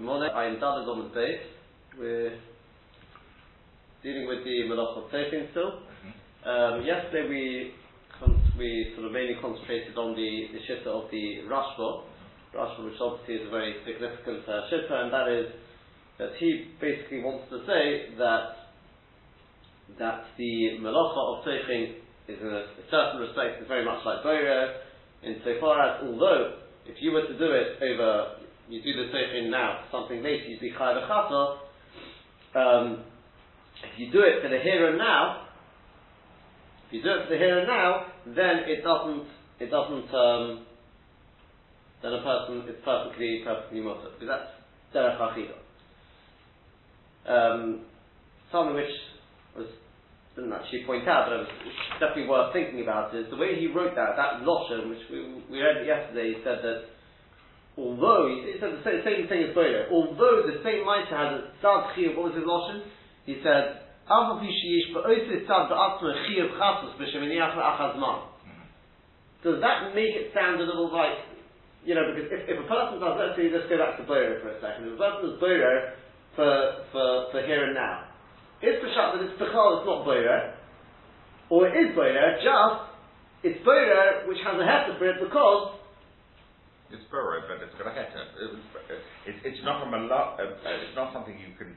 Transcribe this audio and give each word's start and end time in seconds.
Good 0.00 0.08
morning. 0.08 0.32
I 0.32 0.48
am 0.48 0.56
on 0.64 1.12
the 1.12 1.12
base. 1.12 1.44
We're 2.00 2.32
dealing 4.02 4.24
with 4.32 4.40
the 4.48 4.64
Malach 4.64 4.96
of 4.96 5.12
Tefin 5.12 5.52
still. 5.52 5.76
Mm-hmm. 5.76 6.48
Um, 6.48 6.86
yesterday 6.88 7.28
we 7.28 7.76
con- 8.16 8.40
we 8.56 8.96
sort 8.96 9.04
of 9.08 9.12
mainly 9.12 9.36
concentrated 9.44 9.92
on 10.00 10.16
the, 10.16 10.56
the 10.56 10.60
shitta 10.64 10.88
of 10.88 11.12
the 11.12 11.44
Rashba. 11.44 12.08
Rashba, 12.56 12.80
which 12.80 12.96
obviously 12.96 13.44
is 13.44 13.46
a 13.46 13.50
very 13.52 13.76
significant 13.84 14.40
uh, 14.48 14.72
shitta, 14.72 15.04
and 15.04 15.12
that 15.12 15.28
is 15.28 15.52
that 16.16 16.32
he 16.40 16.72
basically 16.80 17.20
wants 17.20 17.52
to 17.52 17.60
say 17.68 18.16
that 18.16 18.72
that 20.00 20.32
the 20.40 20.80
Malacha 20.80 21.20
of 21.28 21.44
Tefin 21.44 22.00
is 22.24 22.40
in 22.40 22.48
a, 22.48 22.72
a 22.72 22.84
certain 22.88 23.20
respect 23.20 23.60
is 23.60 23.68
very 23.68 23.84
much 23.84 24.00
like 24.08 24.24
Boira, 24.24 24.80
insofar 25.20 25.76
as 25.76 26.08
although 26.08 26.56
if 26.88 26.96
you 27.04 27.12
were 27.12 27.28
to 27.28 27.36
do 27.36 27.52
it 27.52 27.76
over 27.84 28.39
you 28.70 28.82
do 28.82 28.92
the 28.94 29.12
Tefin 29.12 29.50
now, 29.50 29.84
something 29.90 30.22
later, 30.22 30.44
you'd 30.44 30.60
be 30.60 30.72
Chai 30.76 30.94
um, 32.54 33.04
if 33.82 33.98
you 33.98 34.12
do 34.12 34.20
it 34.20 34.42
for 34.42 34.48
the 34.48 34.58
here 34.58 34.88
and 34.88 34.98
now, 34.98 35.46
if 36.86 36.94
you 36.94 37.02
do 37.02 37.10
it 37.10 37.24
for 37.24 37.34
the 37.34 37.38
here 37.38 37.58
and 37.60 37.68
now, 37.68 38.06
then 38.26 38.66
it 38.66 38.82
doesn't, 38.82 39.26
it 39.60 39.70
doesn't, 39.70 40.12
um, 40.14 40.66
then 42.02 42.12
a 42.12 42.22
person 42.22 42.68
is 42.68 42.76
perfectly, 42.84 43.42
perfectly 43.44 43.80
mutter. 43.80 44.10
Because 44.18 44.28
that's 44.28 44.50
derech 44.94 45.18
achida. 45.20 45.56
Um, 47.28 47.80
something 48.50 48.74
which 48.74 48.90
was, 49.56 49.66
didn't 50.34 50.52
actually 50.52 50.84
point 50.84 51.06
out, 51.06 51.26
but 51.28 51.34
it 51.34 51.46
was 51.46 51.74
definitely 52.00 52.28
worth 52.28 52.52
thinking 52.52 52.82
about 52.82 53.14
is 53.14 53.30
the 53.30 53.36
way 53.36 53.58
he 53.58 53.68
wrote 53.68 53.94
that, 53.94 54.16
that 54.16 54.42
Loshen, 54.42 54.90
which 54.90 55.06
we, 55.10 55.42
we 55.50 55.62
read 55.62 55.86
yesterday, 55.86 56.34
he 56.34 56.42
said 56.42 56.58
that 56.62 56.90
although, 57.80 58.28
he 58.28 58.60
said 58.60 58.76
the 58.76 58.84
same, 58.84 59.24
thing 59.24 59.48
as 59.48 59.56
Boyer, 59.56 59.88
although 59.88 60.44
the 60.44 60.60
same 60.60 60.84
mitre 60.84 61.16
has 61.16 61.40
a 61.40 61.42
tzad 61.64 61.96
chiyuv, 61.96 62.20
what 62.20 62.28
was 62.28 62.36
his 62.36 62.44
Loshen? 62.44 62.84
He 63.24 63.40
said, 63.40 63.88
Alpha 64.04 64.44
Pishish, 64.44 64.92
but 64.92 65.08
Osis 65.08 65.48
tzad 65.48 65.72
ba'atzma 65.72 66.12
chiyuv 66.28 66.60
chasus 66.60 66.92
b'sheminiach 67.00 67.56
la'achazman. 67.56 68.28
Does 69.42 69.64
that 69.64 69.96
make 69.96 70.12
it 70.12 70.36
sound 70.36 70.60
a 70.60 70.64
little 70.68 70.92
like, 70.92 71.24
you 71.80 71.96
know, 71.96 72.12
because 72.12 72.28
if, 72.28 72.44
if 72.44 72.60
a 72.60 72.68
person 72.68 73.00
does, 73.00 73.16
let's 73.16 73.40
say, 73.40 73.48
let's 73.48 73.64
go 73.72 73.80
back 73.80 73.96
to 73.96 74.04
Boyer 74.04 74.36
for 74.44 74.52
a 74.52 74.60
second, 74.60 74.84
if 74.84 74.94
a 74.94 75.00
person 75.00 75.32
does 75.32 75.40
Boyer 75.40 75.96
for, 76.36 76.52
for, 76.92 77.32
for 77.32 77.40
here 77.48 77.64
and 77.64 77.72
now, 77.72 78.04
is 78.60 78.76
Peshat 78.84 79.16
that 79.16 79.24
it's 79.24 79.40
Bechal, 79.40 79.80
it's 79.80 79.88
not 79.88 80.04
Boyer, 80.04 80.52
or 81.48 81.64
it 81.64 81.74
is 81.80 81.96
Boyer, 81.96 82.36
just, 82.44 82.92
it's 83.40 83.64
Boyer 83.64 84.28
which 84.28 84.36
has 84.44 84.60
a 84.60 84.66
hefter 84.68 85.00
for 85.00 85.08
it 85.08 85.16
because 85.24 85.79
it's 86.90 87.06
burrow, 87.10 87.42
but 87.46 87.62
it's 87.62 87.74
got 87.78 87.86
a 87.86 87.94
heter. 87.94 88.26
It, 89.26 89.34
it's 89.46 89.62
not 89.62 89.82
from 89.82 89.94
a 89.94 90.02
mala, 90.02 90.36
uh, 90.38 90.82
It's 90.86 90.96
not 90.98 91.12
something 91.14 91.38
you 91.38 91.54
can. 91.58 91.74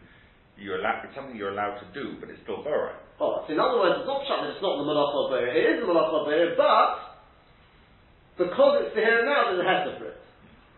You 0.57 0.77
allow. 0.77 1.01
It's 1.05 1.15
something 1.15 1.33
you're 1.33 1.53
allowed 1.53 1.81
to 1.81 1.87
do, 1.93 2.17
but 2.21 2.29
it's 2.29 2.41
still. 2.45 2.61
Oh, 2.61 3.45
so 3.45 3.49
in 3.49 3.59
other 3.59 3.77
words, 3.77 4.01
it's 4.01 4.09
not 4.09 4.25
shut 4.25 4.41
that 4.41 4.53
it's 4.53 4.61
not 4.61 4.77
the 4.81 4.85
malacha 4.85 5.17
of 5.25 5.37
It 5.37 5.53
is 5.53 5.77
the 5.81 5.87
malacha 5.89 6.17
of 6.17 6.29
but 8.37 8.49
because 8.49 8.73
it's 8.81 8.95
the 8.97 9.01
here 9.01 9.21
and 9.21 9.29
now, 9.29 9.53
there's 9.53 9.61
a 9.61 9.67
heter 9.69 9.93
for 10.01 10.07
it, 10.09 10.19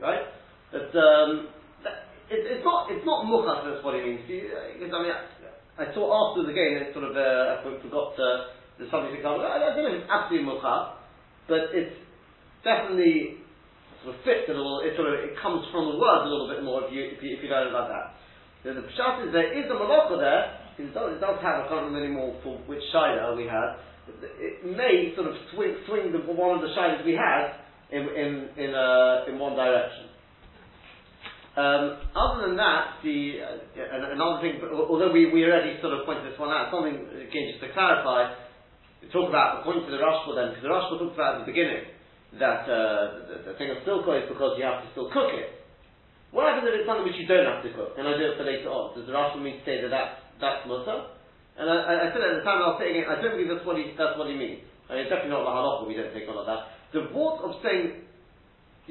right? 0.03 0.28
But 0.75 0.91
um, 1.00 1.47
that, 1.88 2.11
it, 2.28 2.44
it's 2.44 2.66
not. 2.67 2.91
It's 2.91 3.06
not 3.08 3.23
muchas. 3.23 3.63
That's 3.63 3.83
what 3.83 3.95
he 3.95 4.03
means. 4.03 4.28
Because 4.28 4.91
I 4.91 5.00
mean, 5.00 5.16
I, 5.16 5.23
I 5.80 5.86
saw 5.95 6.03
afterwards 6.11 6.52
again. 6.52 6.83
It 6.83 6.91
sort 6.91 7.08
of. 7.08 7.16
Uh, 7.16 7.56
I 7.56 7.63
forgot. 7.63 8.19
Uh, 8.19 8.52
to 8.75 8.91
come. 8.91 9.39
I, 9.39 9.56
I 9.56 9.72
don't 9.72 9.88
know 9.88 9.95
if 9.95 10.03
it's 10.03 10.11
absolutely 10.11 10.52
muchas, 10.52 11.00
but 11.47 11.72
it's 11.72 11.95
definitely 12.67 13.44
sort 14.05 14.13
of 14.13 14.21
fits 14.21 14.45
a 14.45 14.53
little, 14.53 14.85
it 14.85 14.93
sort 14.93 15.09
of, 15.09 15.17
it 15.17 15.33
comes 15.41 15.65
from 15.73 15.89
the 15.89 15.97
words 15.97 16.29
a 16.29 16.29
little 16.29 16.45
bit 16.45 16.61
more 16.61 16.85
if 16.85 16.93
you, 16.93 17.09
if 17.09 17.19
you, 17.25 17.33
if 17.33 17.41
you 17.41 17.49
learn 17.49 17.73
like 17.73 17.89
that. 17.89 18.13
So 18.61 18.77
the 18.77 18.85
pshat 18.93 19.25
is 19.25 19.33
there 19.33 19.49
is 19.49 19.65
a 19.65 19.73
malacha 19.73 20.15
there, 20.21 20.43
it 20.77 20.93
does, 20.93 21.17
it 21.17 21.21
does 21.21 21.41
have, 21.41 21.65
I 21.65 21.67
can't 21.67 21.89
remember 21.89 22.05
anymore 22.05 22.37
for 22.45 22.61
which 22.69 22.85
shida 22.93 23.33
we 23.33 23.49
had, 23.49 23.81
it 24.37 24.61
may 24.61 25.09
sort 25.17 25.33
of 25.33 25.35
swing, 25.53 25.73
swing 25.89 26.13
the, 26.13 26.21
one 26.21 26.53
of 26.53 26.61
the 26.61 26.69
shidas 26.77 27.01
we 27.01 27.17
had 27.17 27.57
in, 27.89 28.05
in, 28.13 28.29
in, 28.61 28.71
uh, 28.77 29.25
in 29.25 29.41
one 29.41 29.57
direction. 29.57 30.13
Um, 31.55 32.03
other 32.13 32.51
than 32.51 32.59
that, 32.59 32.99
the 32.99 33.39
uh, 33.39 34.11
another 34.11 34.44
thing, 34.44 34.59
although 34.59 35.09
we, 35.15 35.31
we 35.31 35.47
already 35.47 35.79
sort 35.79 35.95
of 35.95 36.05
pointed 36.05 36.27
this 36.27 36.38
one 36.38 36.51
out, 36.51 36.67
something 36.67 36.94
again 37.15 37.47
just 37.55 37.63
to 37.63 37.71
clarify, 37.71 38.35
talk 39.15 39.31
about 39.31 39.63
the 39.63 39.71
point 39.71 39.79
of 39.79 39.88
the 39.88 39.95
Rashba 39.95 40.35
then, 40.35 40.51
because 40.51 40.67
the 40.67 40.73
Rashba 40.73 40.99
talks 40.99 41.15
about 41.15 41.39
at 41.39 41.47
the 41.47 41.51
beginning 41.55 41.94
that 42.40 42.68
uh, 42.68 43.28
the, 43.31 43.35
the, 43.51 43.53
thing 43.56 43.72
of 43.72 43.79
silko 43.88 44.12
is 44.19 44.28
because 44.28 44.59
you 44.59 44.66
have 44.68 44.84
to 44.84 44.90
still 44.91 45.07
cook 45.12 45.31
it. 45.31 45.63
What 46.35 46.51
happens 46.51 46.68
if 46.68 46.84
it's 46.84 46.88
something 46.88 47.07
which 47.07 47.16
you 47.16 47.28
don't 47.28 47.47
have 47.47 47.63
to 47.63 47.72
cook, 47.72 47.96
and 47.96 48.03
I 48.03 48.19
do 48.19 48.28
it 48.28 48.35
for 48.35 48.44
later 48.44 48.68
on? 48.68 48.91
Does 48.91 49.07
the 49.07 49.16
Rashi 49.16 49.40
mean 49.40 49.62
to 49.62 49.63
say 49.63 49.79
that 49.79 49.91
that's, 49.91 50.19
that's 50.44 50.68
mutter? 50.68 51.16
And 51.56 51.72
I, 51.72 52.12
I, 52.12 52.12
said 52.12 52.19
at 52.19 52.44
the 52.44 52.44
time 52.44 52.59
I 52.59 52.75
was 52.75 52.79
saying 52.84 53.00
it, 53.00 53.07
I 53.07 53.24
don't 53.24 53.40
believe 53.40 53.47
that's 53.47 53.63
what 53.63 53.79
he, 53.79 53.95
that's 53.95 54.19
what 54.19 54.28
he 54.28 54.35
means. 54.35 54.68
I 54.91 55.00
mean, 55.00 55.07
it's 55.07 55.12
definitely 55.12 55.31
not 55.31 55.47
lahalacha, 55.47 55.88
we 55.88 55.95
don't 55.95 56.12
take 56.12 56.28
all 56.28 56.44
of 56.44 56.47
that. 56.51 56.75
The 56.91 57.07
word 57.16 57.40
of 57.47 57.56
saying, 57.63 58.03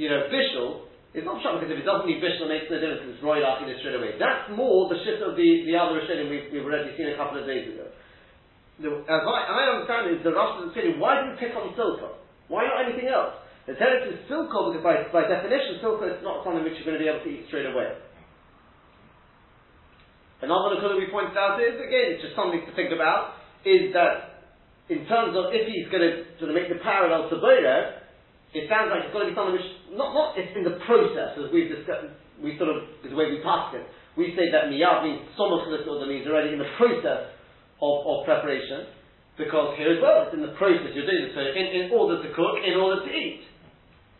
you 0.00 0.08
know, 0.08 0.24
bishul, 0.32 0.88
is 1.14 1.22
not 1.22 1.38
shocking 1.44 1.62
because 1.62 1.76
if 1.76 1.84
it 1.84 1.86
doesn't 1.86 2.08
mean 2.08 2.18
bishul, 2.18 2.48
it 2.48 2.52
makes 2.56 2.66
no 2.72 2.80
difference 2.80 3.12
it's 3.12 3.22
royal 3.22 3.44
it 3.44 3.78
straight 3.84 3.94
away. 3.94 4.16
That's 4.16 4.50
more 4.56 4.88
the 4.88 4.98
shit 5.04 5.20
of 5.20 5.36
the, 5.36 5.48
the 5.68 5.76
other 5.76 6.00
Rishonim 6.00 6.32
we've, 6.32 6.48
we've 6.50 6.66
already 6.66 6.96
seen 6.96 7.12
a 7.12 7.16
couple 7.20 7.38
of 7.38 7.46
days 7.46 7.70
ago. 7.70 7.86
The, 8.82 8.90
as 9.06 9.22
I, 9.22 9.38
I 9.46 9.62
understand 9.76 10.10
is 10.10 10.24
the 10.26 10.34
Rashi 10.34 10.66
is 10.66 10.74
saying, 10.74 10.96
why 10.98 11.22
do 11.22 11.30
we 11.30 11.34
pick 11.38 11.54
on 11.54 11.70
silko? 11.78 12.23
Why 12.48 12.68
not 12.68 12.88
anything 12.88 13.08
else? 13.08 13.40
The 13.66 13.72
teretz 13.80 14.12
is 14.12 14.20
silko 14.28 14.72
because 14.72 14.84
by, 14.84 15.08
by 15.08 15.24
definition, 15.24 15.80
silko 15.80 16.04
is 16.04 16.20
not 16.20 16.44
something 16.44 16.60
which 16.64 16.76
you're 16.76 16.84
going 16.84 17.00
to 17.00 17.04
be 17.04 17.08
able 17.08 17.24
to 17.24 17.30
eat 17.32 17.48
straight 17.48 17.64
away. 17.64 17.96
Another 20.44 20.76
that 20.76 21.00
we 21.00 21.08
pointed 21.08 21.32
out 21.40 21.56
is, 21.56 21.80
again, 21.80 22.12
it's 22.12 22.20
just 22.20 22.36
something 22.36 22.60
to 22.60 22.72
think 22.76 22.92
about, 22.92 23.40
is 23.64 23.96
that 23.96 24.44
in 24.92 25.08
terms 25.08 25.32
of 25.32 25.56
if 25.56 25.64
he's 25.64 25.88
going 25.88 26.04
to 26.04 26.28
sort 26.36 26.52
of 26.52 26.54
make 26.54 26.68
the 26.68 26.76
parallel 26.84 27.32
to 27.32 27.40
Boiler, 27.40 28.04
it 28.52 28.68
sounds 28.68 28.92
like 28.92 29.08
it's 29.08 29.14
got 29.16 29.24
to 29.24 29.30
be 29.32 29.36
something 29.36 29.56
which, 29.56 29.70
not, 29.96 30.12
not 30.12 30.36
it's 30.36 30.52
in 30.52 30.68
the 30.68 30.76
process, 30.84 31.32
as 31.40 31.48
we've 31.48 31.72
discussed, 31.72 32.12
we 32.44 32.60
sort 32.60 32.68
of, 32.68 32.84
is 33.00 33.08
the 33.08 33.16
way 33.16 33.32
we 33.32 33.40
pass 33.40 33.72
it. 33.72 33.88
We 34.20 34.36
say 34.36 34.52
that 34.52 34.68
miyad 34.68 35.02
means 35.02 35.24
somos 35.34 35.64
that 35.72 35.88
means 36.06 36.28
already 36.28 36.52
in 36.52 36.60
the 36.60 36.70
process 36.76 37.32
of, 37.80 37.94
of 38.04 38.16
preparation, 38.28 38.86
because 39.36 39.74
here 39.76 39.98
as 39.98 40.00
well, 40.00 40.26
it's 40.26 40.34
in 40.34 40.42
the 40.42 40.54
process, 40.54 40.94
you're 40.94 41.06
doing 41.06 41.34
so 41.34 41.42
in, 41.42 41.66
in 41.74 41.84
order 41.90 42.22
to 42.22 42.28
cook, 42.34 42.62
in 42.62 42.78
order 42.78 43.02
to 43.02 43.10
eat. 43.10 43.42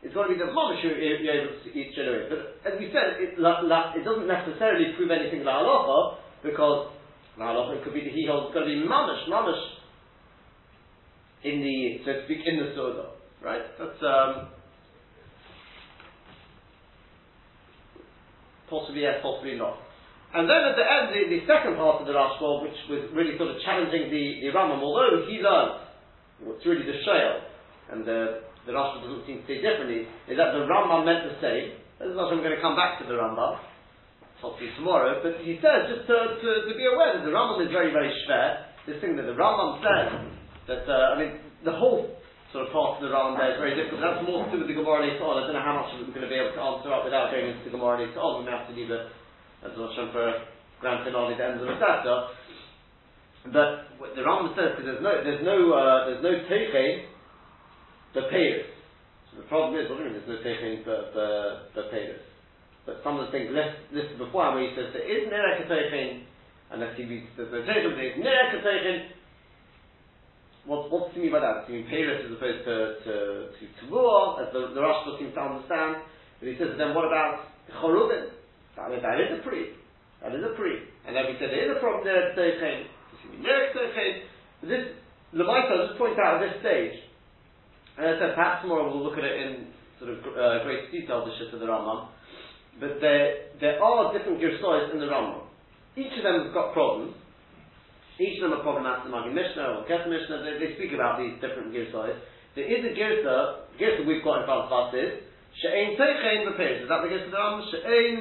It's 0.02 0.12
got 0.12 0.26
to 0.28 0.34
be 0.34 0.38
the 0.38 0.50
mamash 0.50 0.82
you're, 0.84 0.98
you're 0.98 1.32
able 1.32 1.56
to 1.64 1.68
eat 1.72 1.96
away. 1.96 2.28
But 2.28 2.60
as 2.66 2.76
we 2.78 2.92
said, 2.92 3.22
it, 3.22 3.38
la, 3.38 3.62
la, 3.62 3.94
it 3.94 4.04
doesn't 4.04 4.26
necessarily 4.26 4.92
prove 4.98 5.10
anything 5.10 5.44
la 5.44 5.62
halacha 5.62 6.18
because 6.42 6.92
la 7.38 7.54
halacha 7.54 7.82
could 7.84 7.94
be 7.94 8.04
the 8.04 8.10
he. 8.10 8.26
It's 8.28 8.54
got 8.54 8.60
to 8.60 8.66
be 8.66 8.84
mamash, 8.84 9.24
mamash 9.30 9.62
in 11.44 11.60
the 11.60 12.04
so 12.04 12.12
to 12.12 12.24
speak 12.24 12.38
in 12.44 12.58
the 12.58 12.72
soda, 12.74 13.10
right? 13.42 13.62
That's 13.78 14.02
um, 14.02 14.48
possibly 18.68 19.02
yes, 19.02 19.20
possibly 19.22 19.56
not. 19.56 19.78
And 20.34 20.50
then 20.50 20.66
at 20.66 20.74
the 20.74 20.82
end, 20.82 21.04
the, 21.14 21.22
the 21.30 21.40
second 21.46 21.78
part 21.78 22.02
of 22.02 22.10
the 22.10 22.14
Rashba, 22.14 22.66
which 22.66 22.74
was 22.90 23.06
really 23.14 23.38
sort 23.38 23.54
of 23.54 23.62
challenging 23.62 24.10
the, 24.10 24.42
the 24.42 24.50
Rambam, 24.50 24.82
although 24.82 25.22
he 25.30 25.38
learned 25.38 25.86
what's 26.42 26.66
really 26.66 26.82
the 26.82 26.98
shale 27.06 27.46
and 27.94 28.02
the 28.02 28.42
the 28.64 28.72
Rashi 28.72 29.04
doesn't 29.04 29.28
seem 29.28 29.44
to 29.44 29.46
say 29.46 29.60
differently, 29.60 30.08
is 30.24 30.40
that 30.40 30.56
the 30.56 30.64
Rambam 30.64 31.04
meant 31.04 31.28
the 31.28 31.36
same. 31.36 31.76
This 32.00 32.10
is 32.10 32.16
I'm 32.16 32.40
going 32.40 32.56
to 32.56 32.64
come 32.64 32.74
back 32.74 32.96
to 33.00 33.04
the 33.04 33.12
Rambam, 33.12 33.60
hopefully 34.40 34.72
tomorrow, 34.72 35.20
but 35.20 35.44
he 35.44 35.60
says, 35.60 35.92
just 35.92 36.08
to, 36.08 36.16
to, 36.40 36.50
to 36.66 36.72
be 36.72 36.88
aware 36.88 37.12
that 37.12 37.28
the 37.28 37.32
Rambam 37.32 37.60
is 37.60 37.68
very, 37.68 37.92
very 37.92 38.08
schwer. 38.24 38.72
This 38.88 39.04
thing 39.04 39.20
that 39.20 39.28
the 39.28 39.36
Rambam 39.36 39.84
says, 39.84 40.08
that, 40.64 40.88
uh, 40.88 41.12
I 41.12 41.20
mean, 41.20 41.44
the 41.60 41.76
whole 41.76 42.08
sort 42.56 42.64
of 42.64 42.72
part 42.72 42.96
of 42.96 43.04
the 43.04 43.12
Rambam 43.12 43.36
there 43.36 43.52
is 43.52 43.60
very 43.60 43.76
difficult. 43.76 44.00
That's 44.00 44.24
more 44.24 44.48
to 44.48 44.50
do 44.50 44.64
with 44.64 44.70
the 44.72 44.76
Gemara 44.80 45.12
later. 45.12 45.20
I 45.20 45.44
don't 45.44 45.52
know 45.52 45.60
how 45.60 45.84
much 45.84 45.92
we're 46.00 46.08
going 46.16 46.24
to 46.24 46.32
be 46.32 46.40
able 46.40 46.56
to 46.56 46.62
answer 46.64 46.88
up 46.88 47.04
without 47.04 47.36
going 47.36 47.52
into 47.52 47.68
the 47.68 47.74
Gemara 47.76 48.00
later 48.00 48.16
on. 48.16 48.40
We 48.40 48.48
may 48.48 48.56
have 48.56 48.64
to 48.66 48.74
leave 48.74 48.88
it 48.88 49.04
as 49.64 49.72
Hashem 49.72 50.12
for 50.12 50.28
a 50.28 50.34
grand 50.80 51.04
finale 51.04 51.32
at 51.32 51.38
the 51.38 51.44
end 51.44 51.60
of 51.60 51.66
the 51.66 51.76
chapter. 51.80 52.16
But 53.48 53.92
the 54.16 54.24
Rambam 54.24 54.56
says, 54.56 54.76
because 54.76 54.88
there's 54.88 55.04
no, 55.04 55.12
there's 55.20 55.44
no, 55.44 55.56
uh, 55.72 55.98
there's 56.08 56.24
no 56.24 56.32
teiche, 56.48 57.08
the 58.16 58.24
payers. 58.32 58.68
So 59.32 59.40
the 59.40 59.48
problem 59.48 59.76
is, 59.80 59.88
what 59.88 60.00
do 60.00 60.04
you 60.04 60.12
mean 60.12 60.20
there's 60.20 60.28
no 60.28 60.40
taking 60.40 60.84
the, 60.84 60.98
the, 61.12 61.28
the 61.76 61.84
payers? 61.92 62.24
But 62.86 63.00
some 63.04 63.20
of 63.20 63.28
the 63.28 63.32
things 63.32 63.48
listed, 63.52 63.92
listed 63.92 64.16
before, 64.20 64.52
where 64.52 64.64
he 64.64 64.72
says 64.76 64.92
there 64.92 65.08
is 65.08 65.28
nerek 65.28 65.64
unless 66.72 66.96
he 66.96 67.04
reads 67.04 67.28
there's 67.36 67.52
no 67.52 67.60
taking, 67.64 67.96
there 67.96 68.12
is 68.12 68.20
nerek 68.20 69.12
What, 70.64 70.92
what's 70.92 71.12
he 71.16 71.20
mean 71.20 71.32
by 71.32 71.40
that? 71.40 71.64
He 71.68 71.80
mean 71.80 71.88
payers 71.88 72.24
as 72.24 72.32
opposed 72.36 72.64
to, 72.64 72.76
to, 73.04 73.14
to 73.56 73.62
Tavua, 73.80 74.44
as 74.44 74.52
the, 74.52 74.72
the 74.72 74.80
Rashba 74.80 75.18
seems 75.20 75.34
to 75.34 75.40
understand? 75.40 76.04
But 76.40 76.48
he 76.48 76.56
says, 76.56 76.76
then 76.76 76.94
what 76.96 77.04
about 77.08 77.44
Chorubin? 77.76 78.43
That, 78.76 78.90
that 78.90 79.16
is 79.20 79.38
a 79.38 79.42
pre. 79.42 79.74
That 80.22 80.34
is 80.34 80.42
a 80.42 80.54
pre. 80.56 80.90
And 81.06 81.14
then 81.14 81.30
we 81.30 81.38
said 81.38 81.52
there 81.52 81.70
is 81.70 81.76
a 81.76 81.80
problem 81.80 82.04
there 82.04 82.32
at 82.32 82.38
he 82.38 83.28
mean 83.30 83.44
nerek 83.44 83.72
This, 84.62 84.96
Lamaita, 85.34 85.88
just 85.88 85.98
point 85.98 86.18
out 86.18 86.38
at 86.38 86.46
this 86.46 86.60
stage, 86.60 86.94
and 87.98 88.06
I 88.06 88.12
said, 88.18 88.34
perhaps 88.34 88.62
tomorrow 88.62 88.90
we'll 88.90 89.02
look 89.02 89.18
at 89.18 89.24
it 89.24 89.36
in 89.38 89.70
sort 89.98 90.10
of 90.10 90.18
uh, 90.34 90.64
great 90.66 90.90
detail, 90.90 91.22
the 91.22 91.34
shit 91.38 91.54
of 91.54 91.60
the 91.60 91.66
Rambam. 91.66 92.10
but 92.80 92.98
there, 93.00 93.54
there 93.60 93.78
are 93.82 94.10
different 94.10 94.42
Gersois 94.42 94.90
in 94.92 94.98
the 94.98 95.06
Rambam. 95.06 95.46
Each 95.94 96.10
of 96.18 96.26
them 96.26 96.42
has 96.42 96.50
got 96.54 96.74
problems. 96.74 97.14
Each 98.18 98.38
of 98.42 98.50
them 98.50 98.58
are 98.58 98.66
problematic 98.66 99.06
among 99.06 99.30
Mishnah 99.34 99.78
or 99.78 99.86
Kesef 99.86 100.10
Mishnah. 100.10 100.42
They, 100.42 100.54
they, 100.58 100.70
speak 100.74 100.94
about 100.94 101.18
these 101.18 101.38
different 101.38 101.70
Gersois. 101.70 102.18
There 102.54 102.66
is 102.66 102.82
a 102.82 102.92
Gersa, 102.94 103.66
Gersa 103.78 104.06
we've 104.06 104.22
got 104.22 104.42
in 104.42 104.46
front 104.46 104.66
of 104.66 104.74
us 104.74 104.94
is, 104.94 105.22
She'ein 105.62 105.94
Teichein 105.94 106.50
B'Peres. 106.50 106.82
Is 106.82 106.88
that 106.90 107.02
the 107.06 107.10
Gersa 107.10 107.26
of 107.26 107.30
the 107.30 107.38
Rambam? 107.38 107.62
She'ein, 107.70 108.14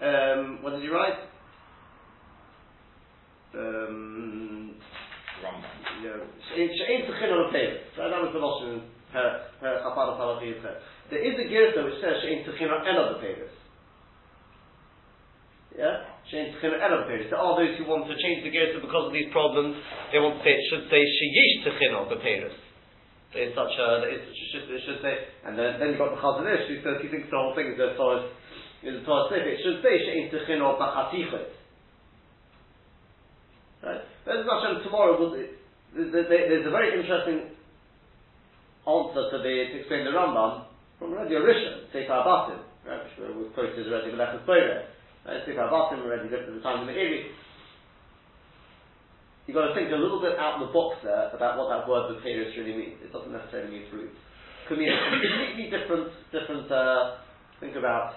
um, 0.00 0.58
what 0.62 0.74
did 0.74 0.82
you 0.82 0.94
write? 0.94 1.18
Um, 3.54 4.74
Rambam. 5.42 5.70
yeah, 6.02 6.18
She'ein 6.50 7.06
on. 7.06 7.52
So 7.94 8.02
that 8.02 8.18
was 8.18 8.32
the 8.34 8.42
Lashon, 8.42 8.82
her, 9.12 9.46
her 9.60 9.74
Chafad 9.86 10.18
of 10.18 10.40
There 11.10 11.22
is 11.22 11.38
a 11.38 11.46
Gersa 11.46 11.84
which 11.84 12.00
says 12.02 12.18
She'ein 12.22 12.42
Teichein 12.42 12.70
on 12.70 13.12
the 13.14 13.18
Peres. 13.20 13.50
Yeah? 15.74 16.06
Change 16.30 16.54
Tchina 16.62 16.78
Elav 16.78 17.10
Peres. 17.10 17.26
There 17.30 17.38
are 17.38 17.58
those 17.58 17.74
who 17.76 17.84
want 17.84 18.06
to 18.06 18.14
change 18.14 18.46
the 18.46 18.52
Gersa 18.54 18.78
because 18.78 19.10
of 19.10 19.12
these 19.12 19.28
problems. 19.34 19.74
They 20.14 20.22
want 20.22 20.38
to 20.38 20.42
say 20.46 20.54
it 20.54 20.64
should 20.70 20.86
say 20.86 21.02
Sheyish 21.02 21.66
Tchina 21.66 22.06
Beperes. 22.06 22.54
There 23.34 23.50
is 23.50 23.52
such 23.58 23.74
a, 23.74 24.06
it 24.06 24.22
should, 24.54 24.70
it 24.70 24.82
should 24.86 25.02
say, 25.02 25.26
and 25.42 25.58
then, 25.58 25.82
then 25.82 25.90
you've 25.90 25.98
got 25.98 26.14
the 26.14 26.22
Chazon 26.22 26.46
Ish 26.46 26.70
who 26.70 26.78
says 26.86 27.02
he 27.02 27.10
thinks 27.10 27.26
the 27.26 27.34
whole 27.34 27.50
thing 27.58 27.74
is 27.74 27.78
as 27.82 27.98
far 27.98 28.22
as 28.92 29.06
far 29.06 29.32
as 29.32 29.40
It 29.40 29.60
should 29.64 29.80
say 29.80 29.96
Shein 30.04 30.28
Tchina 30.28 30.76
Bachatichot. 30.76 31.48
Right? 33.84 34.00
There's 34.24 34.46
Hashem 34.48 34.84
tomorrow, 34.84 35.20
there's 35.94 36.66
a 36.66 36.70
very 36.70 37.00
interesting 37.00 37.54
answer 38.84 39.24
to 39.30 39.36
the, 39.40 39.54
to 39.72 39.74
explain 39.80 40.04
the 40.04 40.12
Rambam 40.12 40.64
from 40.98 41.12
Radio 41.12 41.40
Rishon, 41.40 41.88
Sefer 41.92 42.12
Abatim, 42.12 42.60
right, 42.84 43.04
which 43.04 43.16
was 43.36 43.52
quoted 43.54 43.86
already, 43.88 44.12
Melechus. 44.12 44.44
Let's 45.24 45.46
see 45.46 45.52
if 45.52 45.58
I've 45.58 45.72
asked 45.72 45.96
him 45.96 46.04
at 46.04 46.28
the 46.28 46.60
time 46.60 46.84
of 46.84 46.86
the 46.86 46.92
Meiri. 46.92 47.32
You've 49.46 49.56
got 49.56 49.68
to 49.68 49.74
think 49.76 49.92
a 49.92 50.00
little 50.00 50.20
bit 50.20 50.36
out 50.40 50.60
of 50.60 50.68
the 50.68 50.72
box 50.72 50.96
there 51.04 51.28
about 51.32 51.60
what 51.60 51.68
that 51.68 51.88
word 51.88 52.16
Bapirus 52.16 52.56
really 52.56 52.76
means. 52.76 52.96
It 53.04 53.12
doesn't 53.12 53.32
necessarily 53.32 53.72
mean 53.72 53.88
fruit. 53.92 54.08
It 54.08 54.64
could 54.68 54.78
mean 54.80 54.88
a 54.88 54.96
completely 54.96 55.68
different, 55.68 56.08
different, 56.32 56.72
uh, 56.72 57.20
think 57.60 57.76
about 57.76 58.16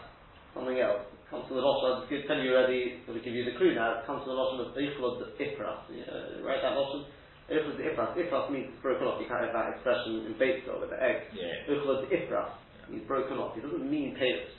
something 0.58 0.82
else. 0.82 1.06
It 1.14 1.30
comes 1.30 1.46
to 1.48 1.54
the 1.54 1.62
Rosh, 1.62 1.82
I'll 1.86 2.10
just 2.10 2.26
tell 2.26 2.42
you 2.42 2.58
already, 2.58 3.04
I'll 3.06 3.14
give 3.22 3.36
you 3.36 3.46
the 3.46 3.56
clue 3.56 3.78
now, 3.78 4.02
it 4.02 4.10
comes 4.10 4.26
to 4.26 4.34
the 4.34 4.38
Rosh 4.38 4.58
of 4.58 4.74
Eichlod 4.74 5.22
Ifras. 5.38 5.86
You 5.94 6.04
know, 6.04 6.42
right, 6.42 6.60
that 6.60 6.74
Rosh 6.74 7.06
Eichlod 7.52 7.80
Ifras. 7.80 8.18
Ifras 8.18 8.48
means 8.52 8.74
broken 8.82 9.08
off. 9.08 9.22
You 9.22 9.28
can't 9.30 9.46
have 9.46 9.54
that 9.54 9.78
expression 9.78 10.28
in 10.28 10.34
Beit 10.40 10.66
with 10.66 10.90
the 10.90 11.00
egg. 11.00 11.30
Yeah. 11.32 11.70
Eichlod 11.70 12.10
Ifras 12.10 12.58
means 12.90 13.06
broken 13.06 13.38
off. 13.38 13.56
It 13.56 13.64
doesn't 13.64 13.86
mean 13.86 14.18
Perus. 14.18 14.58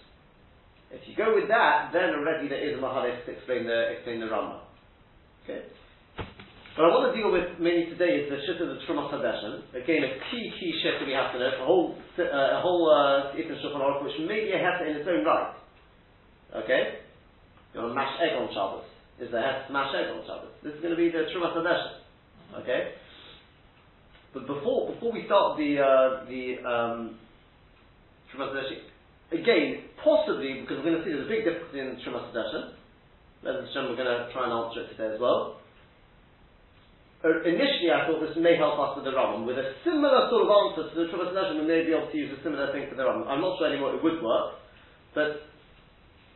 If 0.90 1.04
you 1.04 1.12
go 1.16 1.36
with 1.36 1.52
that, 1.52 1.92
then 1.92 2.16
already 2.16 2.48
there 2.48 2.64
is 2.64 2.78
a 2.78 2.80
Mahalik 2.80 3.20
to 3.26 3.32
explain 3.36 3.68
the, 3.68 3.92
explain 3.92 4.20
the 4.20 4.32
Rambam. 4.32 4.64
Okay? 5.44 5.68
What 6.80 6.88
I 6.88 6.94
want 6.94 7.12
to 7.12 7.14
deal 7.18 7.28
with 7.28 7.60
mainly 7.60 7.92
today 7.92 8.24
is 8.24 8.32
the 8.32 8.40
Shit 8.46 8.62
of 8.62 8.72
the 8.72 8.80
Trumas 8.88 9.12
Hadeshin. 9.12 9.68
Again, 9.76 10.00
a 10.00 10.12
key, 10.30 10.44
key 10.56 10.72
Shit 10.80 10.96
that 10.96 11.04
we 11.04 11.12
have 11.12 11.34
to 11.34 11.42
know, 11.42 11.50
a 11.50 11.66
whole, 11.66 11.98
uh, 12.16 12.56
a 12.56 12.60
whole, 12.62 12.88
uh, 12.88 13.34
Shulchan 13.34 13.82
Aruch, 13.82 14.06
which 14.06 14.16
may 14.24 14.48
be 14.48 14.54
a 14.54 14.62
Heta 14.62 14.88
in 14.88 14.96
its 14.96 15.08
own 15.10 15.26
right. 15.26 15.58
Okay? 16.54 17.04
You 17.74 17.80
want 17.80 17.92
to 17.92 17.94
mash 17.94 18.16
egg 18.20 18.36
on 18.36 18.48
Shabbos. 18.48 18.84
Is 19.20 19.30
the 19.30 19.38
Heta 19.38 19.70
mash 19.70 19.94
egg 19.94 20.14
on 20.14 20.22
Shabbos. 20.24 20.54
This 20.62 20.74
is 20.74 20.80
going 20.80 20.94
to 20.94 21.00
be 21.00 21.10
the 21.10 21.26
Trumas 21.34 21.56
Hadeshin. 21.56 22.62
Okay? 22.62 22.92
But 24.32 24.46
before, 24.46 24.92
before 24.92 25.12
we 25.12 25.24
start 25.26 25.58
the, 25.58 25.80
uh, 25.80 26.24
the, 26.28 26.62
um, 26.64 27.18
Trumas 28.32 28.54
Again, 29.28 29.92
possibly, 30.00 30.64
because 30.64 30.80
we're 30.80 30.88
going 30.88 31.00
to 31.00 31.04
see 31.04 31.12
there's 31.12 31.28
a 31.28 31.32
big 31.32 31.44
difference 31.44 31.72
in 31.76 32.00
Shema 32.00 32.32
Sedesha. 32.32 32.72
Hashem, 33.44 33.92
we're 33.92 34.00
going 34.00 34.08
to 34.08 34.32
try 34.32 34.48
and 34.48 34.56
answer 34.56 34.88
it 34.88 34.96
today 34.96 35.12
as 35.12 35.20
well. 35.20 35.60
Uh, 37.20 37.44
initially, 37.44 37.92
I 37.92 38.08
thought 38.08 38.24
this 38.24 38.32
may 38.40 38.56
help 38.56 38.80
us 38.80 38.96
with 38.96 39.04
the 39.04 39.12
Rambam. 39.12 39.44
With 39.44 39.60
a 39.60 39.76
similar 39.84 40.32
sort 40.32 40.48
of 40.48 40.50
answer 40.52 40.82
to 40.88 40.94
the 40.96 41.04
Shema 41.12 41.28
Sedesha, 41.28 41.60
we 41.60 41.68
may 41.68 41.84
be 41.84 41.92
able 41.92 42.08
to 42.08 42.16
use 42.16 42.32
a 42.32 42.40
similar 42.40 42.72
thing 42.72 42.88
for 42.88 42.96
the 42.96 43.04
Rambam. 43.04 43.28
I'm 43.28 43.44
not 43.44 43.60
sure 43.60 43.68
anymore 43.68 43.92
it 43.92 44.00
would 44.00 44.16
work, 44.24 44.56
but 45.12 45.47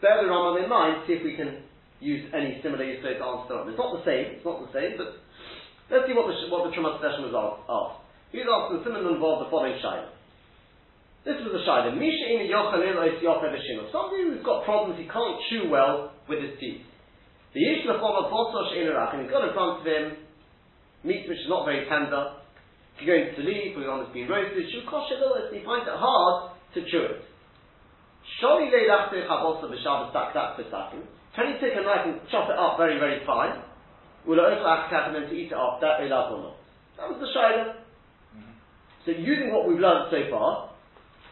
bear 0.02 0.18
the 0.20 0.28
Rambam 0.28 0.58
in 0.58 0.68
mind, 0.68 1.06
see 1.06 1.14
if 1.16 1.22
we 1.22 1.38
can 1.38 1.62
use 2.02 2.26
any 2.34 2.58
similar 2.60 2.82
use 2.82 2.98
to 3.00 3.08
answer 3.14 3.54
Rambam. 3.54 3.70
It's 3.70 3.78
not 3.78 3.94
the 3.94 4.04
same, 4.04 4.36
it's 4.36 4.44
not 4.44 4.60
the 4.66 4.72
same, 4.74 4.98
but 4.98 5.22
let's 5.88 6.04
see 6.10 6.14
what 6.18 6.26
the, 6.26 6.34
what 6.50 6.66
the 6.66 6.74
Sedesha 6.74 7.22
was 7.22 7.32
asked. 7.32 8.02
He 8.34 8.42
was 8.42 8.50
asked, 8.50 8.74
the 8.74 8.82
similar 8.82 9.14
involved 9.14 9.46
the 9.46 9.50
following 9.54 9.78
shayla. 9.78 10.10
This 11.22 11.38
was 11.46 11.54
a 11.54 11.62
shayla. 11.62 11.94
Misha 11.94 12.26
in 12.34 12.50
Somebody 12.50 14.26
who's 14.26 14.42
got 14.42 14.66
problems, 14.66 14.98
he 14.98 15.06
can't 15.06 15.38
chew 15.46 15.70
well 15.70 16.10
with 16.26 16.42
his 16.42 16.58
teeth. 16.58 16.82
The 17.54 17.62
issue 17.62 17.94
of 17.94 18.02
a 18.02 18.26
bososh 18.26 18.74
and 18.74 19.22
he's 19.22 19.30
got 19.30 19.46
in 19.46 19.54
front 19.54 19.80
of 19.80 19.86
him 19.86 20.18
meat 21.04 21.28
which 21.28 21.38
is 21.38 21.50
not 21.50 21.66
very 21.66 21.86
tender. 21.86 22.42
If 22.96 23.06
you're 23.06 23.18
going 23.18 23.34
to 23.34 23.36
sleep, 23.42 23.76
or 23.76 23.90
on 23.90 24.06
it's 24.06 24.14
been 24.14 24.28
roasted, 24.28 24.66
and 24.66 25.54
he 25.54 25.62
finds 25.64 25.86
it 25.86 25.96
hard 25.96 26.56
to 26.74 26.80
chew 26.90 27.02
it. 27.06 27.20
Can 31.38 31.46
you 31.48 31.56
take 31.62 31.78
a 31.78 31.82
knife 31.86 32.10
and 32.10 32.18
chop 32.28 32.50
it 32.50 32.58
up 32.58 32.74
very, 32.76 32.98
very 32.98 33.22
fine? 33.24 33.62
Will 34.26 34.38
it 34.38 34.58
and 34.58 35.14
then 35.14 35.30
to 35.30 35.34
eat 35.34 35.54
it 35.54 35.58
up? 35.58 35.78
That 35.78 36.02
That 36.98 37.06
was 37.06 37.22
the 37.22 37.30
shayla. 37.30 37.78
Mm-hmm. 38.34 38.54
So 39.06 39.10
using 39.14 39.54
what 39.54 39.70
we've 39.70 39.78
learned 39.78 40.10
so 40.10 40.26
far, 40.28 40.74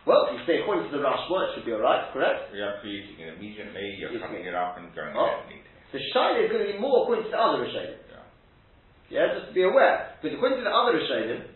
well, 0.07 0.33
if 0.33 0.41
you 0.41 0.43
say 0.47 0.63
according 0.63 0.89
to 0.91 0.97
the 0.97 1.03
Rashba, 1.05 1.51
it 1.51 1.59
should 1.59 1.67
be 1.69 1.77
alright, 1.77 2.09
correct? 2.15 2.55
You're 2.55 2.81
eating 2.83 3.21
it 3.21 3.37
immediately, 3.37 4.01
you're 4.01 4.17
cutting 4.17 4.47
it 4.47 4.57
up 4.57 4.81
and 4.81 4.89
going 4.97 5.13
oh. 5.13 5.27
ahead 5.29 5.45
and 5.45 5.61
eating 5.61 5.69
it. 5.69 5.93
The 5.93 6.01
Shaila 6.15 6.47
is 6.47 6.49
going 6.49 6.65
to 6.67 6.73
be 6.73 6.79
more 6.81 7.05
according 7.05 7.29
to 7.29 7.33
the 7.35 7.39
other 7.39 7.67
Rishonim. 7.67 8.01
Yeah. 8.09 9.27
yeah, 9.29 9.35
just 9.37 9.51
to 9.51 9.55
be 9.55 9.67
aware. 9.67 10.17
But 10.23 10.33
according 10.33 10.63
to 10.63 10.65
the 10.65 10.73
other 10.73 10.97
Rishonim, 10.97 11.53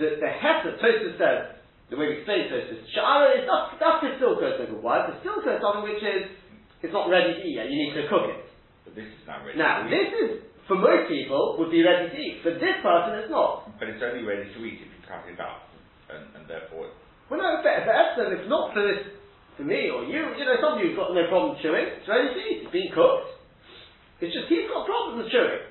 the, 0.00 0.18
the 0.18 0.26
Heta, 0.26 0.80
Tosfos 0.82 1.14
says, 1.20 1.53
the 1.90 1.96
way 2.00 2.08
we 2.08 2.24
explain 2.24 2.48
Tosfos, 2.48 2.80
Sha'ara 2.92 3.40
is 3.40 3.44
not, 3.44 3.76
that's 3.76 4.00
the 4.00 4.16
silka 4.16 4.56
something. 4.56 4.80
Why? 4.80 5.04
The 5.08 5.20
silka 5.20 5.56
is 5.56 5.60
something 5.60 5.84
which 5.84 6.00
is, 6.00 6.32
it's 6.80 6.92
not 6.92 7.12
ready 7.12 7.36
to 7.36 7.40
eat 7.44 7.60
yet, 7.60 7.68
you 7.68 7.76
need 7.76 7.94
to 7.96 8.08
cook 8.08 8.28
it. 8.28 8.40
But 8.88 8.96
this 8.96 9.08
is 9.08 9.24
not 9.28 9.44
ready 9.44 9.60
Now, 9.60 9.84
this 9.88 10.08
is, 10.12 10.30
for 10.64 10.80
most 10.80 11.12
people, 11.12 11.60
would 11.60 11.70
be 11.70 11.84
ready 11.84 12.08
to 12.08 12.16
eat. 12.16 12.40
For 12.40 12.56
this 12.56 12.80
person, 12.80 13.20
it's 13.20 13.32
not. 13.32 13.68
But 13.76 13.92
it's 13.92 14.00
only 14.00 14.24
ready 14.24 14.48
to 14.48 14.58
eat 14.64 14.80
if 14.80 14.88
you 14.88 15.00
cut 15.04 15.28
it 15.28 15.36
up. 15.36 15.68
And, 16.08 16.24
and 16.36 16.44
therefore 16.48 16.92
well, 17.30 17.40
no, 17.40 17.64
for, 17.64 17.72
for 17.72 17.94
Esther, 17.94 18.36
it's 18.36 18.48
not 18.48 18.76
for 18.76 18.84
this, 18.84 19.00
for 19.56 19.64
me 19.64 19.88
or 19.88 20.04
you. 20.04 20.36
You 20.36 20.44
know, 20.44 20.56
some 20.60 20.76
of 20.76 20.84
you've 20.84 20.96
got 20.96 21.16
no 21.16 21.24
problem 21.28 21.56
chewing. 21.62 21.88
It's 21.96 22.08
ready 22.08 22.28
to 22.28 22.40
eat. 22.40 22.58
It's 22.68 22.72
being 22.72 22.92
cooked. 22.92 23.32
It's 24.20 24.32
just 24.32 24.48
he's 24.48 24.68
got 24.68 24.84
problems 24.84 25.32
chewing. 25.32 25.64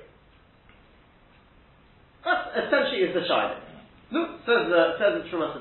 That 2.26 2.52
essentially 2.58 3.06
is 3.06 3.14
the 3.14 3.22
shining. 3.28 3.62
Look, 4.10 4.42
says 4.46 4.66
the 4.66 4.82
says 4.98 5.12
the 5.22 5.24
Truma 5.30 5.54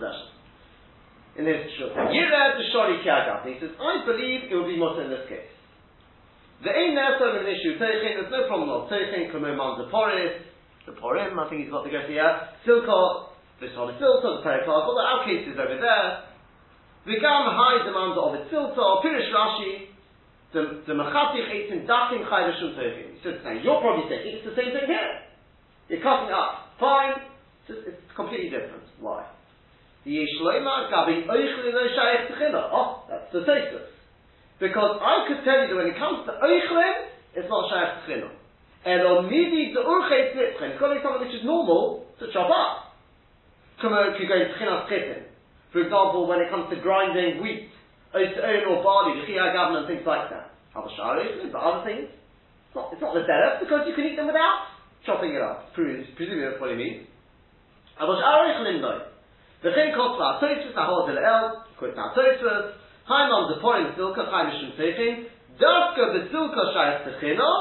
in 1.38 1.46
his 1.46 1.66
shul. 1.78 1.90
Yirad 1.90 2.62
the 2.62 2.66
Shori 2.70 3.02
He 3.02 3.60
says, 3.60 3.74
I 3.82 4.06
believe 4.06 4.50
it 4.50 4.54
will 4.54 4.70
be 4.70 4.78
mutter 4.78 5.04
in 5.04 5.10
this 5.10 5.25
case. 5.30 5.50
The 6.62 6.72
aim 6.72 6.96
there 6.96 7.18
so 7.20 7.34
an 7.34 7.44
issue. 7.44 7.75
Teichin, 7.75 8.22
there's 8.22 8.32
no 8.32 8.48
problem 8.48 8.70
of 8.70 8.88
Teichin, 8.88 9.34
Poris, 9.34 10.40
the 10.86 10.94
Porim, 10.94 11.36
I 11.36 11.50
think 11.50 11.63
he's 11.63 11.72
got 11.72 11.84
the 11.84 11.92
go 11.92 12.00
here. 12.08 12.24
Silkot, 12.63 13.34
this 13.60 13.72
a 13.72 13.84
filter, 14.00 14.30
the 14.40 14.44
periklas, 14.44 14.84
all 14.84 14.96
the 14.96 15.04
out 15.04 15.24
cases 15.28 15.56
over 15.56 15.75
there. 15.80 16.08
The 17.04 17.20
gam 17.20 17.52
high 17.52 17.84
demand 17.84 18.16
of 18.16 18.36
its 18.36 18.48
filter, 18.52 18.88
Pirish 19.04 19.28
Rashi, 19.32 19.92
the 20.54 20.86
the 20.86 20.94
mechatich 20.94 21.50
eitzim 21.50 21.88
dakim 21.88 22.24
chay 22.30 22.44
rishum 22.48 22.78
teichin. 22.78 23.16
He 23.16 23.20
says, 23.24 23.42
now 23.44 23.52
you're 23.52 23.82
probably 23.82 24.08
saying 24.08 24.38
it's 24.38 24.46
the 24.46 24.56
same 24.56 24.72
thing 24.72 24.88
here. 24.88 25.12
You're 25.90 26.04
cutting 26.04 26.32
up, 26.32 26.78
fine. 26.80 27.28
It's, 27.68 27.96
it's 27.96 28.12
completely 28.16 28.50
different. 28.50 28.84
Why? 29.00 29.25
Oh, 32.72 33.04
that's 33.08 33.32
the 33.32 33.46
thesis. 33.48 33.88
Because 34.60 35.00
I 35.00 35.24
could 35.28 35.44
tell 35.48 35.64
you 35.64 35.68
that 35.72 35.76
when 35.76 35.88
it 35.88 35.98
comes 35.98 36.28
to 36.28 36.34
oichlin, 36.44 37.08
it's 37.36 37.48
not 37.48 37.72
shayach 37.72 38.04
techila. 38.04 38.30
And 38.84 39.00
on 39.08 39.32
midi 39.32 39.72
the 39.72 39.80
urchet 39.80 40.36
nitzchen, 40.36 40.76
it's 40.76 40.80
got 40.80 40.92
to 40.92 41.00
be 41.00 41.04
something 41.04 41.24
which 41.24 41.36
is 41.36 41.46
normal 41.48 42.04
to 42.20 42.28
chop 42.36 42.52
up. 42.52 42.92
For 43.80 43.88
example, 45.82 46.28
when 46.28 46.40
it 46.40 46.50
comes 46.52 46.70
to 46.70 46.76
grinding 46.80 47.42
wheat, 47.42 47.70
own 48.14 48.64
or 48.70 48.84
barley, 48.84 49.26
the 49.26 49.34
and 49.34 49.88
things 49.88 50.06
like 50.06 50.30
that. 50.30 50.52
But 50.74 51.60
other 51.60 51.84
things, 51.86 52.10
it's 52.12 52.76
not, 52.76 52.94
it's 52.94 53.02
not 53.02 53.14
the 53.14 53.22
derech 53.22 53.60
because 53.60 53.88
you 53.88 53.96
can 53.96 54.06
eat 54.06 54.16
them 54.16 54.28
without 54.28 54.68
chopping 55.06 55.34
it 55.34 55.42
up. 55.42 55.74
Presumably 55.74 56.46
that's 56.46 56.62
what 56.62 56.70
he 56.72 56.78
means. 56.78 57.08
V'chein 59.63 59.93
kol 59.96 60.15
tzla 60.15 60.29
toisus 60.41 60.75
ahol 60.75 61.08
del 61.08 61.20
el, 61.24 61.46
kol 61.79 61.93
tzla 61.96 62.10
toisus, 62.17 62.74
haimam 63.08 63.48
zeporim 63.51 63.93
zilka 63.96 64.27
chai 64.32 64.43
mishum 64.50 64.74
teichin, 64.79 65.24
dafka 65.60 66.12
bezilka 66.15 66.63
shayas 66.75 67.05
techino, 67.08 67.51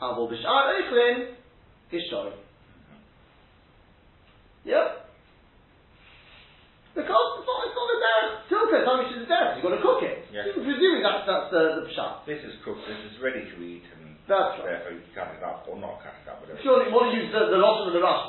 avol 0.00 0.30
bishar 0.30 0.70
eichlin, 0.76 1.34
ishor. 1.90 2.32
Yep. 4.64 5.08
Because 6.94 7.28
it's 7.38 7.46
not, 7.46 7.58
it's 7.66 7.78
not 7.78 7.88
a 7.88 7.98
derech. 8.02 8.34
Tilka 8.50 8.76
is 8.82 8.84
how 8.86 8.96
much 8.98 9.10
is 9.14 9.22
a 9.22 9.28
derech. 9.30 9.54
You've 9.56 9.66
got 9.70 9.74
to 9.78 9.82
cook 9.82 10.02
it. 10.02 10.18
Yes. 10.34 10.50
You're 10.50 10.66
presuming 10.66 11.02
that's 11.02 11.24
that's 11.24 11.50
uh, 11.54 11.82
the 11.82 11.84
pshat. 11.94 12.26
This 12.26 12.42
is 12.42 12.58
cooked. 12.66 12.82
This 12.86 13.00
is 13.10 13.18
ready 13.22 13.46
to 13.46 13.56
eat. 13.62 13.86
And 13.96 14.18
that's 14.26 14.58
right. 14.60 14.82
Therefore 14.82 14.98
you 14.98 15.02
cut 15.14 15.30
it 15.34 15.42
up 15.46 15.66
or 15.70 15.78
not 15.78 16.02
cut 16.02 16.14
it 16.18 16.26
up. 16.26 16.42
Whatever. 16.42 16.58
Surely 16.62 16.90
what 16.90 17.06
do 17.08 17.16
you 17.16 17.26
use 17.26 17.30
the, 17.30 17.54
the 17.54 17.58
Rosh 17.62 17.86
and 17.86 17.94
the 17.94 18.02
Rosh. 18.02 18.28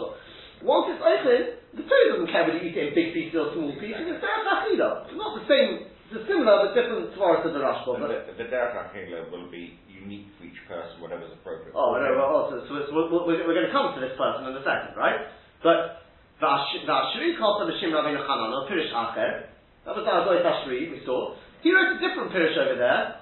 Once 0.62 0.92
it's 0.92 1.04
open, 1.04 1.42
the 1.80 1.84
Torah 1.88 2.08
doesn't 2.16 2.32
care 2.32 2.44
whether 2.44 2.60
you 2.60 2.68
eat 2.68 2.76
it 2.76 2.92
in 2.92 2.98
big 2.98 3.16
pieces 3.16 3.36
or 3.38 3.56
small 3.56 3.72
pieces. 3.80 4.04
It's 4.04 4.20
derech 4.20 4.48
achila. 4.48 5.08
It's 5.08 5.16
not 5.16 5.40
the 5.40 5.46
same, 5.48 5.88
it's 6.12 6.20
a 6.20 6.26
similar 6.28 6.68
but 6.68 6.76
different 6.76 7.16
Torah 7.16 7.40
to 7.46 7.50
the 7.54 7.62
Rashba. 7.64 7.96
But, 7.96 8.12
the, 8.12 8.44
the 8.44 8.48
derech 8.52 8.76
achila 8.76 9.32
will 9.32 9.48
be 9.48 9.80
unique 9.88 10.28
for 10.36 10.48
each 10.48 10.60
person, 10.68 11.00
whatever's 11.00 11.32
appropriate. 11.32 11.76
oh, 11.76 11.96
no, 11.96 12.10
well, 12.16 12.52
so, 12.52 12.64
so 12.68 12.72
it's, 12.82 12.92
we're, 12.92 13.08
we're, 13.08 13.44
we're 13.48 13.56
going 13.56 13.68
to 13.68 13.76
come 13.76 13.96
to 13.96 14.02
this 14.04 14.16
person 14.20 14.48
in 14.48 14.56
a 14.56 14.64
second, 14.64 14.96
right? 15.00 15.32
But, 15.64 16.04
Vashri 16.40 17.36
called 17.36 17.68
the 17.68 17.68
Mishim 17.68 17.92
Rabbeinu 17.92 18.24
Chanan, 18.24 18.56
or 18.56 18.64
Pirish 18.72 18.96
Acher, 18.96 19.52
that 19.84 19.96
was 19.96 20.08
our 20.08 20.24
boy 20.24 20.40
Tashri, 20.40 20.92
we 20.92 21.04
saw. 21.06 21.36
He 21.62 21.72
wrote 21.76 21.96
a 21.96 22.00
different 22.00 22.32
Pirish 22.32 22.56
over 22.56 22.80
there. 22.80 23.20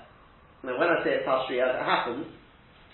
Now, 0.63 0.77
when 0.77 0.89
I 0.89 1.01
say 1.03 1.17
it's 1.17 1.25
Tashri, 1.25 1.57
as 1.57 1.81
it 1.81 1.85
happens, 1.85 2.25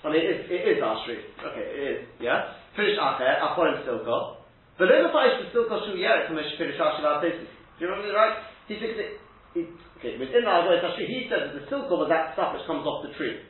I 0.03 0.11
mean, 0.11 0.23
it 0.23 0.27
is, 0.31 0.39
it 0.47 0.63
is 0.63 0.79
Ashri. 0.83 1.19
Okay, 1.43 1.63
it 1.63 1.79
is, 1.83 1.99
yeah? 2.19 2.62
Pirish 2.77 2.97
Acher, 2.97 3.39
Aporim 3.41 3.85
Silko. 3.85 4.43
But 4.77 4.89
the 4.89 5.09
Parish 5.13 5.45
was 5.45 5.49
Silko 5.53 5.85
Shu 5.85 5.97
Yerek, 5.97 6.27
from 6.27 6.37
Pirish 6.37 6.77
Acher 6.77 7.05
Al-Tesis. 7.05 7.49
Do 7.77 7.79
you 7.79 7.87
remember 7.89 8.13
right? 8.13 8.37
He 8.67 8.79
thinks 8.79 8.97
it, 8.97 9.19
he, 9.53 9.69
okay, 9.99 10.17
within 10.17 10.45
our 10.45 10.65
boy 10.65 10.81
Tashri, 10.81 11.05
he 11.05 11.29
says 11.29 11.51
that 11.51 11.53
the 11.53 11.65
Silko 11.69 12.01
was 12.01 12.09
that 12.09 12.33
stuff 12.33 12.53
which 12.53 12.65
comes 12.65 12.85
off 12.85 13.05
the 13.05 13.13
tree. 13.17 13.41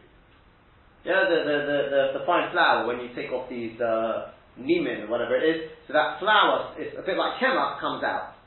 Yeah, 1.06 1.28
the, 1.28 1.38
the, 1.44 1.58
the, 1.68 1.80
the, 1.92 2.02
the 2.20 2.22
fine 2.26 2.52
flour, 2.52 2.88
when 2.88 3.00
you 3.00 3.12
take 3.16 3.32
off 3.32 3.50
these, 3.50 3.80
uh, 3.80 4.32
Niemen 4.60 5.08
or 5.08 5.10
whatever 5.10 5.36
it 5.36 5.44
is, 5.44 5.58
so 5.88 5.94
that 5.94 6.20
flour, 6.20 6.78
is 6.78 6.94
a 6.94 7.02
bit 7.02 7.18
like 7.18 7.42
Kemach, 7.42 7.82
comes 7.82 8.04
out. 8.04 8.38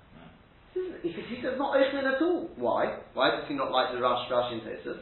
He 1.03 1.11
says, 1.17 1.25
he 1.29 1.37
says 1.41 1.57
not 1.57 1.75
Eichlin 1.75 2.05
at 2.05 2.21
all. 2.21 2.53
Why? 2.57 3.01
Why 3.17 3.33
does 3.33 3.49
he 3.49 3.55
not 3.57 3.73
like 3.73 3.97
the 3.97 4.01
Rash, 4.01 4.29
Rashi 4.29 4.61
and 4.61 4.63
Tesis? 4.63 5.01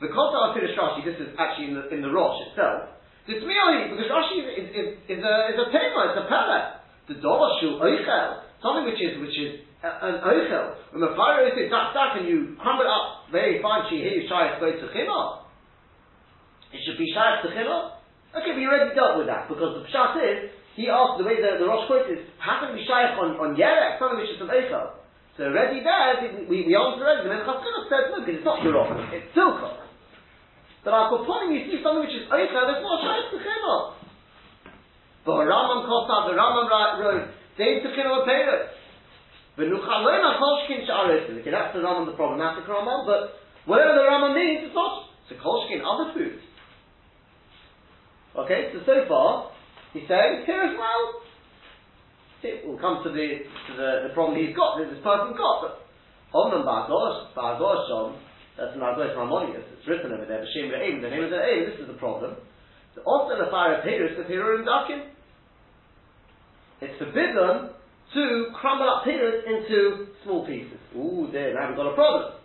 Because 0.00 0.30
our 0.32 0.56
Pirish 0.56 0.74
Rashi, 0.74 1.04
this 1.04 1.20
is 1.20 1.36
actually 1.38 1.68
in 1.68 1.74
the, 1.76 1.84
in 1.92 2.00
the 2.00 2.10
Rosh 2.10 2.40
itself, 2.50 2.88
it's 3.30 3.44
Miyohi, 3.46 3.94
because 3.94 4.10
Rashi 4.10 4.42
is, 4.42 4.66
is, 4.74 4.88
is, 5.06 5.20
a, 5.22 5.34
is 5.54 5.58
a 5.58 5.66
tema, 5.70 6.10
it's 6.10 6.18
a 6.18 6.26
pele. 6.26 6.58
The 7.10 7.16
Dorashu 7.18 7.78
Eichel, 7.82 8.46
something 8.62 8.86
which 8.86 9.02
is, 9.02 9.18
which 9.18 9.34
is 9.34 9.66
uh, 9.82 10.06
an 10.06 10.16
Eichel. 10.22 10.94
When 10.94 11.02
the 11.02 11.14
fire 11.18 11.46
is 11.46 11.54
duck 11.70 11.94
duck 11.94 12.18
and 12.18 12.26
you 12.26 12.54
crumble 12.58 12.86
it 12.86 12.90
up 12.90 13.30
very 13.34 13.62
fine, 13.62 13.86
she 13.90 13.98
hears 14.02 14.30
Shayach 14.30 14.60
go 14.60 14.70
to 14.70 14.86
Chimah. 14.94 15.46
It 16.70 16.80
should 16.86 16.98
be 16.98 17.10
Shayach 17.10 17.42
to 17.42 17.50
Chimah. 17.50 17.98
Okay, 18.30 18.54
we 18.54 18.62
already 18.66 18.94
dealt 18.94 19.18
with 19.18 19.26
that, 19.26 19.50
because 19.50 19.82
the 19.82 19.90
Pshat 19.90 20.14
is, 20.22 20.38
he 20.78 20.86
asked, 20.86 21.18
the 21.18 21.26
way 21.26 21.42
the, 21.42 21.58
the 21.58 21.66
Rosh 21.66 21.90
quotes 21.90 22.06
is, 22.06 22.22
how 22.38 22.62
can 22.62 22.78
we 22.78 22.86
Shayach 22.86 23.18
on, 23.18 23.34
on 23.42 23.58
Yerek, 23.58 23.98
something 23.98 24.22
which 24.22 24.30
is 24.30 24.38
an 24.38 24.54
Eichel? 24.54 25.02
So 25.34 25.50
already 25.50 25.82
there, 25.82 26.46
we, 26.46 26.62
we 26.62 26.72
answered 26.78 27.02
already, 27.02 27.26
the 27.26 27.42
Chinuch 27.42 27.90
said, 27.90 28.14
no, 28.14 28.22
because 28.22 28.38
it's 28.38 28.46
not 28.46 28.62
Yerok, 28.62 28.94
it's 29.10 29.34
Silkah. 29.34 29.89
But 30.84 30.94
our 30.94 31.12
Koponim, 31.12 31.52
you 31.52 31.68
see 31.68 31.82
something 31.84 32.08
which 32.08 32.16
is 32.16 32.24
Eichel, 32.32 32.64
there's 32.64 32.80
no 32.80 32.96
Shayach 33.04 33.28
to 33.32 33.38
Chimah. 33.40 34.00
But 35.26 35.44
Rambam 35.44 35.84
Kosav, 35.84 36.32
the 36.32 36.34
Rambam 36.36 36.66
ra- 36.72 36.96
wrote, 36.96 37.28
Dein 37.58 37.82
to 37.84 37.88
Chimah 37.92 38.24
Peiros. 38.24 38.72
V'nuchalona 39.58 40.40
kolshkin 40.40 40.86
sha'aros. 40.88 41.40
Okay, 41.40 41.50
that's 41.50 41.74
the 41.74 41.80
Rambam, 41.80 42.06
the 42.06 42.16
problematic 42.16 42.64
Rambam, 42.64 43.04
but 43.04 43.36
whatever 43.66 43.94
the 43.94 44.06
Rambam 44.08 44.34
means, 44.34 44.64
it's 44.64 44.74
not. 44.74 45.10
It's 45.28 45.36
a 45.36 45.42
kolshkin, 45.42 45.84
other 45.84 46.14
food. 46.14 46.40
Okay, 48.36 48.70
so 48.72 48.80
so 48.86 49.04
far, 49.08 49.50
he's 49.92 50.08
saying, 50.08 50.44
here 50.46 50.62
as 50.62 50.76
well. 50.78 51.22
We'll 52.64 52.78
come 52.78 53.04
to 53.04 53.10
the, 53.10 53.44
to 53.44 53.72
the, 53.76 54.08
the 54.08 54.14
problem 54.14 54.38
he's 54.40 54.56
got, 54.56 54.78
that 54.78 54.88
this 54.88 55.02
person 55.04 55.36
got, 55.36 55.60
but 55.60 55.84
Omnam 56.32 56.64
Bargosh, 56.64 57.34
Bargoshom, 57.36 58.16
that's 58.60 58.76
an 58.76 58.84
Argosh 58.84 59.16
Maimonides, 59.16 59.64
it's 59.72 59.88
written 59.88 60.12
over 60.12 60.28
there, 60.28 60.44
B'Shem 60.44 60.68
Re'im, 60.68 61.00
the 61.00 61.08
name 61.08 61.24
of 61.24 61.32
the 61.32 61.40
Re'im, 61.40 61.72
this 61.72 61.80
is 61.80 61.88
the 61.88 61.96
problem. 61.96 62.36
So 62.94 63.00
often 63.08 63.40
the 63.40 63.50
fire 63.50 63.80
of 63.80 63.84
Pyrrhus, 63.84 64.20
the 64.20 64.28
Pyrrhus 64.28 64.68
Dakin. 64.68 65.08
It's 66.84 66.98
forbidden 67.00 67.72
to 68.12 68.22
crumble 68.60 68.84
up 68.84 69.08
Pyrrhus 69.08 69.48
into 69.48 70.12
small 70.24 70.44
pieces. 70.44 70.76
Ooh, 70.92 71.32
there, 71.32 71.56
now 71.56 71.72
we've 71.72 71.76
got 71.80 71.88
a 71.88 71.96
problem. 71.96 72.36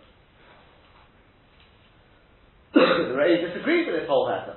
the 2.72 3.12
Re'im 3.12 3.52
disagrees 3.52 3.84
with 3.84 4.00
this 4.00 4.08
whole 4.08 4.32
matter. 4.32 4.56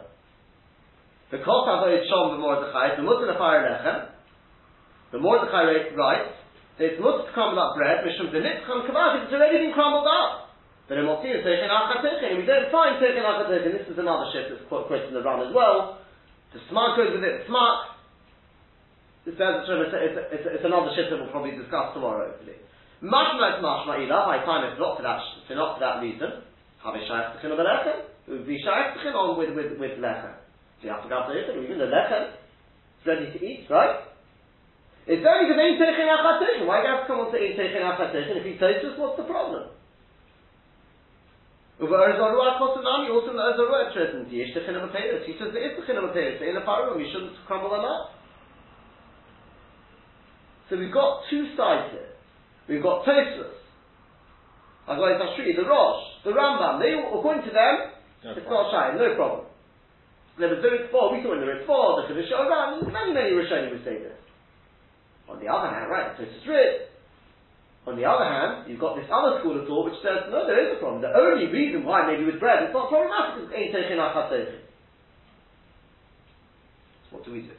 The 1.31 1.43
Kosov 1.43 1.83
Shom 2.07 2.39
the 2.39 2.39
Mordechai, 2.39 2.95
the 2.95 3.03
Mutter 3.03 3.35
Fire 3.37 3.67
Lechem, 3.67 4.09
the 5.11 5.19
Mordechai 5.19 5.91
writes, 5.93 6.39
it's 6.79 6.95
mutter 6.95 7.27
to 7.27 7.33
crumble 7.35 7.59
up 7.59 7.75
bread, 7.75 8.07
Mishum 8.07 8.31
the 8.31 8.39
Nitzcham 8.39 8.87
Kavach, 8.87 9.25
it's 9.25 9.33
already 9.33 9.67
been 9.67 9.73
crumbled 9.73 10.07
up. 10.07 10.48
But 10.89 10.97
in 10.97 11.05
Motzir, 11.05 11.45
Techen 11.45 11.69
Achatechin, 11.69 12.41
we 12.41 12.49
don't 12.49 12.73
find 12.73 12.97
Techen 12.97 13.21
Achatechin, 13.21 13.77
this 13.77 13.85
is 13.85 14.01
another 14.01 14.25
ship 14.33 14.49
that's 14.49 14.65
quite 14.65 14.89
quoted 14.89 15.13
in 15.13 15.13
the 15.13 15.21
run 15.21 15.45
as 15.45 15.53
well. 15.53 16.01
The 16.49 16.57
smart 16.65 16.97
goes 16.97 17.13
with 17.13 17.21
it, 17.21 17.45
smart. 17.45 17.93
It's, 19.29 19.37
it's, 19.37 20.17
it's, 20.33 20.45
it's, 20.49 20.65
another 20.65 20.89
ship 20.97 21.13
that 21.13 21.21
we'll 21.21 21.29
probably 21.29 21.53
discuss 21.53 21.93
tomorrow, 21.93 22.33
hopefully. 22.33 22.57
Mashma 23.05 23.53
is 23.53 23.57
mashma 23.61 24.01
ila, 24.01 24.17
high 24.25 24.41
time 24.41 24.65
it's 24.65 24.81
not 24.81 24.97
for 24.97 25.05
that, 25.05 25.21
for 25.45 25.53
not 25.53 25.77
for 25.77 25.81
that 25.85 26.01
reason. 26.01 26.41
Have 26.81 26.97
a 26.97 27.01
shaykh 27.05 27.37
t'chin 27.37 27.53
of 27.53 27.61
a 27.61 27.65
lechem. 27.69 28.09
It 28.25 28.31
would 28.33 28.49
be 28.49 28.57
shaykh 28.57 28.97
t'chin 28.97 29.13
on 29.13 29.37
with, 29.37 29.53
with, 29.53 29.77
with 29.77 30.01
lechem. 30.01 30.41
So 30.81 30.89
you 30.89 30.89
have 30.89 31.05
to 31.05 31.09
go 31.11 31.21
to 31.21 31.37
it, 31.37 31.53
even 31.53 31.77
the 31.77 31.85
lechem, 31.85 32.33
it's 32.33 33.05
ready 33.05 33.29
to 33.29 33.37
eat, 33.45 33.69
right? 33.69 34.09
It's 35.05 35.21
only 35.21 35.45
because 35.45 35.61
ain't 35.61 35.77
teichin 35.77 36.09
achatechin. 36.09 36.65
Why 36.65 36.81
do 36.81 36.89
you 36.89 36.93
have 36.97 37.05
to 37.05 37.07
come 37.13 37.21
on 37.21 37.29
to 37.29 37.37
ain't 37.37 37.61
teichin 37.61 37.85
achatechin? 37.85 38.41
If 38.41 38.45
he 38.49 38.57
tells 38.57 38.81
us, 38.81 38.97
what's 38.97 39.21
the 39.21 39.29
problem? 39.29 39.69
Kosanami, 41.79 43.07
also 43.07 43.31
in 43.31 43.37
the 43.39 43.43
Or 43.43 43.55
Zarua 43.55 43.93
Tristan, 43.93 44.27
Yesh 44.27 44.51
Techin 44.51 44.75
of 44.75 44.91
He 45.23 45.33
says 45.39 45.55
there 45.55 45.63
is 45.63 45.79
Techin 45.79 45.95
of 45.95 46.11
in 46.11 46.57
a 46.57 46.61
Parum, 46.61 46.99
you 46.99 47.07
shouldn't 47.11 47.39
crumble 47.47 47.71
them 47.71 47.87
up. 47.87 48.11
So 50.69 50.77
we've 50.77 50.91
got 50.93 51.23
two 51.31 51.55
sides 51.55 51.95
here. 51.95 52.13
We've 52.67 52.83
got 52.83 53.07
Tosfos, 53.07 53.57
Agoi 54.87 55.17
Tashri, 55.17 55.55
the 55.55 55.65
Rosh, 55.65 56.03
the 56.23 56.31
Rambam, 56.31 56.77
they 56.83 56.93
all, 56.93 57.17
according 57.17 57.47
to 57.47 57.53
them, 57.55 57.95
No 58.23 58.31
it's 58.35 58.45
problem. 58.45 58.69
not 58.69 58.71
shy, 58.75 58.85
no 58.99 59.15
problem. 59.15 59.45
There 60.37 60.49
was 60.49 60.59
Zirik 60.59 60.91
4, 60.91 61.17
we 61.17 61.23
saw 61.23 61.33
in 61.33 61.41
the 61.41 61.47
Ritz 61.47 61.65
4, 61.65 61.73
the 61.73 62.13
Chiddush 62.13 62.31
Oram, 62.35 62.91
many, 62.93 63.13
many 63.13 63.31
Rishonim 63.33 63.71
would 63.71 63.83
say 63.83 63.97
this. 64.03 64.19
On 65.27 65.39
the 65.39 65.47
other 65.47 65.73
hand, 65.73 65.89
right, 65.89 66.13
Tosfos 66.19 66.45
Ritz, 66.45 66.88
on 67.89 67.97
the 67.97 68.05
other 68.05 68.23
hand, 68.23 68.69
you've 68.69 68.79
got 68.79 68.93
this 68.93 69.09
other 69.09 69.41
school 69.41 69.57
of 69.57 69.65
thought 69.65 69.89
which 69.89 69.97
says, 70.05 70.29
no, 70.29 70.45
there 70.45 70.61
is 70.61 70.77
a 70.77 70.79
problem. 70.79 71.01
The 71.01 71.09
only 71.09 71.49
reason 71.49 71.81
why 71.81 72.05
maybe 72.05 72.29
with 72.29 72.37
bread 72.37 72.61
it's 72.61 72.73
not 72.73 72.93
problematic 72.93 73.49
is 73.49 73.49
ain't 73.49 73.73
taking 73.73 73.97
our. 73.97 74.13
What 77.09 77.25
do 77.25 77.33
we 77.33 77.49
do? 77.49 77.57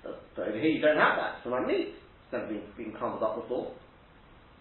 But, 0.00 0.24
over 0.40 0.56
here 0.56 0.72
you 0.72 0.80
don't 0.80 0.96
have 0.96 1.20
that. 1.20 1.44
So 1.44 1.52
like 1.52 1.68
meat. 1.68 1.92
It's 1.92 2.32
never 2.32 2.48
been, 2.48 2.64
been 2.76 2.92
crumbled 2.96 3.22
up 3.22 3.36
before. 3.36 3.76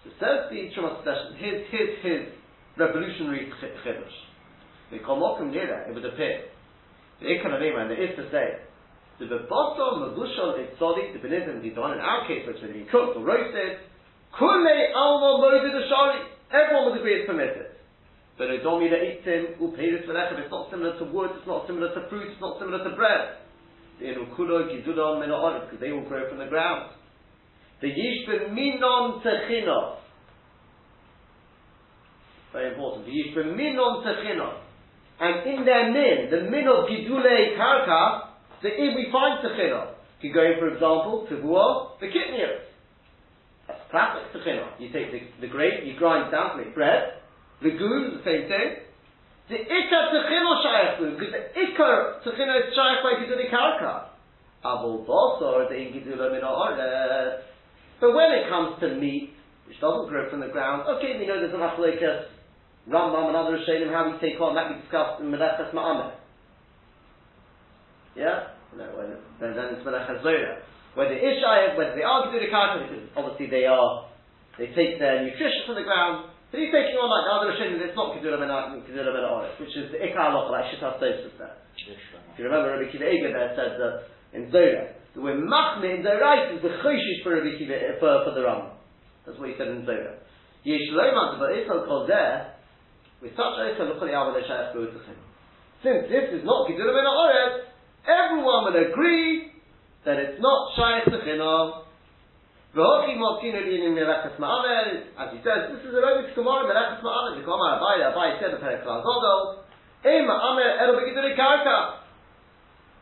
So 0.04 0.12
says 0.20 0.52
the 0.52 0.68
Shumat 0.76 1.04
Session, 1.08 1.40
here's, 1.40 1.64
here's 1.72 1.96
his 2.04 2.22
revolutionary 2.76 3.48
ch- 3.48 3.76
chiddush. 3.88 4.18
The 4.92 5.00
Komokim 5.00 5.52
Nira, 5.52 5.88
it 5.88 5.96
would 5.96 6.06
appear. 6.06 6.52
The 7.20 7.28
Ikananima, 7.28 7.88
and 7.88 7.92
it 7.92 8.00
is 8.00 8.16
to 8.16 8.32
say, 8.32 8.64
the 9.20 9.26
Bebosom, 9.26 10.12
Mabushon, 10.12 10.64
Itzoli, 10.64 11.12
the 11.12 11.20
Benizim, 11.20 11.62
the 11.62 11.72
Don, 11.72 11.94
in 11.94 12.00
our 12.00 12.28
case, 12.28 12.46
which 12.48 12.62
has 12.62 12.72
been 12.72 12.88
cooked 12.92 13.18
or 13.18 13.26
roasted, 13.26 13.80
Kule 14.38 14.78
Alma 14.94 15.42
Modi 15.42 15.74
the 15.74 15.84
Shari. 15.90 16.22
Everyone 16.54 16.92
would 16.92 17.00
agree 17.02 17.22
it's 17.22 17.28
permitted. 17.28 17.74
But 18.38 18.54
domi 18.62 18.86
that 18.94 19.02
eats 19.02 19.26
him, 19.26 19.58
upeiris 19.58 20.06
velechem, 20.06 20.38
it's 20.38 20.54
not 20.54 20.70
similar 20.70 20.94
to 21.00 21.06
wood, 21.10 21.32
it's 21.34 21.48
not 21.48 21.66
similar 21.66 21.90
to 21.90 22.08
fruit, 22.08 22.30
it's 22.30 22.42
not 22.42 22.62
similar 22.62 22.86
to 22.86 22.96
bread. 22.96 23.42
The 23.98 24.14
inukulo 24.14 24.70
gidudon 24.70 25.26
meno'olim, 25.26 25.66
because 25.66 25.82
they 25.82 25.90
all 25.90 26.06
grow 26.06 26.30
from 26.30 26.38
the 26.38 26.46
ground. 26.46 26.94
The 27.82 27.88
yishbin 27.90 28.54
minon 28.54 29.26
techinov. 29.26 29.98
Very 32.54 32.74
important. 32.74 33.10
The 33.10 33.12
yishbin 33.12 33.58
minon 33.58 34.06
techinov. 34.06 34.62
And 35.20 35.50
in 35.50 35.66
their 35.66 35.92
min, 35.92 36.30
the 36.30 36.50
min 36.52 36.68
of 36.70 36.86
gidule 36.86 37.58
karka, 37.58 38.30
the 38.62 38.70
in 38.70 38.94
we 38.94 39.10
find 39.12 39.44
techinov. 39.44 39.96
You 40.22 40.32
go 40.32 40.46
for 40.60 40.68
example, 40.68 41.26
to 41.30 41.36
Vuah, 41.42 42.00
the 42.00 42.06
kitnios. 42.06 42.67
Classic 43.90 44.24
techina. 44.36 44.80
You 44.80 44.92
take 44.92 45.12
the, 45.12 45.22
the 45.42 45.48
grain, 45.48 45.88
you 45.88 45.98
grind 45.98 46.28
it 46.28 46.32
down 46.32 46.58
to 46.58 46.64
make 46.64 46.76
bread. 46.76 47.24
Legumes, 47.62 48.20
the 48.20 48.24
same 48.26 48.48
thing. 48.52 48.84
The 49.50 49.56
ikar 49.56 50.12
techina 50.12 50.52
shayach 50.60 51.00
because 51.00 51.32
the 51.32 51.44
ikar 51.56 52.22
techina 52.24 52.60
is 52.60 52.76
shayach 52.76 53.04
by 53.04 53.16
giduli 53.24 53.50
karka. 53.50 54.10
Avol 54.66 55.08
basar, 55.08 55.70
the 55.70 55.76
in 55.76 55.94
gidula 55.94 56.32
min. 56.32 56.44
But 58.00 58.14
when 58.14 58.32
it 58.32 58.50
comes 58.50 58.80
to 58.82 58.96
meat, 58.96 59.34
which 59.68 59.80
doesn't 59.80 60.10
grow 60.10 60.30
from 60.30 60.42
the 60.42 60.48
ground, 60.48 60.84
okay, 60.98 61.18
we 61.18 61.26
know 61.26 61.40
there's 61.40 61.54
a 61.54 61.58
machlekas, 61.58 62.28
Rambam 62.90 63.28
and 63.28 63.36
other 63.36 63.58
Rishonim, 63.58 63.92
how 63.92 64.12
we 64.12 64.18
take 64.20 64.40
on 64.40 64.56
that 64.56 64.70
we 64.70 64.82
discussed 64.82 65.22
in 65.22 65.28
Melechas 65.28 65.74
Ma'ameh. 65.74 66.12
Yeah? 68.16 68.48
No, 68.78 68.86
then, 69.40 69.56
then 69.56 69.76
it's 69.76 69.86
Melechas 69.86 70.24
Zola. 70.24 70.60
Whether 70.98 71.14
Ishai, 71.14 71.78
whether 71.78 71.94
they 71.94 72.02
are 72.02 72.26
Giduli 72.26 72.50
Karka, 72.50 72.90
because 72.90 73.06
obviously 73.14 73.54
they 73.54 73.70
are 73.70 74.10
they 74.58 74.74
take 74.74 74.98
their 74.98 75.22
nutrition 75.22 75.70
from 75.70 75.78
the 75.78 75.86
ground. 75.86 76.34
So 76.50 76.58
he's 76.58 76.74
taking 76.74 76.98
on 76.98 77.06
like 77.06 77.30
the 77.30 77.34
other 77.38 77.54
Rishonim 77.54 77.78
it's 77.86 77.94
not 77.94 78.18
Kedula 78.18 78.42
Mena 78.42 78.74
Oretz, 79.30 79.62
which 79.62 79.78
is 79.78 79.94
the 79.94 80.02
Ikar 80.02 80.34
Halacha, 80.34 80.50
like 80.50 80.74
Shittas 80.74 80.98
Tosus 80.98 81.38
there. 81.38 81.54
If 81.78 82.42
you 82.42 82.50
remember, 82.50 82.74
Rabbi 82.74 82.90
Akiva 82.90 83.06
Eiger 83.06 83.30
there 83.30 83.54
said 83.54 83.78
that 83.78 83.94
in 84.34 84.50
Zohar, 84.50 84.98
the 85.14 85.22
word 85.22 85.38
Machme 85.46 85.86
in 85.86 86.02
Zohar 86.02 86.50
is 86.50 86.66
the 86.66 86.74
Choshish 86.82 87.22
for 87.22 87.38
Rabbi 87.38 87.62
Kiva, 87.62 88.02
for, 88.02 88.26
for 88.26 88.34
the 88.34 88.42
Ram. 88.42 88.74
That's 89.30 89.38
what 89.38 89.54
he 89.54 89.56
said 89.62 89.70
in 89.70 89.86
Zohar. 89.86 90.18
Yesh 90.66 90.90
Lomad, 90.98 91.38
but 91.38 91.54
Israel 91.54 91.86
called 91.86 92.10
there, 92.10 92.58
with 93.22 93.38
such 93.38 93.54
Israel, 93.70 93.94
look 93.94 94.02
at 94.02 94.10
the 94.10 94.18
Alva 94.18 94.42
Since 94.42 96.10
this 96.10 96.26
is 96.34 96.42
not 96.42 96.66
Kedula 96.66 96.90
Mena 96.90 97.14
Oretz, 97.14 97.70
everyone 98.10 98.74
will 98.74 98.82
agree 98.82 99.57
that 100.08 100.16
it's 100.24 100.40
not 100.40 100.72
Shaykh 100.80 101.12
to 101.12 101.20
Chinam. 101.28 101.84
As 102.78 103.04
he 105.34 105.40
says, 105.44 105.60
this 105.74 105.84
is 105.84 105.92
a 105.92 106.00
Robic 106.00 106.32
Gemara, 106.36 106.64
Melechus 106.64 107.02
Ma'amed, 107.04 107.36
the 107.36 107.44
Gemara 107.44 107.76
Abai, 107.76 108.00
Abai 108.08 108.40
said 108.40 108.54
the 108.54 108.62
Perek 108.64 108.86
Gogol, 108.86 109.66
Ema 110.06 110.32
Amer 110.32 110.78
Ero 110.80 110.94
Begiduri 110.96 111.36
Karka. 111.36 112.06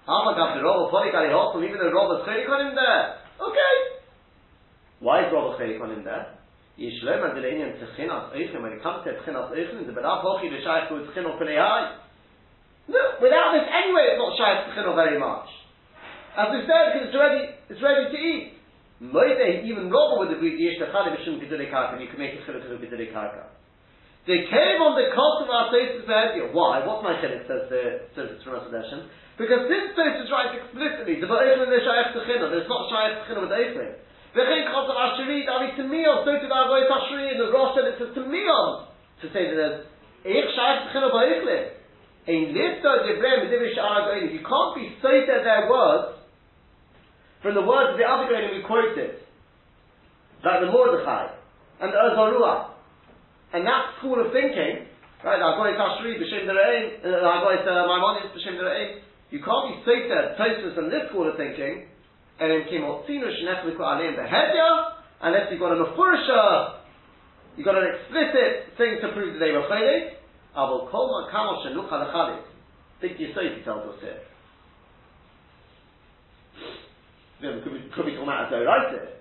Hama 0.08 0.34
Gab 0.38 0.56
the 0.58 0.64
Robo 0.64 0.90
Polikari 0.90 1.30
Hokum, 1.30 1.62
even 1.66 1.78
the 1.78 1.92
Robo 1.92 2.24
Chelik 2.26 2.50
on 2.50 2.68
him 2.68 2.76
there. 2.76 3.20
Okay. 3.42 3.74
Why 5.02 5.26
is 5.28 5.34
Robo 5.34 5.58
Chelik 5.60 5.82
on 5.82 5.92
him 5.92 6.04
there? 6.06 6.38
Yishlem 6.80 7.36
the 7.36 7.42
Indian 7.44 7.74
Tchinas 7.76 8.32
Eichim, 8.34 8.62
when 8.62 8.72
it 8.74 8.82
comes 8.82 9.04
to 9.04 9.12
Tchinas 9.12 9.52
Eichim, 9.52 9.86
the 9.86 9.94
Belav 9.94 10.24
Hochi, 10.24 10.50
the 10.50 10.62
Shaykh 10.64 10.90
who 10.90 11.04
is 11.04 11.10
Tchino 11.10 11.38
Pnei 11.42 11.58
Hai. 11.60 11.98
No, 12.88 13.02
without 13.22 13.54
this 13.54 13.68
anyway, 13.68 14.14
it's 14.14 14.22
not 14.22 14.38
Shaykh 14.38 14.72
Tchino 14.72 14.96
very 14.96 15.20
much. 15.20 15.65
As 16.36 16.52
we 16.52 16.68
said, 16.68 16.92
because 16.92 17.08
it's 17.08 17.16
ready, 17.16 17.44
it's 17.72 17.80
ready 17.80 18.12
to 18.12 18.18
eat. 18.20 18.60
Moide, 19.00 19.64
even 19.64 19.88
Robert 19.88 20.28
would 20.28 20.32
agree, 20.36 20.60
Yesh 20.60 20.84
Techad 20.84 21.16
B'Shum 21.16 21.40
Gedule 21.40 21.72
Karka, 21.72 21.96
you 22.00 22.12
can 22.12 22.20
make 22.20 22.36
a 22.36 22.44
Chiluk 22.44 22.68
of 22.68 22.80
Gedule 22.84 23.08
Karka. 23.16 23.56
They 24.28 24.44
came 24.52 24.84
on 24.84 25.00
the 25.00 25.16
cost 25.16 25.48
of 25.48 25.50
our 25.52 25.72
Tosis 25.72 26.04
Behedia. 26.04 26.52
Why? 26.52 26.84
What's 26.84 27.08
my 27.08 27.16
Chiluk, 27.24 27.48
says 27.48 27.72
the, 27.72 28.12
says 28.20 28.36
the 28.36 28.38
Trumas 28.44 28.68
Hadeshin? 28.68 29.08
Because 29.40 29.72
this 29.72 29.96
Tosis 29.96 30.28
writes 30.28 30.60
explicitly, 30.60 31.24
the 31.24 31.28
Ba'echlim 31.28 31.72
is 31.72 31.84
Shayach 31.88 32.12
Techina, 32.12 32.52
there's 32.52 32.68
not 32.68 32.84
Shayach 32.92 33.24
Techina 33.24 33.40
with 33.48 33.56
Eichlim. 33.56 33.96
V'chein 34.36 34.64
Chos 34.68 34.92
of 34.92 34.98
Asherit, 35.00 35.48
Avi 35.48 35.72
Tamiyot, 35.80 36.28
so 36.28 36.36
to 36.36 36.48
the 36.48 36.52
Avoy 36.52 36.84
Tashri, 36.92 37.32
and 37.32 37.40
the 37.40 37.48
Rosh 37.56 37.80
said 37.80 37.88
it's 37.96 38.04
a 38.04 38.12
Tamiyot, 38.12 38.92
to 39.24 39.26
say 39.32 39.48
that 39.48 39.56
there's 39.56 39.80
Eich 40.28 40.52
Shayach 40.52 40.92
Techina 40.92 41.16
Ba'echlim. 41.16 41.64
Ein 42.28 42.52
Lifta 42.52 43.08
Devrem 43.08 43.48
Divish 43.48 43.80
Aragoyim, 43.80 44.34
you 44.36 44.44
can't 44.44 44.74
be 44.76 44.92
cited 45.00 45.48
their 45.48 45.70
words 45.70 46.25
from 47.46 47.54
the 47.54 47.62
words 47.62 47.94
of 47.94 48.02
the 48.02 48.08
other 48.10 48.26
Goyim 48.26 48.58
we 48.58 48.66
quoted, 48.66 49.22
like 50.42 50.66
the 50.66 50.72
Mordechai 50.74 51.30
and 51.78 51.94
the 51.94 51.98
Or 52.02 52.18
Zarua, 52.18 52.74
and 53.54 53.62
that 53.62 54.02
school 54.02 54.18
of 54.18 54.34
thinking, 54.34 54.90
right, 55.22 55.38
the 55.38 55.46
Agoy 55.46 55.78
Tashri, 55.78 56.18
B'Shem 56.18 56.50
Dereim, 56.50 57.06
the 57.06 57.22
uh, 57.22 57.38
Agoy 57.38 57.62
Maimonides, 57.62 58.34
B'Shem 58.34 58.58
Dereim, 58.58 58.98
you 59.30 59.46
can't 59.46 59.66
be 59.70 59.78
Sefer, 59.86 60.34
Tosus, 60.42 60.74
and 60.74 60.90
this 60.90 61.06
school 61.14 61.30
of 61.30 61.38
thinking, 61.38 61.86
and 62.42 62.50
in 62.50 62.66
Kimotzinu, 62.66 63.30
Shnechliku 63.30 63.78
Alim 63.78 64.18
Behedya, 64.18 65.06
unless 65.22 65.46
you've 65.52 65.62
got 65.62 65.78
a 65.78 65.86
Mefursha, 65.86 66.82
you've 67.58 67.66
got 67.66 67.78
an 67.78 67.94
explicit 67.94 68.74
thing 68.82 68.98
to 69.06 69.14
prove 69.14 69.38
that 69.38 69.40
they 69.46 69.52
were 69.54 69.70
Chodesh, 69.70 70.18
Avol 70.58 70.90
Kol 70.90 71.14
Makamo 71.14 71.62
Shenucha 71.62 72.10
Lechalit. 72.10 72.42
Think 73.02 73.20
you 73.20 73.28
Yisrael 73.28 73.64
tells 73.64 73.94
us 73.94 74.02
here. 74.02 74.18
Could 77.64 77.74
be, 77.74 77.82
could 77.94 78.06
be 78.06 78.14
talking 78.18 78.30
about 78.30 78.48
as 78.48 78.54
Doraita. 78.54 79.16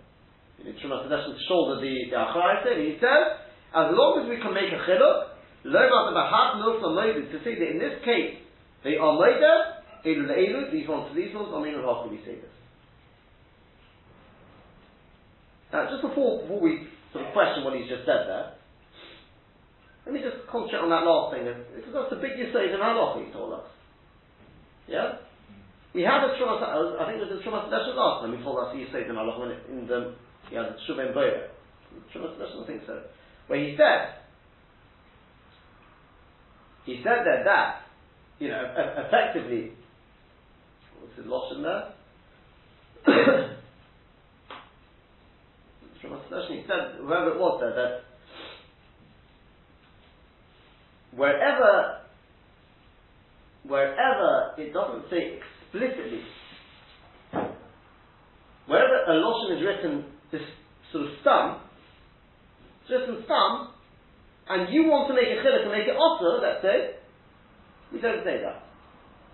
Trumas 0.81 1.05
Hadeshin 1.05 1.37
shoulder 1.49 1.81
the, 1.81 1.93
the 2.09 2.17
Acharaita, 2.17 2.73
he 2.81 2.97
says, 2.97 3.45
as 3.75 3.93
long 3.93 4.23
as 4.23 4.31
we 4.31 4.41
can 4.41 4.55
make 4.55 4.73
a 4.73 4.81
chiluk, 4.89 5.37
lo 5.65 5.83
the 5.85 6.15
bahat 6.17 6.57
milsa 6.57 6.89
moeded, 6.89 7.31
to 7.33 7.39
say 7.45 7.59
that 7.59 7.69
in 7.69 7.79
this 7.79 8.01
case, 8.05 8.41
they 8.83 8.97
are 8.97 9.13
moeded, 9.13 9.85
elu 10.07 10.25
le'elu, 10.25 10.73
these 10.73 10.89
ones 10.89 11.11
to 11.11 11.15
these 11.15 11.35
ones, 11.35 11.53
I 11.53 11.61
mean, 11.61 11.75
how 11.75 12.03
can 12.03 12.13
we 12.13 12.21
say 12.25 12.41
this? 12.41 12.55
Now, 15.73 15.91
just 15.91 16.01
before, 16.01 16.43
before 16.43 16.61
we 16.61 16.89
sort 17.13 17.27
of 17.27 17.33
question 17.33 17.65
what 17.65 17.77
he's 17.77 17.89
just 17.89 18.07
said 18.07 18.25
there, 18.25 18.55
let 20.07 20.15
me 20.15 20.21
just 20.21 20.49
concentrate 20.49 20.81
on 20.81 20.93
that 20.93 21.05
last 21.05 21.35
thing, 21.35 21.45
because 21.77 21.93
that's 21.93 22.13
the 22.13 22.21
big 22.21 22.37
say 22.53 22.73
in 22.73 22.81
halacha 22.81 23.27
he 23.27 23.33
told 23.33 23.53
us. 23.53 23.69
Yeah? 24.87 25.21
We 25.95 26.03
had 26.03 26.25
a 26.25 26.35
Trumas, 26.35 26.61
I 26.61 27.07
think 27.07 27.23
it 27.23 27.31
was 27.31 27.39
a 27.39 27.49
Trumas 27.49 27.71
Lesson 27.71 27.95
last 27.95 28.23
time, 28.23 28.37
we 28.37 28.43
told 28.43 28.59
us 28.59 28.75
he 28.75 28.85
said 28.91 29.09
in 29.09 29.17
Allah 29.17 29.57
in 29.71 29.87
the, 29.87 30.15
he 30.51 30.57
had 30.57 30.65
a 30.65 30.77
Shuvim 30.91 31.15
Boya. 31.15 31.47
Trumas 32.13 32.37
Lesson, 32.37 32.65
I 32.65 32.67
think 32.67 32.83
so. 32.85 33.01
Where 33.47 33.65
he 33.65 33.77
said, 33.77 34.15
he 36.85 36.97
said 37.05 37.25
that 37.25 37.45
that, 37.45 37.83
you 38.41 38.49
know, 38.49 38.75
effectively, 39.07 39.71
what's 41.01 41.17
his 41.17 41.27
loss 41.27 41.53
in 41.55 41.63
there? 41.63 41.95
He 46.49 46.63
said, 46.67 46.99
whoever 47.01 47.31
it 47.31 47.39
was 47.39 47.61
there, 47.61 47.75
that 47.75 48.01
wherever, 51.17 52.01
wherever 53.63 54.55
it 54.59 54.75
doesn't 54.75 55.05
say 55.09 55.39
explicitly. 55.75 56.23
Wherever 58.67 58.97
a 59.11 59.15
lotion 59.19 59.59
is 59.59 59.63
written, 59.67 60.05
this 60.33 60.41
sort 60.93 61.05
of 61.05 61.11
stum, 61.21 61.61
it's 62.83 62.91
written 62.91 63.25
stum, 63.29 63.75
and 64.49 64.73
you 64.73 64.87
want 64.89 65.09
to 65.09 65.15
make 65.15 65.29
a 65.29 65.41
chiluk 65.43 65.67
and 65.67 65.73
make 65.73 65.89
it 65.89 65.97
also, 65.97 66.41
let's 66.41 66.63
say, 66.63 67.01
we 67.93 68.01
don't 68.01 68.25
say 68.25 68.41
that. 68.41 68.65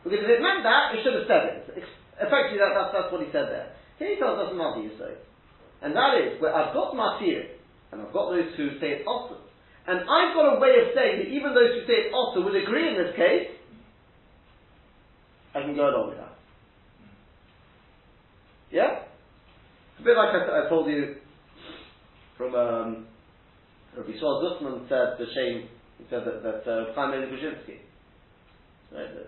Because 0.02 0.24
if 0.24 0.30
it 0.30 0.40
meant 0.42 0.64
that, 0.64 0.96
it 0.96 1.04
should 1.04 1.14
have 1.14 1.28
said 1.28 1.42
it. 1.50 1.84
Effectively, 2.20 2.58
that, 2.58 2.72
that's, 2.74 2.92
that's 2.94 3.10
what 3.12 3.20
he 3.20 3.28
said 3.30 3.52
there. 3.52 3.76
Here 3.98 4.16
he 4.16 4.16
tells 4.16 4.40
us 4.40 4.50
another 4.52 4.80
you 4.80 4.96
say. 4.96 5.12
And 5.82 5.92
that 5.96 6.16
is, 6.18 6.40
where 6.40 6.54
I've 6.54 6.72
got 6.72 6.96
matir, 6.96 7.56
and 7.92 8.02
I've 8.02 8.12
got 8.12 8.30
those 8.32 8.48
who 8.56 8.80
say 8.80 9.00
it 9.00 9.06
also. 9.06 9.40
And 9.86 10.00
I've 10.00 10.32
got 10.36 10.56
a 10.56 10.60
way 10.60 10.72
of 10.80 10.94
saying 10.94 11.24
that 11.24 11.28
even 11.28 11.54
those 11.54 11.74
who 11.74 11.82
say 11.86 12.08
it 12.08 12.14
also 12.14 12.44
would 12.44 12.56
agree 12.56 12.88
in 12.88 12.96
this 12.96 13.16
case, 13.16 13.60
I 15.54 15.62
can 15.62 15.74
go 15.74 15.88
along 15.90 16.14
with 16.14 16.18
that. 16.18 16.29
Yeah? 18.70 19.02
It's 19.92 20.00
a 20.00 20.04
bit 20.04 20.16
like 20.16 20.30
I, 20.30 20.68
told 20.68 20.88
you 20.88 21.16
from 22.36 22.54
um, 22.54 23.06
Rabbi 23.96 24.12
Saul 24.18 24.40
Zussman 24.40 24.88
said 24.88 25.18
the 25.18 25.26
shame, 25.34 25.68
he 25.98 26.04
said 26.08 26.22
that, 26.24 26.42
that 26.42 26.70
uh, 26.70 26.94
Chaim 26.94 27.10
Mezir 27.10 27.28
Brzezinski, 27.28 27.82
right, 28.94 29.12
the 29.14 29.26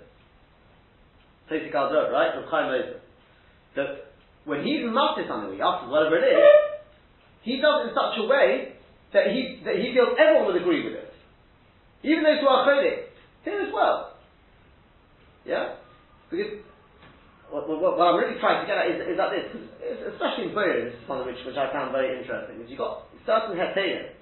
Pesach 1.49 1.75
right, 1.75 2.39
of 2.39 2.45
Chaim 2.51 2.71
Mezir, 2.71 3.01
that 3.77 4.13
when 4.45 4.65
he's 4.65 4.83
master 4.85 5.25
something, 5.29 5.55
he 5.55 5.61
asks 5.61 5.91
whatever 5.91 6.17
it 6.17 6.27
is, 6.31 6.73
he 7.43 7.61
does 7.61 7.87
it 7.87 7.89
in 7.91 7.95
such 7.95 8.19
a 8.19 8.27
way 8.27 8.75
that 9.13 9.27
he, 9.27 9.61
that 9.65 9.77
he 9.77 9.93
feels 9.93 10.17
everyone 10.19 10.47
would 10.47 10.63
agree 10.63 10.85
with 10.85 10.95
it. 10.95 11.13
Even 12.03 12.25
those 12.25 12.41
who 12.41 12.49
are 12.49 12.67
chodik, 12.67 13.13
him 13.45 13.67
as 13.67 13.73
well. 13.75 14.15
Yeah? 15.45 15.75
Because 16.31 16.63
what, 17.53 17.69
what, 17.69 17.79
what, 18.01 18.01
I'm 18.01 18.17
really 18.17 18.41
trying 18.41 18.65
to 18.65 18.67
get 18.67 18.81
at 18.81 18.89
is, 18.89 18.99
is 19.13 19.17
that 19.21 19.29
this, 19.29 19.45
especially 20.17 20.49
in 20.49 20.57
Boyer, 20.57 20.89
this 20.89 20.97
is 20.97 21.05
something 21.05 21.29
which, 21.29 21.45
which 21.45 21.61
I 21.61 21.69
found 21.69 21.93
very 21.93 22.17
interesting, 22.17 22.65
is 22.65 22.73
you've 22.73 22.81
got 22.81 23.05
certain 23.29 23.55
heterim. 23.61 24.17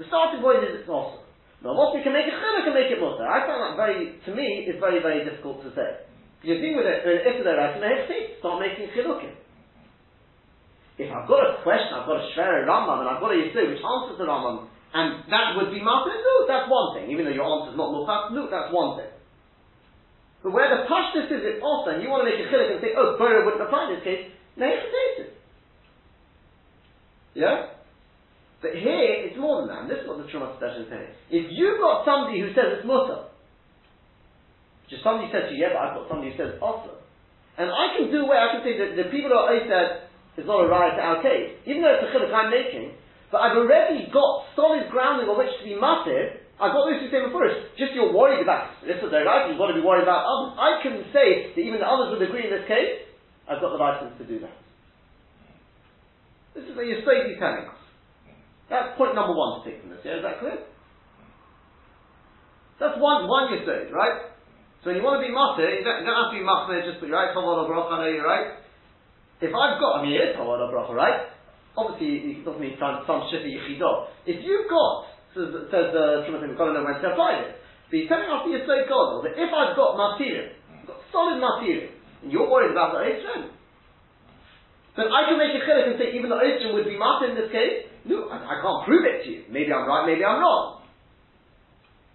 The 0.00 0.08
starting 0.08 0.40
point 0.40 0.64
is 0.64 0.80
it's 0.80 0.88
awesome. 0.88 1.24
Now, 1.60 1.76
what 1.76 1.92
we 1.92 2.00
can 2.00 2.12
make 2.16 2.28
it 2.28 2.36
chiluk 2.36 2.68
can 2.68 2.76
make 2.76 2.92
it 2.92 3.00
mutter. 3.00 3.24
I 3.24 3.44
found 3.48 3.60
that 3.64 3.74
very, 3.76 4.16
to 4.28 4.30
me, 4.32 4.68
is 4.68 4.76
very, 4.80 5.00
very 5.00 5.24
difficult 5.24 5.64
to 5.64 5.72
say. 5.76 6.04
You 6.44 6.60
think 6.60 6.76
with 6.76 6.88
it, 6.88 7.04
if 7.04 7.42
they're 7.44 7.56
right, 7.56 7.76
start 8.40 8.60
making 8.60 8.92
chilukim. 8.92 9.34
If 10.96 11.12
I've 11.12 11.28
got 11.28 11.40
a 11.44 11.60
question, 11.60 11.92
I've 11.92 12.08
got 12.08 12.24
a 12.24 12.26
Shver 12.32 12.64
Rambam, 12.64 13.04
and 13.04 13.08
I've 13.08 13.20
got 13.20 13.32
a 13.32 13.40
Yisur 13.40 13.68
which 13.68 13.84
answers 13.84 14.16
the 14.16 14.24
Rambam, 14.24 14.68
and 14.96 15.28
that 15.28 15.56
would 15.56 15.72
be 15.72 15.84
Martin, 15.84 16.16
no, 16.16 16.48
that's 16.48 16.68
one 16.68 16.96
thing. 16.96 17.12
Even 17.12 17.28
though 17.28 17.36
your 17.36 17.44
answer 17.44 17.72
is 17.72 17.76
not 17.76 17.92
no, 17.92 18.48
that's 18.48 18.72
one 18.72 18.96
thing. 18.96 19.12
But 20.46 20.54
where 20.54 20.70
the 20.70 20.86
pashtus 20.86 21.26
is 21.26 21.42
it's 21.42 21.58
also, 21.58 21.98
and 21.98 21.98
you 21.98 22.06
want 22.06 22.22
to 22.22 22.30
make 22.30 22.38
a 22.38 22.46
chilik 22.46 22.70
and 22.70 22.78
say, 22.78 22.94
oh, 22.94 23.18
Torah 23.18 23.42
wouldn't 23.42 23.66
apply 23.66 23.90
in 23.90 23.98
this 23.98 24.06
case, 24.06 24.30
it. 24.54 25.34
Yeah? 27.34 27.74
But 28.62 28.78
here, 28.78 29.26
it's 29.26 29.34
more 29.34 29.66
than 29.66 29.74
that, 29.74 29.78
and 29.82 29.88
this 29.90 29.98
is 29.98 30.06
what 30.06 30.22
the 30.22 30.30
Trumas 30.30 30.54
Hadeshin 30.62 30.86
is 30.86 30.90
saying. 30.94 31.10
If 31.34 31.50
you've 31.50 31.82
got 31.82 32.06
somebody 32.06 32.38
who 32.38 32.54
says 32.54 32.78
it's 32.78 32.86
mutter, 32.86 33.26
just 34.86 35.02
somebody 35.02 35.34
says 35.34 35.50
to 35.50 35.58
you, 35.58 35.66
yeah, 35.66 35.74
but 35.74 35.82
I've 35.82 35.94
got 35.98 36.14
somebody 36.14 36.30
who 36.30 36.38
says 36.38 36.54
it's 36.54 36.62
also, 36.62 36.94
and 37.58 37.66
I 37.66 37.98
can 37.98 38.14
do 38.14 38.22
away, 38.22 38.38
I 38.38 38.54
can 38.54 38.62
say 38.62 38.78
that 38.78 38.94
the 38.94 39.10
people 39.10 39.34
who 39.34 39.42
are 39.42 39.50
said 39.50 40.06
is 40.38 40.46
not 40.46 40.62
a 40.62 40.70
riot 40.70 40.94
to 40.94 41.02
our 41.02 41.26
case, 41.26 41.58
even 41.66 41.82
though 41.82 41.90
it's 41.90 42.06
a 42.06 42.14
chilik 42.14 42.30
I'm 42.30 42.54
making, 42.54 42.94
but 43.34 43.42
I've 43.42 43.58
already 43.58 44.06
got 44.14 44.46
solid 44.54 44.86
grounding 44.94 45.26
on 45.26 45.42
which 45.42 45.50
to 45.58 45.66
be 45.66 45.74
massive, 45.74 46.45
I've 46.56 46.72
got 46.72 46.88
this 46.88 47.04
to 47.04 47.08
say 47.12 47.20
before. 47.20 47.44
Just 47.76 47.92
you're 47.92 48.16
worried 48.16 48.40
about 48.40 48.80
this 48.80 48.96
is 48.96 49.10
their 49.12 49.28
right. 49.28 49.48
You've 49.48 49.60
got 49.60 49.68
to 49.68 49.76
be 49.76 49.84
worried 49.84 50.08
about 50.08 50.24
others. 50.24 50.56
I 50.56 50.70
can 50.80 51.04
say 51.12 51.52
that 51.52 51.60
even 51.60 51.80
the 51.80 51.88
others 51.88 52.16
would 52.16 52.24
agree 52.24 52.48
in 52.48 52.52
this 52.52 52.64
case. 52.64 53.04
I've 53.44 53.60
got 53.60 53.76
the 53.76 53.80
license 53.80 54.16
to 54.18 54.24
do 54.24 54.40
that. 54.40 54.56
This 56.56 56.64
is 56.64 56.72
what 56.72 56.88
you're 56.88 57.04
us. 57.04 57.76
That's 58.72 58.96
point 58.96 59.14
number 59.14 59.36
one 59.36 59.60
to 59.60 59.68
take 59.68 59.84
from 59.84 59.92
this. 59.92 60.00
Yeah, 60.02 60.18
is 60.18 60.24
that 60.24 60.40
clear? 60.40 60.64
That's 62.80 62.96
one 62.96 63.28
one 63.28 63.52
yisod, 63.52 63.92
right? 63.92 64.32
So 64.84 64.90
you 64.90 65.02
want 65.02 65.20
to 65.20 65.24
be 65.24 65.32
matir, 65.32 65.80
you 65.80 65.84
don't, 65.84 66.00
you 66.00 66.06
don't 66.06 66.16
have 66.16 66.32
to 66.32 66.38
be 66.38 66.44
matir 66.44 66.84
just 66.88 67.00
but 67.00 67.10
right. 67.10 67.34
Tavod 67.36 67.68
bracha, 67.68 68.00
know 68.00 68.08
you're 68.08 68.24
right. 68.24 68.60
If 69.40 69.52
I've 69.52 69.76
got, 69.80 70.00
I 70.00 70.02
mean, 70.04 70.16
it 70.16 70.32
is 70.32 70.36
tavod 70.36 70.60
bracha, 70.72 70.94
right? 70.96 71.28
Obviously, 71.76 72.40
it 72.40 72.44
doesn't 72.44 72.60
mean 72.60 72.76
some 72.80 73.04
some 73.04 73.28
shitty 73.28 73.52
yichidot. 73.52 74.08
If 74.24 74.40
you've 74.44 74.68
got, 74.68 75.15
says 75.36 75.52
says 75.68 75.92
the 75.92 76.24
Shulchan 76.24 76.40
when 76.40 76.56
to 76.56 77.08
apply 77.12 77.44
it. 77.44 77.60
But 77.86 77.94
he's 77.94 78.08
telling 78.08 78.26
us 78.26 78.42
the 78.42 78.56
yisod 78.56 78.88
God 78.88 79.22
that 79.22 79.36
if 79.38 79.50
I've 79.52 79.76
got 79.76 79.94
matirim, 79.94 80.56
got 80.88 80.98
solid 81.12 81.38
matirim, 81.38 81.92
and 82.24 82.32
you're 82.32 82.50
worried 82.50 82.72
about 82.72 82.96
the 82.96 83.04
Oitrim, 83.04 83.52
then 84.96 85.06
I 85.12 85.28
can 85.28 85.38
make 85.38 85.54
a 85.54 85.62
chilek 85.62 85.92
and 85.92 85.96
say 86.00 86.16
even 86.16 86.32
the 86.32 86.40
Oitrim 86.40 86.74
would 86.74 86.88
be 86.88 86.98
matir 86.98 87.30
in 87.30 87.36
this 87.36 87.52
case. 87.52 87.86
No, 88.08 88.26
I, 88.32 88.40
I, 88.42 88.54
can't 88.64 88.82
prove 88.86 89.04
it 89.04 89.22
to 89.22 89.28
you. 89.30 89.40
Maybe 89.50 89.70
I'm 89.70 89.86
right, 89.86 90.06
maybe 90.06 90.24
I'm 90.24 90.40
wrong. 90.40 90.82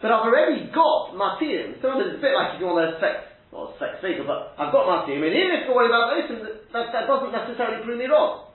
But 0.02 0.12
I've 0.12 0.28
already 0.28 0.68
got 0.74 1.16
matirim. 1.16 1.80
Sometimes 1.80 2.18
it's 2.18 2.20
a 2.20 2.24
bit 2.26 2.34
like 2.36 2.58
if 2.58 2.60
you 2.60 2.68
want 2.68 2.84
to 2.84 3.00
sex, 3.00 3.32
well, 3.54 3.76
sex 3.80 4.02
figure, 4.02 4.28
but 4.28 4.60
I've 4.60 4.74
got 4.76 4.90
matirim, 4.90 5.24
and 5.24 5.32
even 5.32 5.62
if 5.62 5.70
you're 5.70 5.78
worried 5.78 5.94
about 5.94 6.20
Oitrim, 6.20 6.44
that, 6.76 6.92
that 6.92 7.06
doesn't 7.08 7.32
necessarily 7.32 7.80
prove 7.86 8.00
me 8.00 8.12
wrong. 8.12 8.52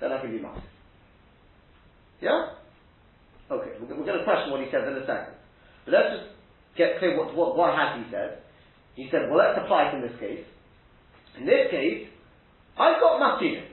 Then 0.00 0.12
I 0.12 0.20
can 0.24 0.32
be 0.32 0.40
matir. 0.40 0.64
Yeah? 2.24 2.55
Okay, 3.50 3.78
we're, 3.80 3.94
we're 3.94 4.06
going 4.06 4.18
to 4.18 4.24
question 4.24 4.50
what 4.50 4.60
he 4.60 4.70
says 4.70 4.82
in 4.86 4.98
a 4.98 5.06
second. 5.06 5.34
But 5.84 5.94
let's 5.94 6.10
just 6.18 6.28
get 6.76 6.98
clear 6.98 7.16
what, 7.16 7.34
what, 7.34 7.56
what 7.56 7.74
has 7.74 8.02
he 8.02 8.10
said. 8.10 8.42
He 8.94 9.08
said, 9.10 9.28
well, 9.30 9.38
let's 9.38 9.58
apply 9.58 9.92
it 9.92 9.94
in 9.94 10.02
this 10.02 10.18
case. 10.18 10.44
In 11.38 11.46
this 11.46 11.70
case, 11.70 12.08
I've 12.78 13.00
got 13.00 13.20
matinim. 13.20 13.68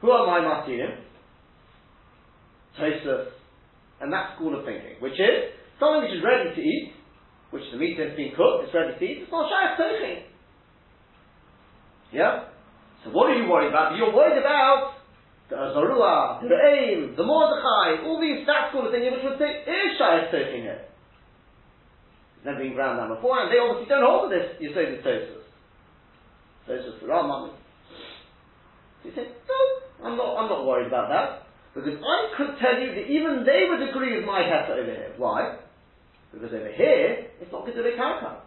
Who 0.00 0.10
are 0.10 0.26
my 0.26 0.44
matinim? 0.44 1.02
Tosfos, 2.78 3.32
and 4.00 4.12
that 4.12 4.36
school 4.36 4.58
of 4.58 4.64
thinking, 4.66 5.00
which 5.00 5.16
is 5.16 5.56
something 5.80 6.04
which 6.04 6.12
is 6.12 6.22
ready 6.22 6.54
to 6.54 6.60
eat, 6.60 6.92
which 7.50 7.64
the 7.72 7.78
meat 7.78 7.98
has 7.98 8.14
been 8.16 8.36
cooked, 8.36 8.68
it's 8.68 8.74
ready 8.74 8.92
to 8.92 9.04
eat, 9.04 9.22
it's 9.24 9.32
not 9.32 9.48
shayach 9.48 9.80
tochin. 9.80 10.28
Yeah? 12.12 12.52
So 13.04 13.10
what 13.10 13.30
are 13.30 13.34
you 13.34 13.48
worried 13.48 13.68
about? 13.68 13.96
You're 13.96 14.12
worried 14.12 14.36
about 14.38 14.95
the 15.48 15.56
Zarua, 15.56 16.40
the 16.42 16.48
Re'im, 16.48 17.16
the 17.16 17.22
Mordechai, 17.22 18.02
all 18.04 18.20
these, 18.20 18.46
that 18.46 18.70
school 18.70 18.86
of 18.86 18.92
thinking 18.92 19.12
which 19.12 19.22
would 19.22 19.38
say, 19.38 19.62
Isha 19.62 20.08
is 20.22 20.34
shayach 20.34 20.66
it. 20.66 20.90
here 22.36 22.44
never 22.44 22.58
been 22.58 22.74
ground 22.74 22.98
down 22.98 23.14
before, 23.14 23.38
and 23.42 23.50
they 23.50 23.58
obviously 23.58 23.86
don't 23.86 24.02
hold 24.06 24.30
this 24.30 24.58
You 24.58 24.74
say 24.74 24.90
Yisodis 24.90 25.06
Tosus. 25.06 25.46
Tosus 26.68 27.00
the 27.00 27.06
Rambam. 27.06 27.54
So 29.02 29.10
he 29.10 29.14
said, 29.14 29.30
no, 29.46 30.06
I'm 30.06 30.16
not, 30.16 30.34
I'm 30.34 30.48
not 30.50 30.66
worried 30.66 30.88
about 30.88 31.08
that. 31.10 31.46
Because 31.74 32.00
I 32.00 32.18
could 32.36 32.58
tell 32.58 32.80
you 32.80 32.94
that 32.96 33.06
even 33.06 33.44
they 33.44 33.68
would 33.68 33.86
agree 33.86 34.16
with 34.16 34.24
my 34.24 34.40
Heta 34.40 34.70
over 34.70 34.90
here. 34.90 35.12
Why? 35.18 35.58
Because 36.32 36.48
over 36.48 36.72
here, 36.72 37.28
it's 37.38 37.52
not 37.52 37.66
Gedule 37.66 37.94
Karka. 37.94 38.40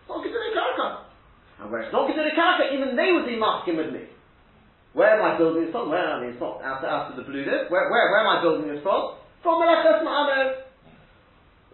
It's 0.00 0.08
not 0.08 0.24
Gedule 0.24 0.50
Karka. 0.56 1.04
And 1.60 1.70
where 1.70 1.82
it's 1.82 1.92
not 1.92 2.08
Gedule 2.08 2.32
Karka, 2.34 2.72
even 2.74 2.96
they 2.96 3.12
would 3.12 3.26
be 3.26 3.38
masking 3.38 3.76
with 3.76 3.92
me. 3.92 4.08
Where 4.92 5.16
am 5.16 5.24
I 5.24 5.38
building 5.38 5.64
this 5.64 5.72
from? 5.72 5.88
Where, 5.88 6.04
am 6.04 6.22
I 6.22 6.26
it's 6.26 6.40
not 6.40 6.60
out, 6.60 6.84
out 6.84 7.10
of 7.10 7.16
the 7.16 7.24
blue 7.24 7.44
this. 7.44 7.70
Where, 7.72 7.88
where, 7.88 8.12
where 8.12 8.20
am 8.20 8.28
I 8.28 8.42
building 8.42 8.68
this 8.68 8.82
from? 8.82 9.16
From 9.42 9.62
Melechas 9.62 10.04
Ma'amer 10.04 10.62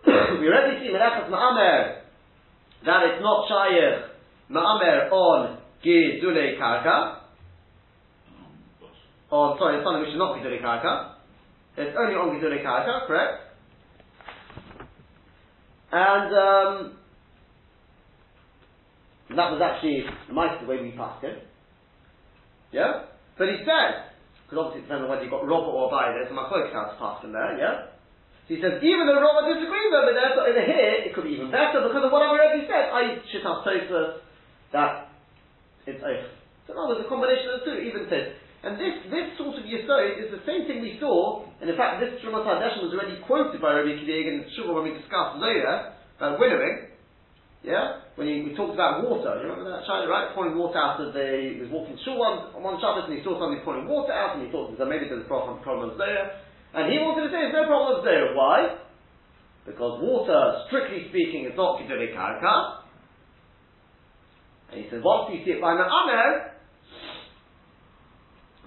we 0.40 0.46
already 0.46 0.78
see 0.80 0.92
Melechas 0.94 1.28
Ma'amer 1.28 2.00
that 2.86 3.02
it's 3.10 3.22
not 3.22 3.48
Shayach 3.50 4.08
Ma'amer 4.50 5.10
on 5.10 5.58
Gidule 5.84 6.58
Karka. 6.58 7.18
On, 9.30 9.58
sorry, 9.58 9.76
it's 9.76 9.84
something 9.84 10.02
which 10.02 10.10
is 10.10 10.18
not 10.18 10.38
Gidule 10.38 10.62
Karka. 10.62 11.14
It's 11.76 11.96
only 11.98 12.14
on 12.14 12.38
Gidule 12.38 12.64
Karka, 12.64 13.06
correct? 13.06 13.42
And 15.90 16.36
um, 16.36 16.98
that 19.30 19.50
was 19.50 19.60
actually 19.62 20.04
the 20.30 20.66
way 20.68 20.82
we 20.82 20.92
passed 20.92 21.24
it. 21.24 21.47
Yeah? 22.72 23.08
But 23.36 23.48
he 23.48 23.62
said, 23.62 24.12
because 24.44 24.58
obviously 24.58 24.82
it 24.82 24.84
depends 24.88 25.04
on 25.04 25.08
whether 25.12 25.22
you've 25.22 25.34
got 25.34 25.44
Robert 25.44 25.72
or 25.72 25.92
Abai, 25.92 26.16
there's 26.16 26.32
a 26.32 26.36
house 26.36 26.96
passed 26.96 27.24
in 27.24 27.32
there, 27.32 27.54
yeah? 27.56 27.92
So 28.48 28.56
he 28.56 28.60
says, 28.64 28.80
even 28.80 29.04
though 29.04 29.20
Rama 29.20 29.44
disagrees 29.44 29.92
over 29.92 30.16
there, 30.16 30.32
but 30.32 30.48
over 30.48 30.64
here, 30.64 31.04
it 31.04 31.12
could 31.12 31.28
be 31.28 31.36
even 31.36 31.52
better 31.52 31.84
because 31.84 32.00
of 32.00 32.08
what 32.08 32.24
I've 32.24 32.32
already 32.32 32.64
said. 32.64 32.88
I 32.88 33.20
Shittas 33.28 33.60
Tosfos, 33.60 34.24
that 34.72 35.12
it's 35.84 36.00
Eich. 36.00 36.24
So 36.64 36.72
now 36.72 36.88
there's 36.88 37.04
a 37.04 37.08
combination 37.12 37.52
of 37.52 37.60
the 37.60 37.64
two, 37.68 37.76
even 37.84 38.08
says. 38.08 38.32
And 38.64 38.80
this, 38.80 39.04
this 39.12 39.36
sort 39.38 39.54
of 39.54 39.68
Yisod 39.68 40.18
is 40.18 40.32
the 40.32 40.42
same 40.48 40.66
thing 40.66 40.80
we 40.80 40.96
saw, 40.98 41.46
and 41.60 41.70
in 41.70 41.76
fact 41.76 42.00
this 42.00 42.16
Shemot 42.24 42.42
HaDeshem 42.42 42.82
was 42.82 42.96
already 42.96 43.20
quoted 43.22 43.60
by 43.60 43.76
Rabbi 43.76 44.00
Kidig 44.00 44.26
in 44.26 44.48
Shuvah 44.56 44.74
when 44.74 44.90
we 44.90 44.96
discussed 44.96 45.38
Zoya, 45.38 45.94
about 46.16 46.40
winnowing. 46.40 46.97
Yeah? 47.62 48.06
When 48.14 48.30
he, 48.30 48.46
we 48.46 48.54
talked 48.54 48.74
about 48.74 49.02
water, 49.02 49.42
you 49.42 49.50
remember 49.50 49.70
that 49.70 49.82
child, 49.86 50.06
right? 50.06 50.30
Pouring 50.34 50.54
water 50.54 50.78
out 50.78 51.02
of 51.02 51.10
the, 51.10 51.26
he 51.54 51.58
was 51.58 51.70
walking 51.70 51.98
through 52.06 52.18
one, 52.18 52.54
on 52.54 52.62
one 52.62 52.78
Shabbos 52.78 53.10
and 53.10 53.18
he 53.18 53.22
saw 53.26 53.38
somebody 53.38 53.62
pouring 53.66 53.90
water 53.90 54.14
out 54.14 54.38
and 54.38 54.46
he 54.46 54.48
thought 54.50 54.70
that 54.74 54.86
maybe 54.86 55.10
there's 55.10 55.26
a 55.26 55.30
problem, 55.30 55.58
problem 55.62 55.98
Zoya. 55.98 56.38
And 56.74 56.92
he 56.92 57.02
wanted 57.02 57.26
to 57.26 57.30
say 57.34 57.50
there's 57.50 57.58
no 57.58 57.66
problem 57.66 58.04
there. 58.06 58.34
Why? 58.34 58.78
Because 59.66 60.00
water, 60.00 60.64
strictly 60.70 61.10
speaking, 61.10 61.44
is 61.50 61.56
not 61.58 61.82
Kedule 61.82 62.14
Karka. 62.14 62.86
And 64.72 64.84
he 64.84 64.86
said, 64.90 65.02
once 65.02 65.32
we 65.32 65.42
see 65.44 65.56
it 65.56 65.60
by 65.60 65.74
Ma'amer, 65.74 66.56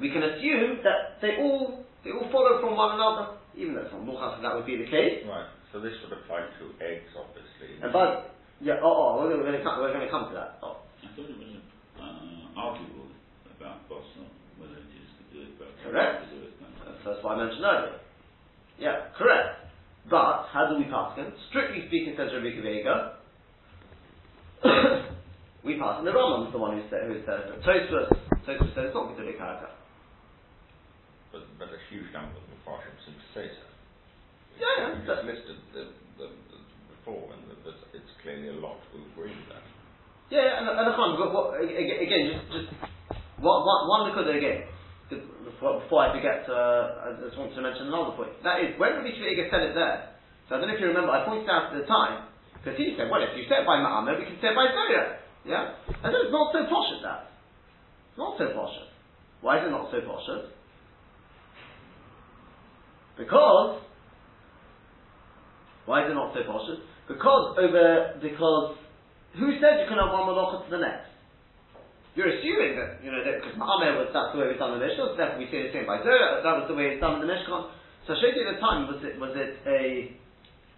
we 0.01 0.09
can 0.09 0.25
assume 0.25 0.81
that 0.81 1.21
they 1.21 1.37
all 1.37 1.85
they 2.03 2.09
all 2.09 2.25
follow 2.33 2.57
from 2.57 2.73
one 2.73 2.97
another, 2.97 3.37
even 3.53 3.77
though 3.77 3.85
from 3.93 4.09
Muchas 4.09 4.41
that 4.41 4.57
would 4.57 4.65
be 4.65 4.81
the 4.81 4.89
case. 4.89 5.21
Right. 5.29 5.45
So 5.69 5.79
this 5.79 5.93
would 6.01 6.17
apply 6.17 6.49
to 6.57 6.63
eggs, 6.81 7.13
obviously. 7.13 7.77
And 7.85 7.93
but 7.93 8.33
yeah, 8.61 8.77
oh, 8.81 9.17
oh 9.17 9.25
we're 9.25 9.41
going 9.41 9.57
to 9.57 9.63
come, 9.63 9.81
we're 9.81 9.93
going 9.93 10.05
to 10.05 10.11
come 10.11 10.29
to 10.29 10.35
that. 10.37 10.61
Oh. 10.61 10.85
I 11.01 11.09
thought 11.17 11.29
it 11.29 11.37
was 11.37 11.57
uh, 11.97 12.59
arguable 12.59 13.09
about 13.57 13.89
Boston, 13.89 14.29
whether 14.61 14.77
it 14.77 14.89
is 14.93 15.09
to 15.17 15.23
do 15.33 15.41
it, 15.49 15.57
but 15.57 15.73
Correct. 15.81 16.29
That's 17.01 17.23
what 17.25 17.37
I 17.37 17.45
mentioned 17.45 17.65
earlier. 17.65 17.97
Yeah, 18.77 19.09
correct. 19.17 19.73
But, 20.09 20.49
how 20.53 20.69
do 20.69 20.77
we 20.77 20.85
pass 20.85 21.17
him? 21.17 21.33
Strictly 21.49 21.85
speaking, 21.87 22.13
says 22.17 22.29
Rabbi 22.33 22.61
Vega, 22.61 23.17
we 25.65 25.77
pass 25.77 25.99
him. 26.01 26.05
The 26.05 26.13
Rambam 26.13 26.47
is 26.47 26.53
the 26.53 26.61
one 26.61 26.77
who 26.77 26.85
says, 26.89 27.09
who 27.09 27.17
says 27.25 27.49
that. 27.49 27.61
Tosfos, 27.65 28.09
Tosfos 28.45 28.73
says 28.77 28.89
it's 28.89 28.97
not 28.97 29.13
Gedule 29.13 29.37
Karaka. 29.37 29.73
But, 31.31 31.49
but 31.57 31.69
a 31.69 31.81
huge 31.89 32.13
number 32.13 32.37
of 32.37 32.45
Mepharshim 32.49 32.93
seem 33.05 33.15
to 33.17 33.27
say 33.33 33.49
so. 33.49 33.65
Yeah, 34.59 34.67
yeah. 34.77 34.99
You 34.99 35.05
just 35.05 35.23
listed 35.25 35.57
the, 35.73 35.83
the, 36.17 36.27
the 36.50 36.50
before, 37.01 37.33
and 37.33 37.41
the, 37.49 37.57
the, 37.65 37.73
it's 37.97 38.13
clearly 38.21 38.53
a 38.53 38.57
lot 38.61 38.77
agree 38.93 39.33
with 39.33 39.49
that. 39.49 39.65
Yeah, 40.29 40.61
and, 40.61 40.69
and 40.69 40.85
what, 41.33 41.57
again, 41.57 42.23
just, 42.29 42.45
just 42.53 42.69
one, 43.41 43.61
one, 43.65 43.81
one 43.89 44.01
at 44.13 44.29
it 44.29 44.37
again 44.37 44.69
before, 45.11 45.81
before 45.83 46.07
I 46.07 46.15
forget, 46.15 46.47
uh, 46.47 47.03
I 47.03 47.07
just 47.19 47.37
want 47.37 47.53
to 47.53 47.61
mention 47.61 47.91
another 47.91 48.15
point. 48.15 48.31
That 48.43 48.63
is, 48.63 48.79
when 48.79 48.95
Rabbi 48.95 49.11
Shviga 49.11 49.51
said 49.51 49.61
it 49.61 49.75
there, 49.75 50.15
so 50.47 50.55
I 50.55 50.59
don't 50.59 50.67
know 50.71 50.75
if 50.75 50.81
you 50.81 50.87
remember, 50.87 51.11
I 51.11 51.27
pointed 51.27 51.49
out 51.49 51.73
at 51.73 51.77
the 51.77 51.85
time, 51.85 52.31
because 52.55 52.77
he 52.79 52.95
said, 52.95 53.11
well, 53.11 53.21
if 53.21 53.35
you 53.35 53.43
say 53.45 53.61
it 53.61 53.67
by 53.67 53.77
Ma'amah, 53.81 54.17
we 54.17 54.25
can 54.25 54.39
say 54.39 54.53
it 54.53 54.57
by 54.57 54.69
Zoya. 54.71 55.19
Yeah? 55.45 55.77
And 56.01 56.09
then 56.13 56.21
it's 56.25 56.33
not 56.33 56.53
so 56.53 56.65
posh 56.69 56.89
as 56.97 57.01
that. 57.03 57.21
It's 58.09 58.19
not 58.19 58.37
so 58.37 58.53
posh. 58.53 58.75
Why 59.41 59.59
is 59.59 59.67
it 59.67 59.71
not 59.71 59.89
so 59.89 59.99
posh? 60.05 60.27
Because, 63.17 63.81
why 65.85 66.05
is 66.05 66.11
it 66.11 66.15
not 66.15 66.33
so 66.33 66.41
posh? 66.45 66.69
Because 67.11 67.59
over, 67.59 68.15
because, 68.23 68.79
who 69.35 69.51
says 69.59 69.83
you 69.83 69.87
can 69.91 69.99
have 69.99 70.15
one 70.15 70.31
malacha 70.31 70.63
to 70.63 70.69
the 70.71 70.79
next? 70.79 71.11
You're 72.15 72.27
assuming 72.27 72.75
that, 72.75 72.99
you 73.03 73.11
know, 73.11 73.23
that 73.23 73.39
because 73.39 73.55
Ma'ameh 73.55 73.95
was, 73.95 74.11
that's 74.11 74.35
the 74.35 74.39
way 74.39 74.51
it's 74.51 74.59
done 74.59 74.75
in 74.75 74.83
the 74.83 74.87
Mishkan, 74.87 75.15
so 75.15 75.15
therefore 75.15 75.39
we 75.39 75.47
say 75.47 75.63
the 75.67 75.71
same 75.71 75.87
by 75.87 76.03
Zerah, 76.03 76.43
that 76.43 76.55
was 76.59 76.67
the 76.67 76.75
way 76.75 76.95
it's 76.95 76.99
done 76.99 77.19
in 77.19 77.23
the 77.23 77.31
Mishkan. 77.31 77.71
So 78.03 78.19
Shoti 78.19 78.43
at 78.43 78.55
the 78.55 78.59
time, 78.59 78.91
was 78.91 78.99
it, 78.99 79.15
was 79.15 79.31
it 79.35 79.63
a, 79.63 80.11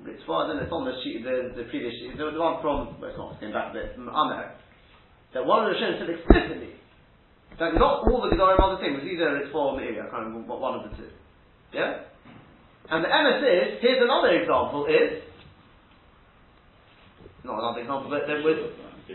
it's 0.06 0.22
far, 0.30 0.46
then 0.46 0.62
it's 0.62 0.70
on 0.70 0.86
the 0.86 0.94
sheet, 1.02 1.26
the, 1.26 1.58
the 1.58 1.66
previous 1.74 1.98
sheet, 1.98 2.14
the, 2.18 2.30
the 2.30 2.38
one 2.38 2.62
from, 2.62 3.02
well 3.02 3.10
it's 3.10 3.18
not, 3.18 3.42
came 3.42 3.50
back 3.50 3.74
a 3.74 3.82
bit, 3.82 3.98
Ma'ameh, 3.98 4.62
that 5.34 5.42
one 5.42 5.66
of 5.66 5.74
the 5.74 5.78
Rishonim 5.78 6.06
said 6.06 6.10
explicitly, 6.14 6.78
that 7.58 7.74
not 7.82 8.06
all 8.06 8.22
the 8.22 8.30
Gedorim 8.30 8.62
are 8.62 8.78
the 8.78 8.82
same, 8.86 9.02
it 9.02 9.02
was 9.02 9.10
either 9.10 9.42
it's 9.42 9.50
for 9.50 9.74
or 9.74 9.82
Meiri, 9.82 9.98
I 9.98 10.10
can't 10.14 10.30
remember, 10.30 10.54
one 10.54 10.82
of 10.82 10.86
the 10.86 10.94
two. 10.98 11.10
Yeah? 11.74 12.06
And 12.94 13.02
the 13.02 13.10
MS 13.10 13.42
is, 13.42 13.68
here's 13.82 14.06
another 14.06 14.38
example, 14.38 14.86
is, 14.86 15.26
not 17.44 17.60
another 17.60 17.84
example, 17.84 18.08
but 18.08 18.24
then 18.28 18.44
with, 18.44 18.60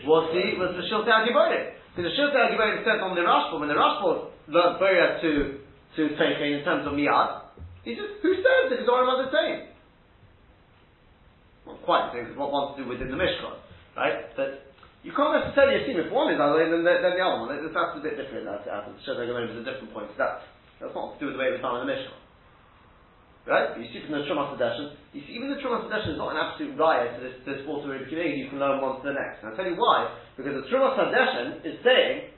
was 0.04 0.24
the, 0.30 0.44
was 0.60 0.76
the 0.76 0.84
Shiltei 0.84 1.08
HaGiborim. 1.08 1.76
Because 1.96 2.12
the 2.12 2.14
Shiltei 2.14 2.52
HaGiborim 2.52 2.84
said 2.84 3.00
on 3.00 3.16
the 3.16 3.24
Rashba, 3.24 3.56
when 3.56 3.72
the 3.72 3.76
Rashba 3.76 4.28
learned 4.48 4.76
Beria 4.76 5.20
to, 5.20 5.32
to 5.96 6.00
Teichen 6.14 6.60
in 6.60 6.64
terms 6.64 6.86
of 6.86 6.92
Miyad, 6.92 7.48
he 7.84 7.96
says, 7.96 8.20
who 8.20 8.36
says 8.36 8.68
the 8.68 8.84
Gedorim 8.84 9.08
are 9.08 9.24
the 9.24 9.32
same? 9.32 9.72
Not 11.64 11.80
quite 11.88 12.12
the 12.12 12.20
same, 12.20 12.24
because 12.28 12.38
what 12.38 12.52
wants 12.52 12.76
to 12.76 12.84
do 12.84 12.88
within 12.88 13.08
the 13.08 13.16
Mishkan, 13.16 13.56
right? 13.96 14.28
But 14.36 14.68
You 15.06 15.16
can't 15.16 15.30
necessarily 15.30 15.80
assume 15.80 16.04
if 16.04 16.12
one 16.12 16.28
is 16.34 16.42
other 16.42 16.58
then 16.58 16.84
the, 16.84 16.94
then 17.00 17.16
the 17.16 17.22
other 17.24 17.40
one. 17.40 17.48
That's, 17.48 17.64
a 17.64 18.02
bit 18.04 18.18
different. 18.18 18.44
That's, 18.44 18.66
that's 18.66 18.92
a 19.08 19.64
different 19.64 19.94
point. 19.94 20.10
That's, 20.18 20.44
that's 20.82 20.92
not 20.92 21.16
to 21.16 21.18
do 21.22 21.32
with 21.32 21.38
the 21.38 21.42
way 21.42 21.54
we 21.54 21.62
found 21.62 21.80
in 21.80 21.88
the 21.88 21.92
Mishnah. 21.96 22.27
Right? 23.48 23.72
But 23.72 23.80
you 23.80 23.88
see 23.88 24.04
from 24.04 24.20
the 24.20 24.28
Trumas 24.28 24.52
Hadeshin, 24.52 24.92
you 25.16 25.24
see 25.24 25.32
even 25.40 25.48
the 25.48 25.56
Trumas 25.56 25.88
Hadeshin 25.88 26.12
is 26.14 26.20
not 26.20 26.36
an 26.36 26.38
absolute 26.38 26.76
raya 26.76 27.16
to 27.16 27.18
this, 27.24 27.40
this 27.48 27.64
Rebbe 27.64 28.04
you 28.12 28.52
can 28.52 28.60
learn 28.60 28.84
one 28.84 29.00
to 29.00 29.08
the 29.08 29.16
next. 29.16 29.40
And 29.40 29.48
I'll 29.48 29.56
tell 29.56 29.64
you 29.64 29.80
why. 29.80 30.12
Because 30.36 30.52
the 30.52 30.68
Trumas 30.68 31.00
Hadeshin 31.00 31.64
is 31.64 31.80
saying, 31.80 32.28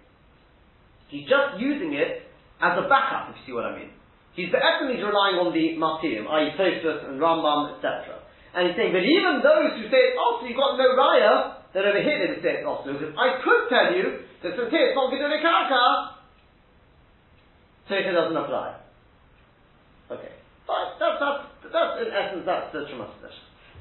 he's 1.10 1.26
just 1.26 1.58
using 1.58 1.98
it 1.98 2.30
as 2.62 2.78
a 2.78 2.86
backup, 2.86 3.34
if 3.34 3.42
you 3.42 3.50
see 3.50 3.54
what 3.58 3.66
I 3.66 3.74
mean. 3.74 3.90
He's 4.38 4.54
he's 4.54 5.02
relying 5.02 5.42
on 5.42 5.50
the 5.50 5.74
Martyrium, 5.74 6.30
i.e. 6.30 6.54
Tosfos 6.54 7.10
and 7.10 7.18
Rambam, 7.18 7.74
etc. 7.74 8.22
And 8.54 8.70
he's 8.70 8.78
saying, 8.78 8.94
but 8.94 9.02
even 9.02 9.42
those 9.42 9.82
who 9.82 9.90
say 9.90 10.14
it's 10.14 10.18
also, 10.18 10.46
you've 10.46 10.54
got 10.54 10.78
no 10.78 10.94
raya, 10.94 11.66
that 11.74 11.82
over 11.90 11.98
here 11.98 12.22
they 12.22 12.38
would 12.38 12.42
say 12.46 12.62
it's 12.62 12.66
also, 12.70 12.94
because 12.94 13.18
I 13.18 13.42
could 13.42 13.66
tell 13.66 13.90
you 13.90 14.30
that 14.46 14.54
since 14.54 14.70
here 14.70 14.94
it's 14.94 14.94
not 14.94 15.10
Gidule 15.10 15.42
Karka, 15.42 15.82
Teika 17.90 18.14
doesn't 18.14 18.38
apply. 18.38 18.78
Okay. 20.14 20.38
Fine, 20.70 21.02
that's, 21.02 21.18
that's, 21.18 21.42
that's 21.66 21.94
in 21.98 22.14
essence, 22.14 22.46
that's 22.46 22.70
the 22.70 22.86
Shema 22.86 23.10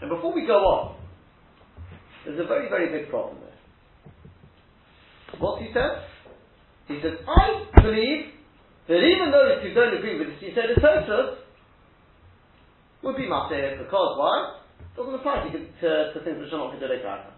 And 0.02 0.10
before 0.10 0.34
we 0.34 0.48
go 0.48 0.58
on, 0.58 0.98
there's 2.26 2.40
a 2.40 2.48
very, 2.50 2.68
very 2.68 2.90
big 2.90 3.12
problem 3.12 3.38
there. 3.46 3.54
What 5.38 5.62
he 5.62 5.70
said? 5.72 6.02
He 6.88 6.98
says, 6.98 7.22
I 7.30 7.70
believe 7.84 8.34
that 8.88 9.06
even 9.06 9.30
those 9.30 9.62
who 9.62 9.74
don't 9.76 9.94
agree 9.98 10.18
with 10.18 10.30
this, 10.30 10.38
he 10.40 10.50
said, 10.56 10.66
the 10.74 10.82
Tosus 10.82 11.38
would 13.04 13.16
be 13.16 13.30
Matir 13.30 13.78
because 13.78 14.18
why? 14.18 14.58
It 14.82 14.98
doesn't 14.98 15.14
apply 15.14 15.46
to, 15.46 15.52
to, 15.52 16.14
to 16.18 16.26
things 16.26 16.42
which 16.42 16.52
are 16.52 16.58
not 16.58 16.74
Karka. 16.74 17.32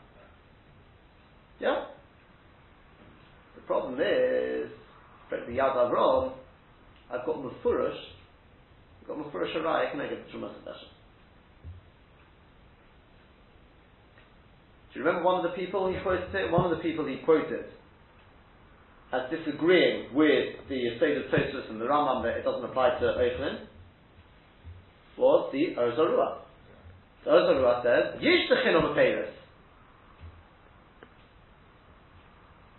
Yeah? 1.59 1.91
The 3.55 3.61
problem 3.67 3.95
is, 3.95 4.71
the 5.29 5.59
Yad 5.59 5.75
Avram, 5.75 6.31
I've 7.11 7.25
got 7.25 7.35
Mufurish, 7.35 7.99
got 9.07 9.17
Mufurish 9.17 9.53
can 9.53 9.99
I 10.01 10.07
get 10.07 10.25
the 10.25 10.37
Trumas 10.37 10.53
Do 14.93 14.99
you 14.99 15.05
remember 15.05 15.23
one 15.23 15.45
of 15.45 15.51
the 15.51 15.55
people 15.55 15.87
he 15.87 15.95
quoted? 16.01 16.51
One 16.51 16.71
of 16.71 16.77
the 16.77 16.83
people 16.83 17.05
he 17.07 17.17
quoted 17.23 17.65
as 19.13 19.21
disagreeing 19.29 20.13
with 20.13 20.55
the 20.69 20.95
state 20.97 21.17
of 21.17 21.23
Tosus 21.23 21.69
and 21.69 21.79
the 21.79 21.85
Rambam 21.85 22.23
that 22.23 22.37
it 22.37 22.43
doesn't 22.43 22.63
apply 22.63 22.97
to 22.99 23.05
Eichlin 23.05 23.67
was 25.17 25.49
the 25.51 25.75
Or 25.77 25.91
Zarua. 25.91 26.39
The 27.25 27.31
Or 27.31 27.41
Zarua 27.41 27.83
says, 27.83 28.21
Yish 28.21 28.49
Techin 28.49 28.81
on 28.81 28.95
the 28.95 29.25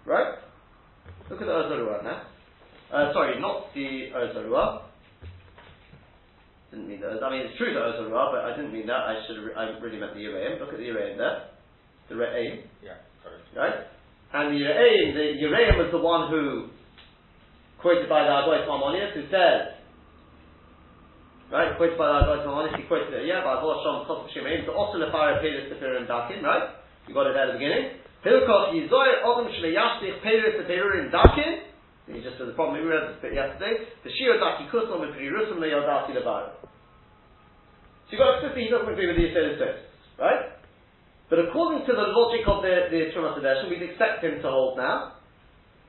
Right? 0.05 0.35
Look 1.31 1.41
at 1.41 1.47
the 1.47 1.53
Ozarua 1.53 2.03
now. 2.03 2.23
Uh, 2.93 3.13
sorry, 3.13 3.41
not 3.41 3.73
the 3.75 4.11
Ozarua. 4.15 4.83
Didn't 6.73 6.89
mean 6.89 7.05
that. 7.05 7.21
I 7.21 7.29
mean, 7.29 7.45
it's 7.45 7.61
true 7.61 7.77
that 7.77 7.85
I 7.85 7.93
the 8.01 8.09
Ozarua, 8.09 8.33
but 8.33 8.49
I 8.49 8.57
didn't 8.57 8.73
mean 8.73 8.89
that. 8.89 9.05
I 9.05 9.21
should. 9.29 9.37
Have, 9.37 9.53
I 9.53 9.77
really 9.77 10.01
meant 10.01 10.17
the 10.17 10.25
Yereim. 10.25 10.57
Look 10.57 10.73
at 10.73 10.81
the 10.81 10.89
Yereim 10.89 11.21
there. 11.21 11.53
The 12.09 12.17
Re'aim. 12.17 12.65
Yeah, 12.81 13.05
correct. 13.21 13.45
Right? 13.53 13.93
And 14.33 14.57
the 14.57 14.65
Yereim, 14.65 15.13
the 15.13 15.27
Yereim 15.37 15.77
was 15.77 15.93
the 15.93 16.01
one 16.01 16.33
who, 16.33 16.73
quoted 17.77 18.09
by 18.09 18.25
the 18.25 18.33
Agoy 18.33 18.65
Harmonius, 18.65 19.13
who 19.13 19.29
says, 19.29 19.77
right, 21.53 21.77
quoted 21.77 22.01
by 22.01 22.09
the 22.09 22.25
Agoy 22.25 22.41
Harmonius, 22.41 22.81
he 22.81 22.89
quoted 22.89 23.13
it, 23.13 23.29
yeah, 23.29 23.45
by 23.45 23.61
Avor 23.61 23.85
Shom 23.85 24.09
Chosuk 24.09 24.33
Shemaim, 24.33 24.65
so 24.65 24.73
also 24.73 24.97
Lefara 24.97 25.45
Sefer 25.45 26.01
and 26.01 26.09
Dakin, 26.09 26.41
right? 26.41 26.73
You 27.05 27.13
got 27.13 27.29
it 27.29 27.37
there 27.37 27.53
at 27.53 27.53
the 27.53 27.61
beginning. 27.61 28.01
Hilkot 28.25 28.73
Yizoy 28.73 29.21
Odom 29.29 29.53
Shleyashlich 29.61 30.25
Peres 30.25 30.57
Perurin 30.65 31.13
Dakin. 31.13 31.72
He 32.11 32.19
just 32.19 32.35
said 32.39 32.51
the 32.51 32.59
problem 32.59 32.83
we 32.83 32.89
read 32.89 33.15
this 33.15 33.23
bit 33.23 33.35
yesterday. 33.35 33.87
The 34.03 34.11
Shio 34.11 34.41
Daki 34.43 34.67
Kuslam 34.75 35.07
and 35.07 35.15
Pirusum 35.15 35.63
Leyodati 35.63 36.19
Levar. 36.19 36.59
So 36.59 38.19
you've 38.19 38.19
got 38.19 38.43
explicitly 38.43 38.67
he 38.67 38.71
doesn't 38.71 38.91
agree 38.91 39.07
with 39.07 39.17
the 39.17 39.31
Yisrael 39.31 39.57
right? 40.19 40.59
But 41.31 41.49
according 41.49 41.87
to 41.87 41.93
the 41.95 42.07
logic 42.13 42.45
of 42.45 42.61
the, 42.61 42.91
the 42.91 43.15
Trumas 43.15 43.39
we'd 43.71 43.83
expect 43.83 44.25
him 44.25 44.43
to 44.43 44.49
hold 44.51 44.77
now 44.77 45.17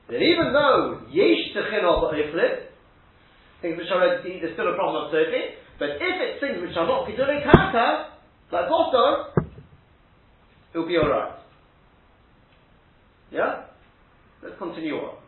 that 0.08 0.22
even 0.22 0.52
though 0.52 1.02
Yesh 1.10 1.52
Techinov 1.56 2.12
Eiflit, 2.12 2.70
things 3.60 3.76
which 3.76 3.88
are 3.92 4.00
ready 4.00 4.38
there's 4.40 4.54
still 4.54 4.72
a 4.72 4.76
problem 4.76 5.04
of 5.04 5.10
Sophie, 5.10 5.58
but 5.78 5.98
if 6.00 6.14
it's 6.22 6.40
things 6.40 6.62
which 6.62 6.76
are 6.76 6.86
not 6.86 7.08
Gedulik 7.08 7.42
Karka, 7.44 8.14
like 8.52 8.68
Bosto, 8.68 9.34
it'll 10.72 10.86
be 10.86 10.96
alright. 10.96 11.38
Yeah? 13.32 13.64
Let's 14.42 14.56
continue 14.58 14.94
on. 14.94 15.23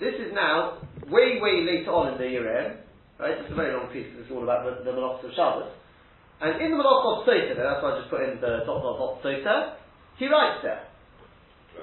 This 0.00 0.14
is 0.18 0.32
now 0.34 0.82
way, 1.08 1.38
way 1.40 1.62
later 1.62 1.92
on 1.92 2.14
in 2.14 2.18
the 2.18 2.28
year 2.28 2.46
end, 2.46 2.78
right? 3.18 3.38
It's 3.38 3.52
a 3.52 3.54
very 3.54 3.74
long 3.74 3.92
piece 3.92 4.08
it's 4.18 4.30
all 4.30 4.42
about 4.42 4.64
the, 4.64 4.84
the 4.84 4.92
of 4.92 5.20
Shabbos. 5.34 5.70
And 6.42 6.58
in 6.60 6.74
the 6.74 6.78
Malach 6.78 7.06
of 7.06 7.26
Sota, 7.26 7.54
that's 7.54 7.82
why 7.82 7.94
I 7.94 7.98
just 8.02 8.10
put 8.10 8.26
in 8.26 8.40
the 8.42 8.66
dot 8.66 8.82
dot 8.82 8.98
dot 8.98 9.22
Sota, 9.22 9.78
he 10.18 10.26
writes 10.26 10.64
there. 10.66 10.82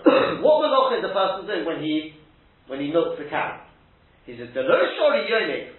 what 0.43 0.67
Malach 0.67 0.99
is 0.99 1.03
the 1.03 1.15
person 1.15 1.47
doing 1.47 1.65
when 1.65 1.79
he 1.79 2.19
when 2.67 2.81
he 2.81 2.91
milks 2.91 3.17
the 3.17 3.29
cow? 3.29 3.63
He 4.25 4.37
says, 4.37 4.49
The 4.53 4.61
shori 4.61 5.25
yonik, 5.31 5.73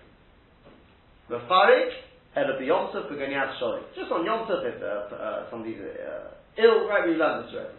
Mefarik, 1.30 1.92
Ela 2.34 2.58
Tov 2.58 3.10
B'Ganyat 3.12 3.60
Shori. 3.60 3.82
Just 3.94 4.10
on 4.10 4.24
Yom 4.24 4.48
Tov, 4.48 4.64
if 4.64 4.82
uh, 4.82 5.14
uh, 5.14 5.50
somebody's 5.50 5.78
uh, 5.78 6.34
ill, 6.58 6.88
right, 6.88 7.06
we 7.06 7.14
learned 7.14 7.46
this 7.46 7.54
already. 7.54 7.76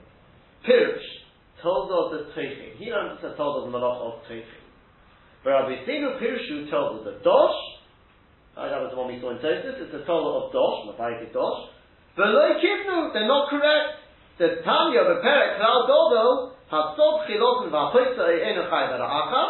Pirush 0.67 1.20
told 1.62 1.91
of 1.91 2.12
the 2.12 2.32
Teichim. 2.34 2.78
He 2.78 2.89
the 2.89 3.34
told 3.38 3.63
of 3.63 3.71
the 3.71 3.78
Malach 3.78 4.02
of 4.02 4.24
Teichim. 4.30 4.62
But 5.43 5.50
Rabbi 5.52 5.86
Sinu 5.88 6.21
Pirshu 6.21 6.69
told 6.69 7.00
of 7.00 7.06
the 7.06 7.19
Dosh, 7.24 7.60
uh, 8.58 8.69
that 8.69 8.82
was 8.82 8.91
the 8.91 8.97
one 8.97 9.10
we 9.10 9.19
saw 9.21 9.32
in 9.32 9.38
Tosis, 9.38 9.80
it's 9.82 9.91
the 9.91 10.04
Torah 10.06 10.45
of 10.45 10.54
Dosh, 10.54 10.91
Maparik 10.91 11.34
Dosh. 11.34 11.71
But 12.15 12.30
Loi 12.30 12.60
Kivnu, 12.62 13.13
they're 13.13 13.28
not 13.28 13.50
correct. 13.50 14.04
The 14.38 14.62
Tanya 14.62 15.02
a 15.02 15.17
Perek 15.24 15.58
Klal 15.58 15.88
Godo, 15.89 16.54
Hatzot 16.69 17.26
Chilotin 17.26 17.71
Vachoyta 17.71 18.28
Einu 18.28 18.69
Chai 18.69 18.86
Bara'acha, 18.91 19.43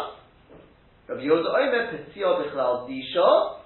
Rabbi 1.08 1.22
Yoda 1.22 1.50
Omer 1.50 1.92
Petzio 1.92 2.40
Bechlal 2.40 2.88
Disha, 2.88 3.58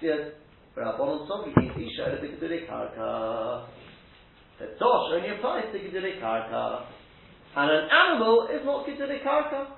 says, 0.00 0.32
Rabbanon 0.76 1.26
Tzom 1.28 1.52
V'Yin 1.52 1.74
Disha, 1.74 2.08
Ele 2.08 2.18
B'Kedurei 2.22 2.68
Karka. 2.68 3.66
The 4.58 4.66
Dosh 4.78 5.12
only 5.12 5.36
applies 5.36 5.72
to 5.72 5.78
Kedurei 5.78 6.20
Karka. 6.22 6.86
And 7.54 7.70
an 7.70 7.86
animal 7.86 8.48
is 8.50 8.66
not 8.66 8.84
considered 8.84 9.22
karka. 9.22 9.70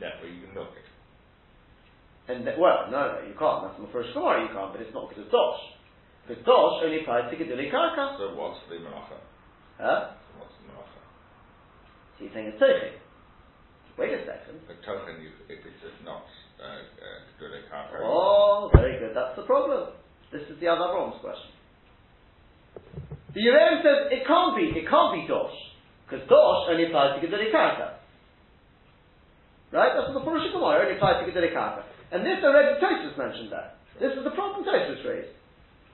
That 0.00 0.22
way 0.24 0.32
you 0.32 0.46
can 0.46 0.54
milk 0.54 0.72
it. 0.72 0.88
And 2.32 2.46
the, 2.46 2.56
well, 2.56 2.88
no, 2.88 3.20
no, 3.20 3.28
you 3.28 3.36
can't. 3.36 3.64
That's 3.64 3.76
my 3.80 3.88
first 3.92 4.12
story. 4.12 4.48
You 4.48 4.52
can't, 4.52 4.72
but 4.72 4.80
it's 4.80 4.92
not 4.92 5.08
because 5.08 5.28
dosh. 5.28 5.60
Because 6.24 6.44
dosh 6.44 6.84
only 6.84 7.04
applies 7.04 7.28
to 7.28 7.36
gedule 7.36 7.68
karka. 7.68 8.16
So 8.16 8.32
what's 8.36 8.60
the 8.72 8.80
melacha? 8.80 9.20
Huh? 9.76 10.16
So 10.16 10.44
what's 10.44 10.56
the 10.60 10.68
melacha? 10.72 11.00
So 12.16 12.24
you're 12.24 12.32
saying 12.32 12.52
it's 12.52 12.60
tochen. 12.60 12.96
Wait 13.96 14.12
a 14.16 14.20
second. 14.24 14.60
The 14.68 14.76
tochen, 14.84 15.24
if 15.48 15.60
it's 15.60 16.02
not 16.04 16.24
uh, 16.60 16.84
uh, 16.84 17.68
karka. 17.68 18.00
Oh, 18.00 18.70
very 18.72 19.00
good. 19.00 19.16
That's 19.16 19.36
the 19.36 19.44
problem. 19.44 19.92
This 20.32 20.44
is 20.48 20.60
the 20.60 20.68
other 20.68 20.92
Brahm's 20.92 21.20
question. 21.20 21.52
The 23.34 23.40
Yereim 23.40 23.80
says 23.80 24.12
it 24.12 24.26
can't 24.26 24.56
be. 24.56 24.72
It 24.72 24.88
can't 24.88 25.12
be 25.16 25.24
dosh. 25.28 25.56
Because 26.08 26.24
Dosh 26.24 26.72
only 26.72 26.88
applies 26.88 27.20
to 27.20 27.20
Gedele 27.20 27.52
Karka. 27.52 28.00
Right? 29.68 29.92
That's 29.92 30.08
what 30.08 30.16
the 30.16 30.24
Purush 30.24 30.48
Gemara 30.48 30.88
only 30.88 30.96
applies 30.96 31.20
to 31.20 31.28
Gedele 31.28 31.52
Karka. 31.52 31.84
And 32.08 32.24
this 32.24 32.40
already 32.40 32.80
Tosus 32.80 33.12
mentioned 33.20 33.52
that. 33.52 33.76
This 34.00 34.16
is 34.16 34.24
the 34.24 34.32
problem 34.32 34.64
Tosus 34.64 35.04
raised. 35.04 35.36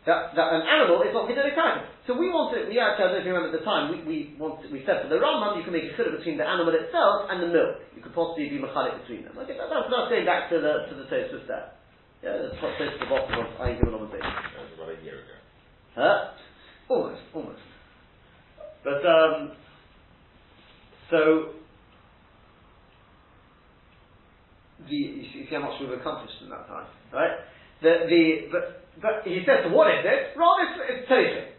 That, 0.07 0.37
that 0.39 0.49
an 0.55 0.63
animal 0.71 1.03
is 1.03 1.11
not 1.11 1.27
Gedele 1.27 1.51
Karka. 1.59 1.91
So 2.07 2.15
we 2.15 2.31
want 2.31 2.55
to, 2.55 2.71
we 2.71 2.79
actually, 2.79 3.11
I 3.11 3.11
don't 3.11 3.13
know 3.19 3.21
if 3.21 3.27
you 3.27 3.35
remember 3.35 3.51
at 3.51 3.59
the 3.59 3.67
time, 3.67 3.91
we, 3.91 3.99
we, 4.07 4.19
want 4.39 4.63
to, 4.63 4.71
we 4.71 4.87
said 4.87 5.03
for 5.03 5.11
the 5.11 5.19
Rambam 5.19 5.59
you 5.59 5.67
can 5.67 5.75
make 5.75 5.91
a 5.91 5.93
chidduh 5.99 6.15
between 6.15 6.39
the 6.39 6.47
animal 6.47 6.71
itself 6.71 7.27
and 7.27 7.43
the 7.43 7.51
milk. 7.51 7.83
You 7.99 8.07
could 8.07 8.15
possibly 8.15 8.47
be 8.47 8.63
mechalik 8.63 9.03
between 9.03 9.27
them. 9.27 9.35
Okay, 9.43 9.59
that, 9.59 9.67
that's, 9.67 9.91
that's 9.91 10.07
going 10.15 10.23
back 10.23 10.47
to 10.55 10.63
the, 10.63 10.87
to 10.87 10.95
the 10.95 11.11
Tosus 11.11 11.43
there. 11.51 11.75
Yeah, 12.23 12.39
that's 12.39 12.55
what 12.63 12.79
Tosus 12.79 13.03
the 13.03 13.11
bottom 13.11 13.35
of 13.35 13.51
Ayin 13.59 13.83
Gimel 13.83 14.07
That 14.15 14.23
was 14.63 14.71
about 14.79 14.95
a 14.95 15.03
year 15.03 15.19
ago. 15.19 15.37
Huh? 15.99 16.39
Almost, 16.87 17.27
almost. 17.35 17.65
But, 18.87 19.01
um, 19.03 19.57
so, 21.15 21.55
the, 24.91 24.99
you 24.99 25.23
see, 25.31 25.47
how 25.47 25.63
much 25.63 25.79
we've 25.79 25.95
accomplished 25.95 26.43
in 26.43 26.51
that 26.51 26.67
time, 26.67 26.91
right? 27.15 27.39
The, 27.87 28.11
the, 28.11 28.23
but, 28.51 28.83
but 28.99 29.15
he 29.23 29.47
says, 29.47 29.63
so 29.63 29.71
what 29.71 29.95
is 29.95 30.03
it? 30.03 30.35
Rather, 30.35 30.67
it's, 30.67 30.75
it's 30.91 31.07
Toshim. 31.07 31.55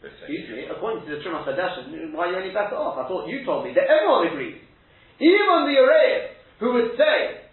Excuse 0.00 0.48
me, 0.48 0.64
according 0.72 1.04
to 1.04 1.12
the 1.12 1.20
Trumas 1.20 1.44
Hadeshin, 1.44 2.16
why 2.16 2.26
are 2.26 2.30
you 2.32 2.40
only 2.40 2.56
better 2.56 2.72
off? 2.72 2.96
I 2.96 3.04
thought 3.04 3.28
you 3.28 3.44
told 3.44 3.68
me 3.68 3.76
that 3.76 3.84
everyone 3.84 4.32
agrees. 4.32 4.64
Even 5.20 5.68
the 5.68 5.76
Arayim, 5.76 6.32
who 6.56 6.72
would 6.72 6.96
say, 6.96 7.44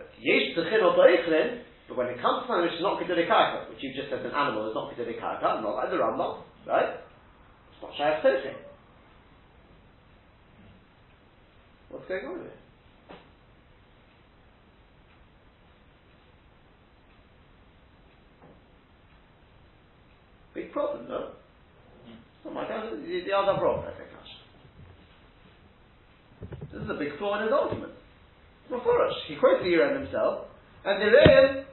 that 0.00 0.08
Yesh 0.16 0.56
Tzechin 0.56 0.80
or 0.80 0.96
but 0.96 2.08
when 2.08 2.08
it 2.08 2.24
comes 2.24 2.42
to 2.42 2.48
something 2.48 2.72
which 2.72 2.80
is 2.80 2.80
not 2.80 2.96
considered 2.96 3.28
karka, 3.28 3.68
which 3.68 3.84
you 3.84 3.92
just 3.92 4.08
said 4.08 4.24
an 4.24 4.32
animal 4.32 4.64
is 4.64 4.72
not 4.72 4.88
considered 4.88 5.20
karka, 5.20 5.60
not 5.60 5.76
like 5.76 5.92
the 5.92 6.00
Rambam, 6.00 6.40
right? 6.64 6.96
It's 6.96 7.84
not 7.84 7.92
Shayach 8.00 8.24
Toshim. 8.24 8.71
What's 11.92 12.08
going 12.08 12.24
on 12.24 12.40
here? 12.40 12.50
Big 20.54 20.72
problem, 20.72 21.04
hmm. 21.04 21.10
no? 21.10 21.28
Oh 22.46 22.50
my 22.50 22.66
God, 22.66 22.90
the, 22.92 23.22
the 23.26 23.32
other 23.32 23.58
problem, 23.58 23.84
I 23.86 23.98
think, 23.98 24.08
This 26.72 26.82
is 26.82 26.90
a 26.90 26.94
big 26.94 27.18
flaw 27.18 27.38
in 27.38 27.44
his 27.44 27.52
argument. 27.52 27.92
Mafurish. 28.70 29.12
He 29.28 29.36
quotes 29.36 29.62
the 29.62 29.74
Iran 29.74 30.02
himself, 30.02 30.46
and 30.84 31.02
the 31.02 31.06
Iran, 31.08 31.64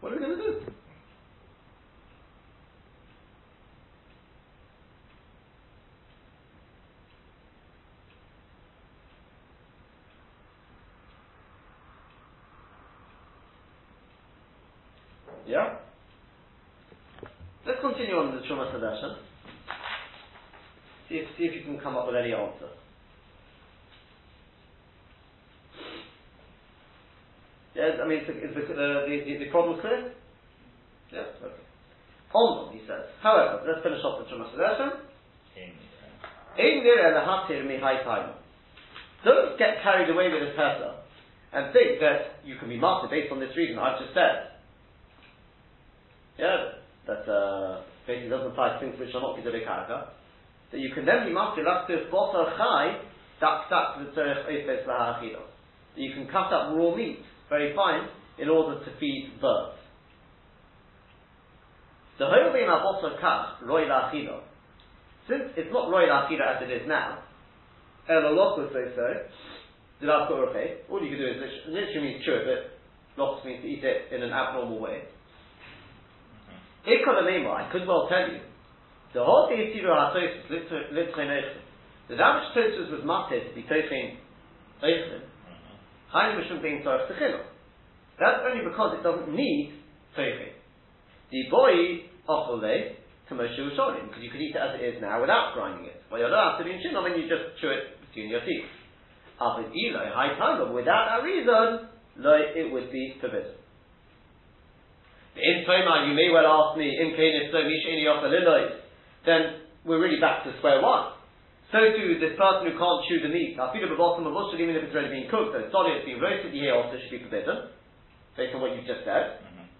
what 0.00 0.12
are 0.12 0.16
we 0.16 0.22
going 0.22 0.38
to 0.38 0.42
do? 0.42 0.60
Yeah? 15.46 15.76
Let's 17.66 17.78
on 18.58 18.74
Sadashan. 18.74 19.16
See 21.08 21.16
if, 21.16 21.28
see 21.36 21.44
if 21.44 21.54
you 21.54 21.62
can 21.62 21.78
come 21.80 21.96
up 21.96 22.06
with 22.06 22.16
any 22.16 22.32
answer. 22.32 22.68
Yes, 27.74 27.96
I 28.02 28.06
mean, 28.06 28.20
is 28.20 28.26
the, 28.26 28.34
is 28.36 28.54
the, 28.54 28.74
the, 28.74 29.22
the, 29.24 29.44
the 29.44 29.50
problem 29.50 29.80
clear? 29.80 30.12
Yeah, 31.12 31.20
okay. 31.40 31.62
He 32.72 32.80
says. 32.88 33.04
However, 33.22 33.64
let's 33.66 33.82
finish 33.82 34.00
off 34.04 34.24
the 34.24 34.28
Trumas 34.28 34.52
Hadeshin. 34.56 34.92
Don't 39.24 39.58
get 39.58 39.82
carried 39.82 40.10
away 40.10 40.28
with 40.32 40.42
this 40.48 40.56
person 40.56 40.96
and 41.52 41.72
think 41.72 42.00
that 42.00 42.40
you 42.44 42.56
can 42.56 42.68
be 42.68 42.78
master 42.78 43.08
based 43.08 43.32
on 43.32 43.40
this 43.40 43.56
reason 43.56 43.78
I've 43.78 44.00
just 44.00 44.14
said. 44.14 44.52
Yeah, 46.38 46.72
that 47.06 47.28
uh, 47.28 47.82
basically 48.06 48.30
doesn't 48.30 48.54
to 48.54 48.80
things 48.80 48.98
which 48.98 49.14
are 49.14 49.20
not 49.20 49.36
Gidore 49.36 49.62
Karaka. 49.66 50.08
That 50.72 50.80
you 50.80 50.90
can 50.94 51.04
then 51.04 51.26
be 51.26 51.32
master 51.32 51.62
Laktif 51.62 52.10
Bosa 52.10 52.56
Chai, 52.56 52.98
Dak 53.40 53.68
Dak 53.68 53.98
V'Tzerech 53.98 54.48
Efes 54.48 54.86
Lahachilo. 54.86 55.44
That 55.94 56.00
you 56.00 56.14
can 56.14 56.26
cut 56.26 56.52
up 56.52 56.74
raw 56.74 56.94
meat, 56.94 57.20
very 57.48 57.74
fine, 57.76 58.08
in 58.38 58.48
order 58.48 58.84
to 58.84 58.90
feed 58.98 59.32
birds. 59.40 59.78
The 62.18 62.24
Hoyobim 62.24 62.68
Abosa 62.68 63.20
Kach, 63.20 63.66
Roy 63.66 63.84
Lachilo. 63.84 64.40
Since 65.28 65.52
it's 65.56 65.72
not 65.72 65.90
Roy 65.90 66.06
Lachilo 66.08 66.56
as 66.56 66.62
it 66.62 66.70
is 66.72 66.88
now, 66.88 67.18
El 68.08 68.22
Alokos 68.22 68.72
they 68.72 68.90
say, 68.96 69.28
so. 70.00 70.08
all 70.90 71.02
you 71.02 71.10
can 71.10 71.18
do 71.18 71.26
is 71.26 71.36
literally 71.68 72.20
chew 72.24 72.34
it, 72.34 72.70
but 73.16 73.22
Lokos 73.22 73.44
means 73.44 73.62
to 73.62 73.68
eat 73.68 73.84
it 73.84 74.12
in 74.12 74.22
an 74.22 74.32
abnormal 74.32 74.80
way. 74.80 75.02
I 76.84 77.68
could 77.70 77.86
well 77.86 78.08
tell 78.08 78.26
you, 78.28 78.40
the 79.14 79.22
whole 79.22 79.48
Yitziru 79.52 79.86
HaTosis, 79.86 80.50
Litzchen 80.92 81.28
Eichlim, 81.28 81.60
the 82.08 82.16
Ravish 82.16 82.56
Tosis 82.56 82.90
was 82.90 83.02
mated 83.04 83.48
to 83.48 83.54
be 83.54 83.62
Tochen 83.62 84.16
Eichlim, 84.82 85.22
Hainu 86.12 86.40
Mishum 86.40 86.62
being 86.62 86.82
Tzorach 86.82 87.06
Techillah. 87.06 87.44
That's 88.18 88.40
only 88.44 88.64
because 88.68 88.98
it 88.98 89.02
doesn't 89.02 89.34
need 89.34 89.74
Tochen. 90.18 90.52
The 91.30 91.42
boy 91.50 92.02
Ochole, 92.28 92.96
commercial 93.28 93.70
Sholim, 93.78 94.08
because 94.08 94.22
you 94.22 94.30
could 94.30 94.40
eat 94.40 94.54
it 94.54 94.58
as 94.58 94.80
it 94.80 94.84
is 94.84 95.00
now 95.00 95.20
without 95.20 95.54
grinding 95.54 95.86
it. 95.86 96.02
Well, 96.10 96.20
you're 96.20 96.30
not 96.30 96.58
to 96.58 96.64
be 96.64 96.72
in 96.72 96.80
Shinom 96.80 97.04
when 97.04 97.14
you 97.14 97.28
just 97.28 97.60
chew 97.60 97.70
it 97.70 97.96
between 98.08 98.28
your 98.28 98.40
teeth. 98.40 98.66
After 99.40 99.62
Eloi, 99.62 100.10
high 100.12 100.36
time, 100.38 100.58
but 100.58 100.74
without 100.74 101.08
that 101.08 101.24
reason, 101.24 101.88
it 102.18 102.72
would 102.72 102.90
be 102.92 103.14
forbidden. 103.20 103.54
In 105.36 105.64
Toma, 105.64 106.06
you 106.08 106.12
may 106.12 106.28
well 106.28 106.44
ask 106.44 106.76
me, 106.76 106.92
in 106.92 107.16
Canis 107.16 107.48
so 107.48 107.64
Mishini 107.64 108.04
then 109.24 109.40
we're 109.84 110.02
really 110.02 110.20
back 110.20 110.44
to 110.44 110.52
square 110.58 110.82
one. 110.82 111.16
So 111.72 111.80
too, 111.80 112.20
this 112.20 112.36
person 112.36 112.68
who 112.68 112.76
can't 112.76 113.00
chew 113.08 113.24
the 113.24 113.32
meat, 113.32 113.56
I 113.56 113.72
feel 113.72 113.88
the 113.88 113.96
bottom 113.96 114.28
of 114.28 114.36
Ushul, 114.36 114.60
even 114.60 114.76
if 114.76 114.84
it's 114.84 114.92
already 114.92 115.24
been 115.24 115.30
cooked, 115.32 115.56
so 115.56 115.64
it's 115.64 115.72
solid, 115.72 115.96
it's 115.96 116.04
been 116.04 116.20
roasted, 116.20 116.52
here 116.52 116.76
also 116.76 117.00
should 117.00 117.16
be 117.16 117.24
forbidden, 117.24 117.72
based 118.36 118.52
on 118.52 118.60
what 118.60 118.76
you've 118.76 118.84
just 118.84 119.08
said. 119.08 119.40
Mm-hmm. 119.40 119.72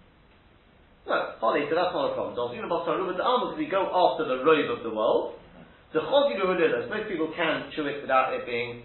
No, 1.05 1.37
Holly, 1.37 1.69
so 1.69 1.77
that's 1.77 1.93
not 1.93 2.09
a 2.09 2.13
problem. 2.17 2.33
But 2.33 3.13
the 3.13 3.21
almost 3.21 3.61
we 3.61 3.69
go 3.69 3.85
after 3.93 4.25
the 4.25 4.41
robe 4.41 4.73
of 4.73 4.81
the 4.81 4.89
world. 4.89 5.37
The 5.93 6.01
chosi 6.01 6.33
most 6.89 7.05
people 7.05 7.29
can 7.37 7.69
chew 7.75 7.85
it 7.85 8.01
without 8.01 8.33
it 8.33 8.49
being 8.49 8.81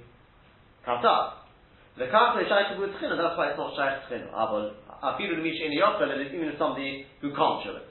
cut 0.84 1.00
up. 1.00 1.47
The 1.98 2.06
kafle 2.06 2.46
shaykh 2.46 2.78
with 2.78 2.94
that's 2.94 3.34
why 3.34 3.50
it's 3.50 3.58
not 3.58 3.74
shaykh 3.74 4.06
tchina 4.06 4.30
afilu 4.30 5.34
l'mish 5.34 5.58
in 5.58 5.74
yochel, 5.74 6.06
and 6.06 6.22
it's 6.22 6.30
even 6.30 6.54
somebody 6.54 7.06
who 7.20 7.34
can't 7.34 7.58
show 7.66 7.74
it. 7.74 7.90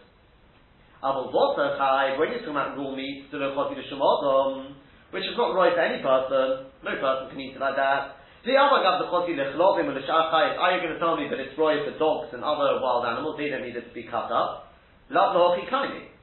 Aval 1.03 1.27
vota 1.27 1.75
chai, 1.75 2.15
when 2.15 2.31
you're 2.31 2.39
talking 2.39 2.55
about 2.55 2.79
raw 2.79 2.95
meat, 2.95 3.27
the 3.31 3.37
lochoti 3.37 3.75
l'shemodom, 3.75 4.79
which 5.11 5.27
is 5.27 5.35
not 5.35 5.51
right 5.51 5.75
for 5.75 5.83
any 5.83 5.99
person, 5.99 6.71
no 6.87 6.91
person 7.03 7.35
can 7.35 7.39
eat 7.39 7.55
it 7.55 7.59
like 7.59 7.75
that. 7.75 8.15
The 8.47 8.55
other 8.55 8.79
gav 8.79 9.03
the 9.03 9.11
choti 9.11 9.35
l'chlovim 9.35 9.91
or 9.91 9.99
l'shachai, 9.99 10.55
are 10.55 10.71
you 10.71 10.79
going 10.79 10.95
to 10.95 10.99
tell 11.03 11.19
me 11.19 11.27
that 11.27 11.43
it's 11.43 11.59
right 11.59 11.83
for 11.83 11.91
dogs 11.99 12.31
and 12.31 12.47
other 12.47 12.79
wild 12.79 13.03
animals, 13.03 13.35
they 13.35 13.51
don't 13.51 13.67
need 13.67 13.75
it 13.75 13.91
to 13.91 13.93
be 13.93 14.07
cut 14.07 14.31
up? 14.31 14.71
Lav 15.11 15.35
lochi 15.35 15.67
kaini. 15.67 16.15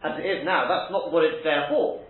As 0.00 0.16
it 0.16 0.24
is 0.24 0.40
now, 0.44 0.64
that's 0.72 0.88
not 0.88 1.12
what 1.12 1.24
it's 1.24 1.44
there 1.44 1.68
for. 1.68 2.00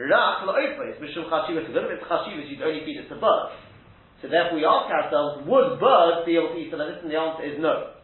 Rak 0.00 0.48
la'ofes, 0.48 0.96
mishum 1.04 1.28
chashivas, 1.28 1.68
it's 1.68 2.04
chashivas, 2.08 2.48
you'd 2.48 2.64
only 2.64 2.80
feed 2.88 2.96
it 2.96 3.12
to 3.12 3.20
birds. 3.20 3.67
So 4.20 4.26
therefore 4.26 4.58
we 4.58 4.66
ask 4.66 4.90
ourselves, 4.90 5.46
would 5.46 5.78
birds 5.78 6.26
be 6.26 6.34
able 6.34 6.54
to 6.54 6.58
eat 6.58 6.70
this? 6.74 7.02
And 7.02 7.10
the 7.10 7.18
answer 7.18 7.44
is 7.46 7.56
no. 7.62 7.94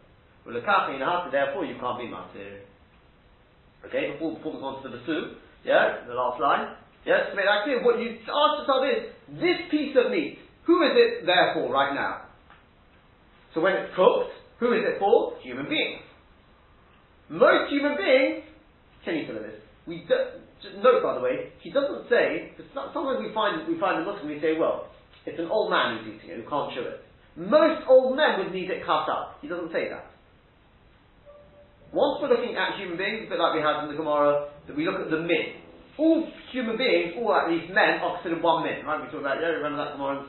Well, 0.45 0.53
the 0.53 0.63
in 0.63 1.01
Hata, 1.01 1.29
therefore 1.31 1.65
you 1.65 1.75
can't 1.81 1.99
be 1.99 2.07
matir. 2.07 2.63
Okay, 3.85 4.13
before, 4.13 4.37
before 4.37 4.53
we 4.53 4.59
go 4.59 4.77
on 4.77 4.83
to 4.83 4.89
the 4.89 4.97
Basu, 4.97 5.37
yeah, 5.65 6.05
the 6.07 6.13
last 6.13 6.39
line. 6.39 6.77
Yes, 7.05 7.29
to 7.29 7.35
make 7.35 7.45
that 7.45 7.65
clear, 7.65 7.83
what 7.83 7.99
you 7.99 8.17
ask 8.17 8.53
yourself 8.61 8.81
is, 8.85 8.99
this 9.41 9.59
piece 9.69 9.93
of 9.97 10.09
meat, 10.09 10.39
who 10.65 10.81
is 10.81 10.93
it 10.95 11.25
there 11.25 11.53
for 11.53 11.69
right 11.69 11.93
now? 11.93 12.29
So 13.53 13.61
when 13.61 13.73
it's 13.73 13.93
cooked, 13.95 14.33
who 14.59 14.73
is 14.73 14.81
it 14.85 14.97
for? 14.97 15.37
Human 15.41 15.69
beings. 15.69 16.01
Most 17.29 17.69
human 17.69 17.97
beings 17.97 18.45
can 19.03 19.15
eat 19.15 19.27
some 19.27 19.37
of 19.37 19.43
this. 19.43 19.61
We 19.85 20.05
do, 20.09 20.17
note, 20.81 21.01
by 21.03 21.13
the 21.13 21.21
way, 21.21 21.53
he 21.61 21.69
doesn't 21.69 22.09
say, 22.09 22.53
sometimes 22.73 23.21
we 23.21 23.33
find, 23.33 23.67
we 23.67 23.79
find 23.79 24.01
a 24.01 24.05
Muslim, 24.05 24.29
we 24.29 24.41
say, 24.41 24.57
well, 24.57 24.89
it's 25.25 25.39
an 25.39 25.49
old 25.49 25.69
man 25.69 25.97
who's 25.97 26.15
eating 26.15 26.29
it, 26.29 26.43
who 26.43 26.49
can't 26.49 26.73
chew 26.73 26.85
it. 26.85 27.01
Most 27.35 27.83
old 27.89 28.15
men 28.15 28.39
would 28.39 28.53
need 28.53 28.69
it 28.69 28.85
cut 28.85 29.09
up. 29.09 29.37
He 29.41 29.47
doesn't 29.47 29.73
say 29.73 29.89
that. 29.89 30.07
Once 31.91 32.19
we're 32.21 32.29
looking 32.29 32.55
at 32.55 32.79
human 32.79 32.97
beings, 32.97 33.25
a 33.25 33.29
bit 33.29 33.39
like 33.39 33.55
we 33.55 33.61
had 33.61 33.83
in 33.83 33.91
the 33.91 33.97
Gemara, 33.97 34.51
that 34.67 34.75
we 34.75 34.85
look 34.85 34.99
at 34.99 35.09
the 35.09 35.19
min. 35.19 35.63
All 35.97 36.27
human 36.51 36.77
beings, 36.77 37.15
all 37.17 37.33
at 37.33 37.49
least 37.49 37.71
men, 37.71 38.03
are 38.03 38.19
considered 38.19 38.43
one 38.43 38.63
min. 38.63 38.85
Right? 38.85 38.99
We 38.99 39.07
talked 39.07 39.23
about, 39.23 39.39
yeah, 39.39 39.55
remember 39.59 39.79
that 39.79 39.95
Gemara? 39.95 40.27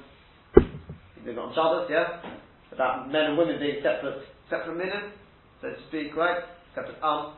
We 1.27 1.35
got 1.35 1.51
on 1.51 1.55
Shabbos, 1.55 1.91
yeah? 1.91 2.23
About 2.71 3.11
men 3.11 3.35
and 3.35 3.39
women 3.39 3.59
being 3.59 3.83
separate, 3.83 4.23
separate 4.49 4.79
minim, 4.79 5.11
so 5.61 5.75
to 5.75 5.81
speak, 5.89 6.15
right? 6.15 6.45
Separate 6.75 7.03
um. 7.03 7.35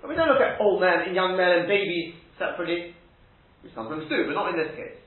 But 0.00 0.08
we 0.08 0.16
don't 0.16 0.28
look 0.28 0.40
at 0.40 0.58
old 0.58 0.80
men 0.80 1.06
and 1.06 1.14
young 1.14 1.36
men 1.36 1.62
and 1.62 1.68
babies 1.68 2.14
separately. 2.38 2.96
We 3.62 3.70
sometimes 3.74 4.08
do, 4.08 4.24
but 4.26 4.34
not 4.34 4.50
in 4.50 4.56
this 4.58 4.74
case. 4.74 4.98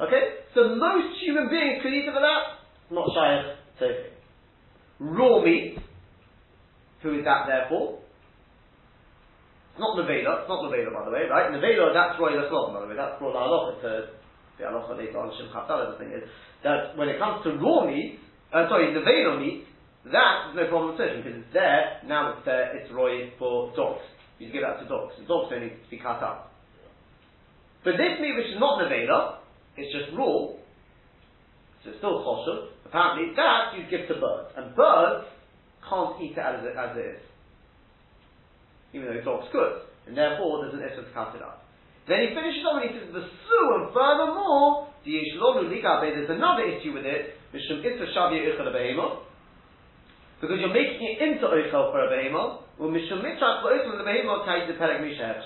Okay? 0.00 0.22
So 0.54 0.74
most 0.74 1.18
human 1.22 1.48
beings 1.48 1.82
could 1.82 1.92
eat 1.92 2.08
of 2.08 2.14
that. 2.14 2.64
Not 2.90 3.08
Shayach 3.14 3.56
Tofi. 3.80 4.10
Raw 5.00 5.42
meat. 5.42 5.78
Who 7.02 7.18
is 7.18 7.24
that 7.24 7.46
therefore? 7.46 8.00
It's 9.74 9.82
not 9.82 9.98
Nevela, 9.98 10.46
it's 10.46 10.48
not 10.48 10.70
Nevela 10.70 10.94
by 10.94 11.04
the 11.04 11.10
way, 11.10 11.26
right? 11.26 11.50
Nevela, 11.50 11.90
that's 11.90 12.14
Roy 12.14 12.38
Laslov, 12.38 12.72
by 12.72 12.80
the 12.80 12.86
way, 12.86 12.94
that's 12.94 13.18
La 13.18 13.34
Halacha, 13.34 13.82
to 13.82 14.06
the 14.54 14.64
Halacha 14.70 14.96
later 14.96 15.18
on, 15.18 15.34
Shem 15.34 15.50
Chaftal, 15.50 15.90
the 15.90 15.98
thing 15.98 16.14
is, 16.14 16.22
that 16.62 16.96
when 16.96 17.10
it 17.10 17.18
comes 17.18 17.42
to 17.42 17.58
raw 17.58 17.82
meat, 17.84 18.22
uh, 18.54 18.70
sorry, 18.70 18.94
Nevela 18.94 19.34
meat, 19.42 19.66
that 20.06 20.54
is 20.54 20.54
no 20.54 20.70
problem 20.70 20.94
at 20.94 21.02
all, 21.02 21.16
because 21.18 21.42
it's 21.42 21.52
there, 21.52 21.98
now 22.06 22.38
it's 22.38 22.46
there, 22.46 22.70
it's 22.78 22.86
Roy 22.94 23.34
for 23.36 23.74
dogs. 23.74 24.06
You 24.38 24.52
give 24.54 24.62
that 24.62 24.78
to 24.78 24.86
dogs. 24.86 25.18
The 25.18 25.26
dogs 25.26 25.50
don't 25.50 25.66
need 25.66 25.74
to 25.74 25.90
be 25.90 25.98
cut 25.98 26.22
up. 26.22 26.54
But 27.82 27.98
this 27.98 28.14
meat 28.22 28.38
which 28.38 28.54
is 28.54 28.62
not 28.62 28.78
Nevela, 28.78 29.42
it's 29.76 29.90
just 29.90 30.14
raw, 30.16 30.54
so 31.82 31.90
it's 31.90 31.98
still 31.98 32.22
choshev. 32.22 32.70
Apparently, 32.86 33.34
that 33.34 33.74
you 33.74 33.82
give 33.90 34.06
to 34.08 34.14
birds, 34.22 34.54
and 34.56 34.74
birds 34.76 35.26
can't 35.82 36.14
eat 36.22 36.38
it 36.38 36.40
as 36.40 36.62
it, 36.62 36.78
as 36.78 36.96
it 36.96 37.18
is, 37.18 37.22
even 38.94 39.10
though 39.10 39.20
dogs 39.26 39.50
could, 39.50 39.82
and 40.06 40.16
therefore 40.16 40.62
there's 40.62 40.78
an 40.78 40.86
cut 41.12 41.34
it 41.34 41.42
up. 41.42 41.66
Then 42.06 42.20
he 42.28 42.36
finishes 42.36 42.62
off 42.68 42.78
and 42.78 42.86
he 42.86 42.92
says, 42.94 43.08
the 43.10 43.24
su, 43.24 43.60
and 43.80 43.90
furthermore, 43.90 44.92
the 45.02 45.18
there's 45.18 46.30
another 46.30 46.62
issue 46.68 46.92
with 46.92 47.04
it, 47.08 47.34
because 50.40 50.60
you're 50.60 50.74
making 50.74 51.00
it 51.00 51.16
into 51.18 51.46
oichel 51.48 51.90
for 51.90 52.04
a 52.04 52.08
behemoth, 52.12 52.60
well, 52.78 52.90
mishum 52.90 53.22
mitzvah 53.24 53.64
for 53.64 53.72
oichel 53.72 53.96
the 53.98 54.04
behemoth 54.04 54.44
carries 54.44 54.68
the 54.68 54.74
peleg 54.78 55.00
misha 55.00 55.42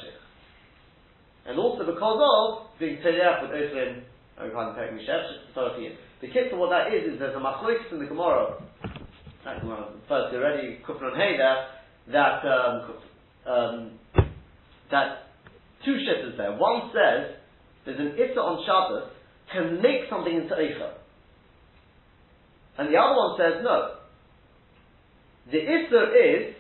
and 1.49 1.59
also 1.59 1.85
because 1.87 2.21
of 2.21 2.79
being 2.79 2.99
Teriyach 3.01 3.41
with 3.43 3.51
Mishev, 3.57 4.05
The 4.39 6.29
kit 6.29 6.57
what 6.57 6.71
that 6.71 6.95
is, 6.95 7.15
is 7.15 7.19
there's 7.19 7.35
a 7.35 7.41
machlokes 7.41 7.91
in 7.93 7.99
the 7.99 8.07
Gemara, 8.07 8.55
that 9.45 9.61
Gemara, 9.61 9.89
first 10.09 10.35
already, 10.35 10.79
Kufran 10.87 11.17
Hay 11.17 11.37
there, 11.37 11.67
that, 12.13 12.43
um, 12.47 12.95
um, 13.47 13.99
that 14.91 15.31
two 15.85 15.95
shitters 15.95 16.37
there. 16.37 16.53
One 16.57 16.91
says, 16.93 17.37
there's 17.85 17.99
an 17.99 18.15
Issa 18.15 18.41
on 18.41 18.65
Shabbos, 18.67 19.11
can 19.53 19.83
make 19.83 20.11
something 20.11 20.35
into 20.35 20.55
Eicha. 20.55 20.93
And 22.79 22.93
the 22.93 22.99
other 22.99 23.17
one 23.17 23.39
says, 23.39 23.63
no. 23.63 23.95
The 25.51 25.59
Issa 25.59 26.03
is, 26.15 26.55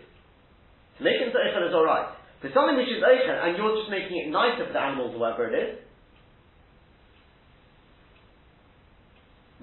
to 0.99 1.05
make 1.05 1.21
into 1.21 1.37
Eicha 1.37 1.69
is 1.69 1.75
alright. 1.75 2.15
For 2.41 2.51
something 2.55 2.77
which 2.77 2.89
is 2.89 3.03
Eicha, 3.03 3.47
and 3.47 3.57
you're 3.57 3.77
just 3.77 3.91
making 3.91 4.17
it 4.17 4.31
nicer 4.31 4.67
for 4.67 4.73
the 4.73 4.81
animals 4.81 5.15
or 5.15 5.19
whatever 5.19 5.47
it 5.51 5.55
is, 5.59 5.79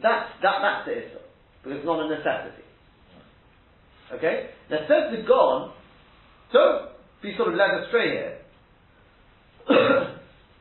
that's, 0.01 0.29
that, 0.41 0.57
that's 0.61 0.85
the 0.85 0.93
Issa. 0.97 1.21
Because 1.63 1.77
it's 1.79 1.85
not 1.85 2.05
a 2.05 2.09
necessity. 2.09 2.65
Okay? 4.13 4.49
Now 4.69 4.77
says 4.87 5.15
the 5.15 5.23
Gon, 5.27 5.73
don't 6.53 6.91
be 7.21 7.35
sort 7.37 7.49
of 7.49 7.55
led 7.55 7.83
astray 7.85 8.11
here. 8.11 8.37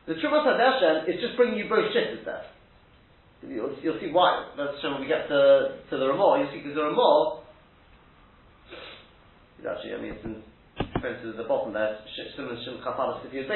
the 0.07 0.13
Trumas 0.17 0.45
Hadeshin 0.45 1.09
is 1.09 1.21
just 1.21 1.37
bringing 1.37 1.59
you 1.59 1.69
both 1.69 1.91
shitters 1.93 2.25
there. 2.25 2.45
You'll, 3.47 3.77
you'll 3.83 3.99
see 3.99 4.09
why. 4.11 4.49
Show 4.81 4.91
when 4.91 5.01
we 5.01 5.07
get 5.07 5.27
to, 5.27 5.77
to 5.91 5.97
the 5.97 6.07
Ramah. 6.07 6.41
You'll 6.41 6.51
see 6.51 6.57
because 6.57 6.75
the 6.75 6.81
Ramah 6.81 7.45
actually, 9.67 9.93
I 9.93 10.01
mean, 10.01 10.13
it's 10.13 10.25
in, 10.25 10.43
for 11.01 11.07
instance, 11.09 11.35
at 11.37 11.41
the 11.41 11.49
bottom 11.49 11.73
there, 11.73 11.99
Shimon 12.35 12.57
Shim 12.61 12.83
Chafalas 12.83 13.21
fifty 13.23 13.37
years 13.37 13.49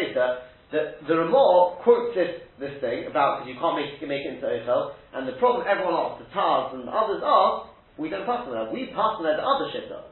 that 0.72 1.02
the 1.08 1.16
Ramah 1.18 1.82
quotes 1.82 2.14
this, 2.14 2.46
this 2.62 2.78
thing 2.82 3.10
about 3.10 3.42
because 3.42 3.50
you 3.50 3.58
can't 3.58 3.74
make, 3.74 3.98
make 4.06 4.22
it 4.26 4.38
into 4.38 4.46
Eichel, 4.46 4.94
and 5.18 5.26
the 5.26 5.34
problem 5.42 5.66
everyone 5.66 5.98
asks, 5.98 6.22
the 6.22 6.30
Tars 6.30 6.78
and 6.78 6.86
the 6.86 6.94
others 6.94 7.26
are, 7.26 7.74
we 7.98 8.10
don't 8.10 8.26
pass 8.26 8.46
on 8.46 8.54
that. 8.54 8.70
We 8.72 8.94
pass 8.94 9.18
on 9.18 9.26
that 9.26 9.42
the 9.42 9.46
other 9.46 9.68
shitter. 9.74 10.06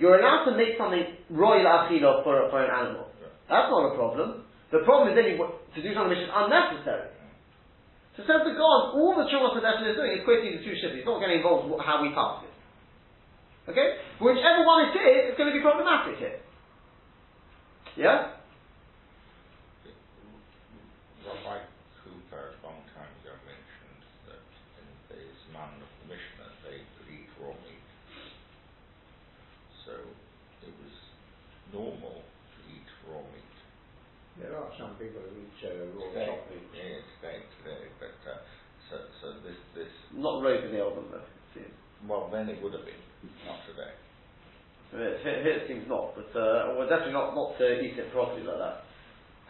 You're 0.00 0.18
allowed 0.18 0.50
to 0.50 0.56
make 0.56 0.74
something 0.80 1.04
royal 1.30 1.62
achila 1.62 2.24
for, 2.24 2.48
for 2.50 2.58
an 2.64 2.72
animal. 2.72 3.06
That's 3.46 3.68
not 3.70 3.92
a 3.92 3.94
problem. 3.94 4.48
The 4.72 4.82
problem 4.82 5.12
is 5.12 5.14
then 5.14 5.30
you, 5.30 5.38
to 5.38 5.78
do 5.78 5.90
something 5.94 6.10
which 6.10 6.24
is 6.24 6.32
unnecessary. 6.32 7.14
So 8.16 8.22
says 8.24 8.46
the 8.46 8.54
God, 8.54 8.94
all 8.94 9.14
the 9.18 9.26
Trumas 9.26 9.58
Hadeshin 9.58 9.90
is 9.90 9.98
doing 9.98 10.14
is 10.18 10.24
quitting 10.24 10.54
the 10.54 10.62
two 10.62 10.74
shivas. 10.78 10.96
He's 10.98 11.06
not 11.06 11.18
getting 11.18 11.42
involved 11.42 11.66
with 11.66 11.82
how 11.82 12.00
we 12.00 12.14
pass 12.14 12.46
it. 12.46 12.54
Okay? 13.70 13.98
Whichever 14.22 14.62
one 14.62 14.86
it 14.86 14.94
is, 14.94 15.34
it's 15.34 15.38
going 15.38 15.50
to 15.50 15.56
be 15.56 15.62
problematic 15.62 16.18
here. 16.18 16.38
Yeah? 17.98 18.38
Rabbi 21.26 21.58
Cooper, 22.04 22.54
a 22.54 22.66
long 22.66 22.86
time 22.92 23.10
ago, 23.18 23.34
mentioned 23.48 24.02
that 24.30 24.44
in 24.78 24.86
the 25.08 25.18
Zman 25.48 25.74
of 25.80 25.90
the 26.04 26.14
Mishnah, 26.14 26.50
they 26.62 26.84
could 26.94 27.08
eat 27.10 27.30
raw 27.42 27.56
meat. 27.66 27.82
So 29.86 29.94
it 30.62 30.74
was 30.76 30.94
normal 31.72 32.22
to 32.22 32.58
eat 32.70 32.86
raw 33.08 33.24
meat. 33.32 33.54
There 34.38 34.54
are 34.54 34.63
some 34.78 34.94
people 35.00 35.22
who 35.22 35.32
eat 35.40 35.58
uh, 35.64 35.86
raw 35.94 36.06
Today, 36.10 36.26
chocolate. 36.26 36.66
yeah, 36.74 36.98
today, 37.18 37.38
today, 37.62 37.82
but 38.00 38.16
uh, 38.26 38.38
so, 38.90 38.94
so 39.22 39.26
this, 39.46 39.58
this, 39.74 39.90
Not 40.14 40.42
rope 40.42 40.64
in 40.64 40.72
the 40.72 40.80
old 40.82 40.96
one 41.00 41.08
though. 41.10 41.24
it 41.24 41.48
seems. 41.54 41.74
well, 42.06 42.28
then 42.32 42.48
it 42.48 42.58
would 42.62 42.74
have 42.74 42.84
been, 42.84 43.00
not 43.46 43.62
today. 43.68 43.92
Here, 44.92 45.18
here 45.22 45.38
here 45.42 45.56
it 45.62 45.66
seems 45.66 45.86
not, 45.90 46.14
but 46.14 46.30
uh, 46.38 46.74
well, 46.78 46.86
definitely 46.86 47.16
not 47.18 47.34
not 47.34 47.58
to 47.58 47.66
eat 47.82 47.98
it 47.98 48.12
properly 48.14 48.42
like 48.46 48.58
that. 48.62 48.76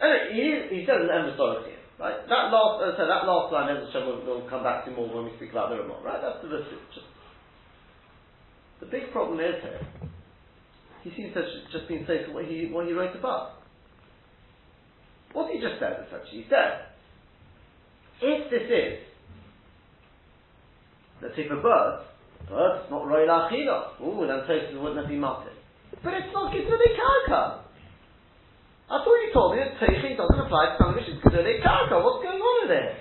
Anyway, 0.01 0.23
he, 0.33 0.45
he 0.79 0.79
says 0.89 1.05
an 1.05 1.11
emissary 1.11 1.69
here, 1.71 1.83
right? 2.01 2.19
That 2.27 2.49
last, 2.51 2.81
as 2.83 2.93
I 2.95 3.05
said, 3.05 3.09
that 3.13 3.23
last 3.29 3.53
line, 3.53 3.69
Ezra 3.71 3.87
Shem, 3.93 4.03
we'll, 4.09 4.21
we'll 4.25 4.49
come 4.49 4.63
back 4.65 4.83
to 4.85 4.91
more 4.91 5.07
when 5.07 5.29
we 5.29 5.33
speak 5.37 5.51
about 5.55 5.69
the 5.69 5.77
remote, 5.79 6.01
right? 6.03 6.19
That's 6.19 6.41
the 6.43 6.49
verse. 6.49 6.67
Just, 6.93 7.07
the 8.81 8.87
big 8.91 9.11
problem 9.13 9.39
is 9.39 9.55
here. 9.63 9.79
He 11.03 11.13
seems 11.15 11.33
to 11.35 11.41
have 11.45 11.51
just 11.71 11.87
been 11.87 12.03
saying 12.09 12.33
what 12.33 12.45
he 12.45 12.67
what 12.73 12.87
he 12.87 12.93
wrote 12.93 13.15
about. 13.15 13.61
What 15.35 15.51
he 15.51 15.59
just 15.59 15.83
said, 15.83 15.99
essentially, 16.07 16.43
he 16.43 16.47
said, 16.47 16.95
if 18.23 18.47
this 18.47 18.71
is, 18.71 19.03
let's 21.19 21.35
say 21.35 21.43
for 21.51 21.59
birds, 21.59 22.07
birds, 22.47 22.87
not 22.87 23.03
royal 23.03 23.27
achila. 23.27 23.99
Ooh, 23.99 24.23
then 24.23 24.47
Tosis 24.47 24.79
wouldn't 24.79 24.95
have 24.95 25.11
been 25.11 25.19
martyred. 25.19 25.51
But 26.01 26.13
it's 26.15 26.31
not 26.31 26.55
Gizuli 26.55 26.89
Karka. 26.95 27.67
I 28.87 29.03
thought 29.03 29.19
you 29.27 29.31
told 29.33 29.57
me 29.57 29.59
that 29.59 29.75
Teichi 29.75 30.15
doesn't 30.15 30.39
apply 30.39 30.71
to 30.71 30.75
something 30.79 31.03
which 31.03 31.11
is 31.11 31.19
Karka. 31.19 31.99
What's 31.99 32.23
going 32.23 32.39
on 32.39 32.55
in 32.63 32.69
there? 32.71 32.95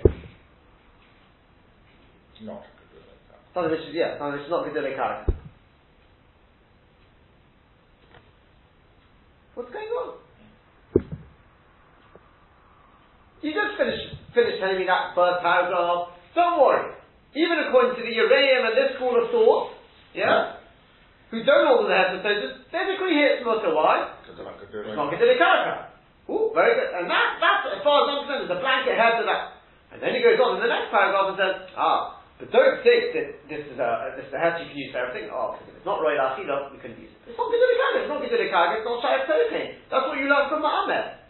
Not 2.43 2.66
a 2.66 2.74
good 2.91 3.07
like 3.07 3.22
that. 3.30 3.39
Something 3.55 3.70
which 3.78 3.87
is, 3.89 3.95
yeah, 3.95 4.18
something 4.18 4.43
which 4.43 4.47
is 4.47 4.51
not 4.51 4.66
Gizuli 4.66 4.99
Karka. 4.99 5.30
What's 9.55 9.70
going 9.70 9.87
on? 9.87 10.24
You 13.45 13.53
just 13.53 13.77
finished, 13.77 14.09
finished 14.33 14.57
telling 14.57 14.81
me 14.81 14.89
that 14.89 15.13
first 15.13 15.45
paragraph. 15.45 16.17
Don't 16.33 16.57
worry. 16.57 16.97
Even 17.37 17.61
according 17.69 18.01
to 18.01 18.03
the 18.03 18.09
Yereim 18.09 18.65
and 18.65 18.73
this 18.73 18.97
school 18.97 19.13
of 19.21 19.29
thought, 19.29 19.77
yeah, 20.17 20.65
who 21.29 21.45
don't 21.45 21.69
hold 21.69 21.85
the 21.85 21.93
head 21.93 22.17
of 22.17 22.25
they 22.25 22.41
agree 22.97 23.13
here 23.13 23.37
it's 23.37 23.45
Mutter. 23.45 23.75
Why? 23.75 24.17
Because 24.23 24.41
they're 24.41 24.49
not 24.49 24.57
good 24.57 24.73
doing 24.73 24.89
It's 24.89 24.97
not 24.97 25.13
Gizuli 25.13 25.37
Karka. 25.37 25.93
Ooh, 26.31 26.57
very 26.57 26.73
good. 26.73 26.89
And 26.97 27.05
that, 27.11 27.37
that's, 27.37 27.75
as 27.75 27.81
far 27.85 28.07
as 28.07 28.17
I'm 28.17 28.19
concerned, 28.25 28.49
is 28.49 28.53
a 28.55 28.61
blanket 28.65 28.97
head 28.97 29.21
to 29.21 29.29
that. 29.29 29.61
And 29.93 30.01
then 30.01 30.17
he 30.17 30.25
goes 30.25 30.41
on 30.41 30.57
in 30.57 30.65
the 30.65 30.71
next 30.71 30.89
paragraph 30.89 31.35
and 31.35 31.37
says, 31.37 31.55
ah, 31.77 32.25
but 32.41 32.49
don't 32.49 32.81
think 32.81 33.13
that 33.13 33.29
this 33.51 33.63
is 33.67 33.77
a, 33.77 34.15
this 34.17 34.25
is 34.31 34.35
a 34.35 34.41
head 34.41 34.57
you 34.63 34.73
can 34.73 34.79
use 34.79 34.91
for 34.95 35.05
everything. 35.05 35.29
Oh, 35.29 35.53
because 35.53 35.69
if 35.69 35.75
it's 35.83 35.89
not 35.89 36.01
Roy 36.01 36.17
Achila, 36.17 36.73
we 36.73 36.81
couldn't 36.81 37.03
use 37.03 37.13
it. 37.13 37.35
It's 37.35 37.37
not 37.37 37.51
Gizuli 37.51 37.77
Karka, 37.77 37.99
it's 38.07 38.11
not 38.15 38.21
Gizuli 38.25 38.49
Karka, 38.49 38.73
it's 38.81 38.89
not 38.89 38.99
Shayach 39.05 39.27
Tochin. 39.29 39.67
That's 39.91 40.07
what 40.09 40.17
you 40.17 40.27
learned 40.31 40.49
from 40.49 40.63
Muhammad. 40.65 41.24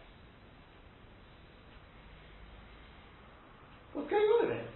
What's 3.94 4.10
going 4.10 4.22
on 4.22 4.50
in 4.50 4.56
here? 4.56 4.66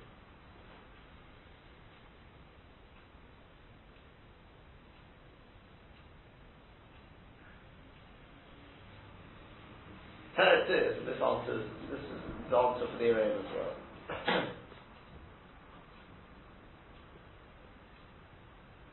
Here 10.36 10.54
it 10.54 10.70
is, 10.70 10.98
and 10.98 11.08
this 11.08 11.16
answers, 11.20 11.66
this 11.90 11.98
is 11.98 12.06
the 12.48 12.56
answer 12.56 12.86
for 12.86 12.98
the 12.98 13.10
Iran 13.10 13.38
as 13.38 13.46
well. 13.56 14.44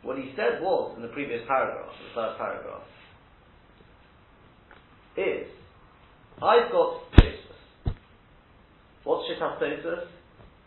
what 0.01 0.17
he 0.17 0.34
said 0.36 0.59
was, 0.59 0.93
in 0.95 1.03
the 1.03 1.09
previous 1.09 1.41
paragraph, 1.47 1.91
the 2.01 2.15
first 2.15 2.39
paragraph, 2.39 2.82
is, 5.17 5.47
I've 6.41 6.71
got 6.71 7.11
Tosus. 7.13 7.45
What's 9.06 9.30
Shittas? 9.30 10.03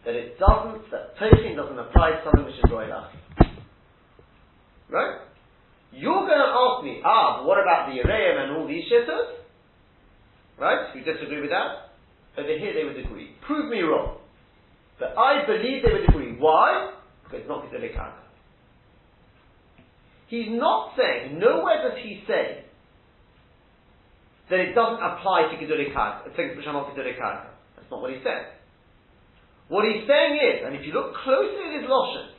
That 0.07 0.15
it 0.15 0.39
doesn't, 0.39 0.91
that 0.91 1.19
Toshin 1.19 1.57
doesn't 1.57 1.79
apply 1.79 2.11
to 2.11 2.21
something 2.25 2.45
which 2.47 2.55
is 2.55 2.71
Roilah. 2.71 3.11
Right? 4.89 5.19
You're 5.93 6.25
going 6.25 6.39
to 6.39 6.53
ask 6.55 6.85
me, 6.85 7.03
ah, 7.05 7.39
but 7.39 7.47
what 7.47 7.59
about 7.61 7.91
the 7.91 8.01
Yereim 8.01 8.45
and 8.45 8.57
all 8.57 8.67
these 8.67 8.85
Shittas? 8.91 9.43
Right? 10.59 10.95
You 10.95 11.05
disagree 11.05 11.43
with 11.43 11.51
that? 11.51 11.91
Over 12.39 12.57
here 12.57 12.73
they 12.73 12.85
would 12.85 13.05
agree. 13.05 13.35
Prove 13.47 13.71
me 13.71 13.81
wrong. 13.81 14.19
But 14.99 15.19
I 15.19 15.45
believe 15.45 15.83
they 15.83 15.93
would 15.93 16.09
agree. 16.09 16.37
Why? 16.39 16.93
Because 17.25 17.41
it's 17.41 17.49
not 17.49 17.65
Karka. 17.67 18.23
He's 20.29 20.49
not 20.51 20.93
saying, 20.97 21.39
nowhere 21.39 21.89
does 21.89 21.99
he 22.03 22.23
say 22.27 22.65
that 24.51 24.59
it 24.61 24.75
doesn't 24.75 25.03
apply 25.03 25.51
to 25.51 25.57
Gedolei 25.57 25.93
Karka, 25.95 26.35
things 26.37 26.57
which 26.57 26.67
are 26.67 26.73
not 26.73 26.95
Gedolei 26.95 27.19
Karka. 27.19 27.58
That's 27.89 27.97
not 27.97 28.05
what 28.05 28.13
he 28.13 28.21
said. 28.21 28.53
What 29.73 29.89
he's 29.89 30.05
saying 30.05 30.37
is, 30.37 30.57
and 30.61 30.77
if 30.77 30.85
you 30.85 30.93
look 30.93 31.17
closely 31.25 31.73
at 31.73 31.81
his 31.81 31.89
Loshen, 31.89 32.37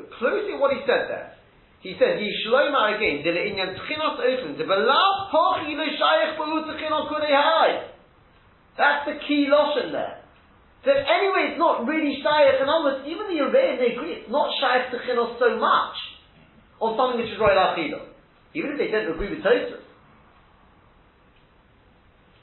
look 0.00 0.08
closely 0.16 0.56
at 0.56 0.60
what 0.60 0.72
he 0.72 0.80
said 0.88 1.12
there, 1.12 1.36
he 1.84 1.92
said, 2.00 2.16
Yishloimar 2.16 2.96
again, 2.96 3.20
Dile 3.20 3.52
inyan 3.52 3.76
tchinos 3.76 4.16
ofen, 4.16 4.56
Dibalav 4.56 5.28
pochi 5.28 5.76
lo 5.76 5.84
shayach 5.84 6.40
ba'u 6.40 6.64
tchinos 6.72 7.04
kudei 7.12 7.36
hai. 7.36 7.92
That's 8.80 9.12
the 9.12 9.20
key 9.28 9.44
Loshen 9.52 9.92
there. 9.92 10.24
So 10.84 10.90
anyway, 10.96 11.52
it's 11.52 11.60
not 11.60 11.84
really 11.84 12.24
shayach, 12.24 12.64
other 12.64 12.84
words, 12.84 13.04
even 13.04 13.28
the 13.28 13.44
Yereim, 13.44 13.76
they 13.76 13.92
agree, 13.92 14.24
it's 14.24 14.32
not 14.32 14.48
shayach 14.56 14.90
to 14.92 15.04
chinos 15.04 15.36
so 15.36 15.60
much, 15.60 15.96
on 16.80 16.96
something 16.96 17.20
which 17.20 17.28
is 17.28 17.36
royal 17.36 17.60
achilo. 17.60 18.08
Even 18.56 18.72
if 18.72 18.78
they 18.80 18.88
don't 18.88 19.12
agree 19.12 19.36
with 19.36 19.44
Tosus. 19.44 19.84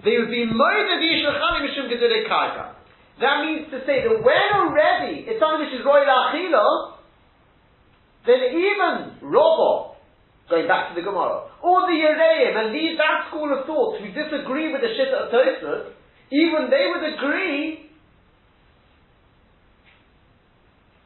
They 0.03 0.17
would 0.17 0.29
be. 0.29 0.45
That 3.21 3.45
means 3.47 3.71
to 3.71 3.79
say 3.87 4.03
that 4.03 4.11
when 4.11 4.47
already 4.51 5.23
it's 5.23 5.39
something 5.39 5.63
which 5.63 5.71
is 5.71 5.85
royal 5.85 6.03
achilo, 6.03 6.99
then 8.27 8.41
even 8.51 9.23
Robo, 9.23 9.95
going 10.49 10.67
back 10.67 10.89
to 10.91 10.95
the 10.99 11.05
Gemara, 11.05 11.47
or 11.63 11.87
the 11.87 11.95
Yereim, 11.95 12.53
and 12.57 12.75
these, 12.75 12.97
that 12.97 13.29
school 13.29 13.47
of 13.55 13.65
thought 13.65 14.01
who 14.01 14.11
disagree 14.11 14.73
with 14.73 14.81
the 14.81 14.91
Shitta 14.91 15.25
of 15.25 15.31
Tosus, 15.31 15.93
even 16.31 16.67
they 16.69 16.91
would 16.91 17.05
agree 17.15 17.89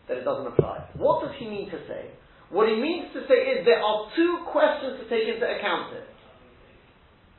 that 0.08 0.18
it 0.18 0.26
doesn't 0.26 0.48
apply. 0.48 0.90
What 0.98 1.22
does 1.22 1.36
he 1.38 1.46
mean 1.46 1.70
to 1.70 1.78
say? 1.88 2.10
What 2.50 2.68
he 2.68 2.76
means 2.82 3.14
to 3.14 3.22
say 3.30 3.54
is 3.54 3.66
there 3.66 3.84
are 3.84 4.10
two 4.16 4.42
questions 4.50 4.98
to 4.98 5.06
take 5.06 5.30
into 5.30 5.46
account 5.46 5.94
here. 5.94 6.09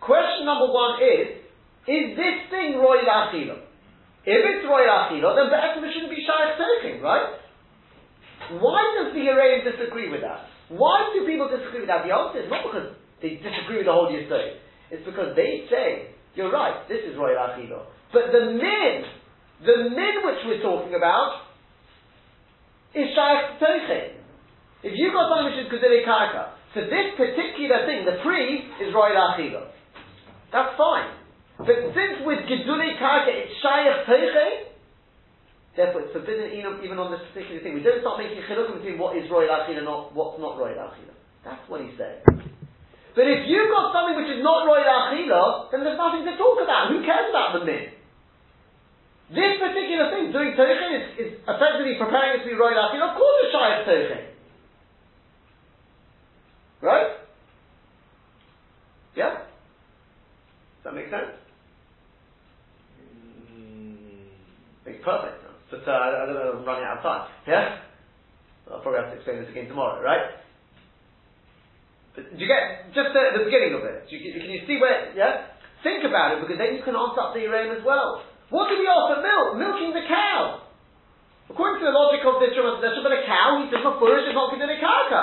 Question 0.01 0.49
number 0.49 0.73
one 0.73 0.97
is, 1.05 1.45
is 1.85 2.17
this 2.17 2.37
thing 2.49 2.81
Roy 2.81 3.05
Achila? 3.05 3.61
If 4.25 4.41
it's 4.45 4.65
Roy 4.65 4.85
Achila, 4.89 5.37
then 5.37 5.49
Be'etzim 5.53 5.85
it 5.85 5.93
shouldn't 5.93 6.13
be 6.13 6.25
Shaykh 6.25 6.57
Tzeichim, 6.57 7.01
right? 7.05 7.37
Why 8.61 8.81
does 8.97 9.13
the 9.13 9.25
Arabian 9.29 9.65
disagree 9.65 10.09
with 10.09 10.21
that? 10.21 10.49
Why 10.69 11.13
do 11.13 11.25
people 11.29 11.49
disagree 11.49 11.85
with 11.85 11.93
that? 11.93 12.05
The 12.05 12.13
answer 12.13 12.45
is 12.45 12.49
not 12.49 12.65
because 12.65 12.97
they 13.21 13.41
disagree 13.41 13.85
with 13.85 13.89
the 13.89 13.97
whole 13.97 14.09
Yisrael. 14.09 14.57
It's 14.91 15.05
because 15.05 15.37
they 15.37 15.69
say, 15.69 16.17
you're 16.35 16.53
right, 16.53 16.89
this 16.89 17.05
is 17.05 17.17
Roy 17.17 17.37
Achila. 17.37 17.85
But 18.13 18.33
the 18.33 18.57
min, 18.57 19.05
the 19.65 19.77
min 19.93 20.15
which 20.25 20.41
we're 20.49 20.65
talking 20.65 20.97
about, 20.97 21.45
is 22.97 23.09
Shaykh 23.13 23.61
Tzeichim. 23.61 24.21
If 24.83 24.97
you've 24.97 25.13
got 25.13 25.29
something 25.29 25.53
which 25.53 25.61
is 25.61 25.69
Kuzili 25.69 26.09
Karka, 26.09 26.57
so 26.73 26.81
this 26.89 27.13
particular 27.19 27.85
thing, 27.85 28.07
the 28.07 28.23
pre, 28.23 28.65
is 28.81 28.95
Roy 28.95 29.13
Achila. 29.13 29.77
That's 30.51 30.75
fine. 30.75 31.15
But 31.59 31.95
since 31.95 32.27
with 32.27 32.43
Geduli 32.51 32.99
Karka 32.99 33.31
it's 33.31 33.55
Shayach 33.63 34.09
Teiche, 34.09 34.75
therefore 35.77 36.09
it's 36.09 36.13
forbidden 36.13 36.51
even 36.57 36.99
on 36.99 37.15
this 37.15 37.23
particular 37.31 37.63
thing. 37.63 37.75
We 37.79 37.85
don't 37.87 38.01
start 38.03 38.19
making 38.19 38.43
chilukim 38.51 38.83
between 38.83 38.99
what 38.99 39.15
is 39.17 39.31
Roy 39.31 39.47
Achila 39.47 39.79
and 39.79 39.87
not, 39.87 40.17
what's 40.17 40.41
not 40.41 40.59
Roy 40.59 40.75
Achila. 40.75 41.15
That's 41.45 41.63
what 41.69 41.85
he's 41.85 41.95
saying. 42.01 42.25
But 43.15 43.27
if 43.27 43.47
you've 43.47 43.71
got 43.71 43.93
something 43.93 44.17
which 44.17 44.33
is 44.33 44.43
not 44.43 44.67
Roy 44.67 44.83
Achila, 44.83 45.71
then 45.71 45.85
there's 45.85 46.01
nothing 46.01 46.25
to 46.27 46.35
talk 46.41 46.59
about. 46.65 46.91
Who 46.91 47.05
cares 47.05 47.29
about 47.31 47.61
the 47.61 47.63
min? 47.69 47.93
This 49.31 49.63
particular 49.63 50.11
thing, 50.11 50.35
doing 50.35 50.59
Teichen, 50.59 50.91
is, 50.91 51.05
is 51.15 51.31
effectively 51.47 51.95
preparing 52.01 52.41
it 52.41 52.43
to 52.43 52.49
be 52.51 52.57
Roy 52.59 52.75
Achila. 52.75 53.15
Of 53.15 53.17
course 53.21 53.37
it's 53.47 53.53
Shayach 53.55 53.83
Teichen. 53.87 54.23
Right? 56.81 57.11
Yeah? 59.15 59.50
Does 60.81 60.85
that 60.89 60.95
make 60.97 61.13
sense? 61.13 61.37
Makes 64.89 65.05
perfect 65.05 65.45
sense. 65.45 65.61
But 65.69 65.85
uh, 65.85 65.93
I 65.93 66.25
don't 66.25 66.35
know, 66.41 66.57
I'm 66.57 66.65
running 66.65 66.89
out 66.89 66.99
of 66.99 67.03
time. 67.05 67.29
Yeah? 67.45 67.85
I'll 68.73 68.81
probably 68.81 69.05
have 69.05 69.13
to 69.13 69.17
explain 69.21 69.45
this 69.45 69.53
again 69.53 69.69
tomorrow, 69.69 70.01
right? 70.01 70.41
But 72.17 72.33
do 72.33 72.41
you 72.41 72.49
get 72.49 72.97
just 72.97 73.13
the, 73.13 73.23
the 73.37 73.45
beginning 73.45 73.77
of 73.77 73.85
it? 73.85 74.09
You, 74.09 74.19
can 74.25 74.49
you 74.49 74.65
see 74.65 74.81
where? 74.81 75.13
Yeah. 75.13 75.53
Think 75.85 76.01
about 76.09 76.41
it 76.41 76.49
because 76.49 76.57
then 76.57 76.73
you 76.73 76.83
can 76.83 76.97
answer 76.97 77.21
up 77.21 77.37
the 77.37 77.45
Iran 77.45 77.77
as 77.77 77.85
well. 77.85 78.25
What 78.49 78.73
do 78.73 78.81
we 78.81 78.89
offer 78.89 79.21
milk? 79.21 79.61
Milking 79.61 79.93
the 79.93 80.09
cow. 80.09 80.65
According 81.53 81.85
to 81.85 81.87
the 81.87 81.95
logic 81.95 82.25
of 82.25 82.41
this 82.41 82.57
Ramah 82.57 82.81
but 82.81 83.13
a 83.13 83.23
cow, 83.29 83.61
he 83.61 83.69
says, 83.69 83.85
Mafurish 83.85 84.33
is 84.33 84.35
not 84.35 84.49
considered 84.49 84.79
a 84.79 84.81
karka. 84.81 85.23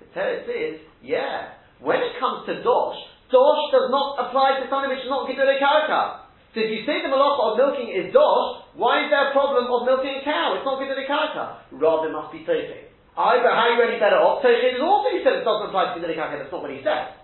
The 0.00 0.06
teretz 0.16 0.48
is, 0.48 0.80
yeah. 1.04 1.60
When 1.76 2.00
it 2.00 2.16
comes 2.16 2.46
to 2.46 2.62
dosh, 2.62 3.11
dosh 3.32 3.64
does 3.72 3.88
not 3.88 4.20
apply 4.20 4.60
to 4.60 4.68
something 4.68 4.92
which 4.92 5.02
is 5.02 5.10
not 5.10 5.24
considered 5.24 5.48
a 5.48 5.58
karka. 5.58 6.28
So 6.52 6.60
if 6.60 6.68
you 6.68 6.84
say 6.84 7.00
the 7.00 7.08
malacha 7.08 7.40
of 7.40 7.52
milking 7.56 7.88
is 7.88 8.12
dosh, 8.12 8.76
why 8.76 9.02
is 9.02 9.08
there 9.08 9.32
a 9.32 9.32
problem 9.32 9.72
of 9.72 9.88
milking 9.88 10.20
a 10.20 10.22
cow? 10.22 10.60
It's 10.60 10.68
not 10.68 10.76
considered 10.76 11.00
a 11.00 11.08
karka. 11.08 11.64
Rather, 11.72 12.12
must 12.12 12.28
be 12.28 12.44
toife. 12.44 12.92
Either 13.16 13.48
how 13.48 13.72
you 13.72 13.80
any 13.80 13.96
better 13.96 14.20
off? 14.20 14.44
Toife 14.44 14.60
is 14.60 14.76
also 14.76 15.08
he 15.16 15.24
said 15.24 15.40
it 15.40 15.48
doesn't 15.48 15.72
apply 15.72 15.90
to 15.90 15.92
considered 15.96 16.12
a 16.12 16.20
karka. 16.20 16.44
That's 16.44 16.52
not 16.52 16.60
what 16.60 16.70
he 16.76 16.84
said. 16.84 17.16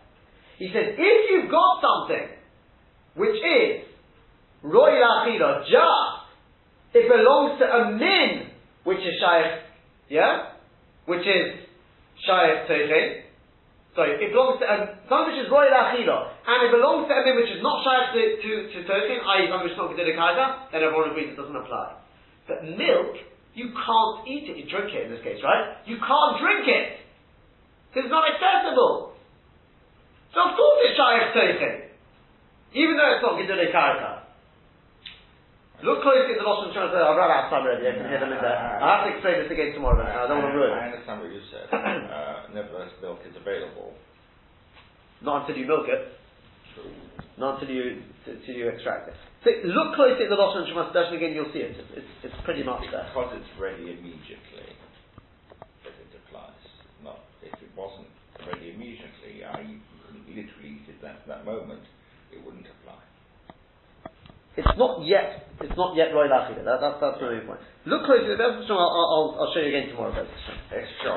He 0.56 0.72
says 0.72 0.96
if 0.96 1.20
you've 1.28 1.52
got 1.52 1.84
something 1.84 2.26
which 3.14 3.36
is 3.36 3.84
roy 4.64 4.96
lachila, 4.96 5.68
just 5.68 6.18
it 6.96 7.04
belongs 7.04 7.60
to 7.60 7.66
a 7.68 7.92
min 7.92 8.48
which 8.84 9.04
is 9.04 9.12
shaykh, 9.20 9.60
yeah, 10.08 10.56
which 11.04 11.28
is 11.28 11.68
shaykh 12.24 12.64
toife. 12.64 13.27
Sorry, 13.96 14.14
it 14.20 14.30
belongs 14.30 14.60
to 14.60 14.66
um, 14.68 14.82
something 15.08 15.34
which 15.34 15.42
is 15.42 15.50
royal 15.50 15.72
achila, 15.72 16.30
and 16.46 16.58
it 16.68 16.70
belongs 16.70 17.08
to 17.08 17.12
a 17.16 17.22
which 17.34 17.50
is 17.50 17.62
not 17.64 17.82
shaykh 17.82 18.14
to, 18.14 18.22
to, 18.38 18.50
to 18.70 18.78
token, 18.86 19.16
i.e. 19.24 19.48
something 19.48 19.66
which 19.66 19.74
is 19.74 19.80
not 19.80 19.90
considered 19.90 20.14
kaisa, 20.14 20.70
then 20.70 20.86
everyone 20.86 21.10
agrees 21.10 21.34
it 21.34 21.38
doesn't 21.40 21.56
apply. 21.56 21.98
But 22.46 22.64
milk, 22.78 23.18
you 23.58 23.74
can't 23.74 24.16
eat 24.28 24.46
it, 24.46 24.54
you 24.54 24.70
drink 24.70 24.94
it 24.94 25.08
in 25.08 25.10
this 25.10 25.24
case, 25.24 25.42
right? 25.42 25.82
You 25.88 25.98
can't 25.98 26.34
drink 26.38 26.68
it! 26.68 27.02
Because 27.90 28.06
it's 28.06 28.14
not 28.14 28.28
accessible. 28.28 29.18
So 30.36 30.38
of 30.46 30.52
course 30.54 30.78
it's 30.84 30.94
shaykh 30.94 31.32
token. 31.34 31.74
Even 32.76 33.00
though 33.00 33.10
it's 33.16 33.24
not 33.24 33.40
considered 33.40 33.72
kaisa. 33.72 34.27
Look 35.78 36.02
closely 36.02 36.34
at 36.34 36.42
the 36.42 36.46
Rosh 36.46 36.74
Hashanah. 36.74 36.90
I've 36.90 37.14
run 37.14 37.30
out 37.30 37.46
of 37.46 37.50
time 37.54 37.62
already. 37.62 37.86
I 37.86 37.94
can 37.94 38.10
hear 38.10 38.18
them 38.18 38.34
in 38.34 38.42
there. 38.42 38.58
I 38.82 38.98
have 38.98 39.02
to 39.06 39.10
explain 39.14 39.46
this 39.46 39.50
again 39.54 39.78
tomorrow. 39.78 40.02
I 40.02 40.26
don't 40.26 40.42
want 40.42 40.50
to 40.50 40.58
ruin 40.58 40.74
it. 40.74 40.82
I 40.82 40.90
understand 40.90 41.22
what 41.22 41.30
you 41.30 41.42
said. 41.54 41.70
uh, 41.70 42.50
nevertheless, 42.50 42.90
milk 42.98 43.22
is 43.22 43.38
available. 43.38 43.94
Not 45.22 45.46
until 45.46 45.54
you 45.54 45.70
milk 45.70 45.86
it. 45.86 46.18
True. 46.74 46.90
Not 47.38 47.62
until 47.62 47.70
you 47.70 48.02
until 48.26 48.54
you 48.58 48.66
extract 48.74 49.06
it. 49.06 49.18
So 49.46 49.54
look 49.70 49.94
closely 49.94 50.26
at 50.26 50.30
the 50.34 50.38
Rosh 50.38 50.58
Hashanah 50.58 50.90
session 50.90 51.14
again. 51.14 51.30
You'll 51.38 51.54
see 51.54 51.62
it. 51.62 51.78
It's, 51.94 52.10
it's 52.26 52.38
pretty 52.42 52.66
much 52.66 52.82
there. 52.90 53.06
Because 53.14 53.38
it's 53.38 53.52
ready 53.54 53.94
immediately 53.94 54.74
that 55.86 55.94
it 55.94 56.10
applies. 56.26 56.58
Not 57.06 57.22
if 57.46 57.54
it 57.54 57.70
wasn't 57.78 58.10
ready 58.42 58.74
immediately, 58.74 59.46
I 59.46 59.78
literally 60.26 60.82
eat 60.82 60.90
it 60.90 60.98
that, 61.02 61.22
that 61.30 61.46
moment, 61.46 61.86
it 62.34 62.42
wouldn't 62.42 62.66
apply. 62.66 62.77
It's 64.58 64.74
not 64.76 65.06
yet. 65.06 65.46
It's 65.62 65.76
not 65.78 65.94
yet 65.94 66.10
Roy 66.10 66.26
Lachida. 66.26 66.66
That, 66.66 66.82
that's 66.82 66.98
that's 66.98 67.18
the 67.22 67.30
main 67.30 67.46
point. 67.46 67.62
Look 67.86 68.02
closely. 68.04 68.34
I'll, 68.34 68.66
I'll, 68.74 69.38
I'll 69.38 69.52
show 69.54 69.62
you 69.62 69.70
again 69.70 69.88
tomorrow. 69.94 70.10
Extra. 70.74 71.14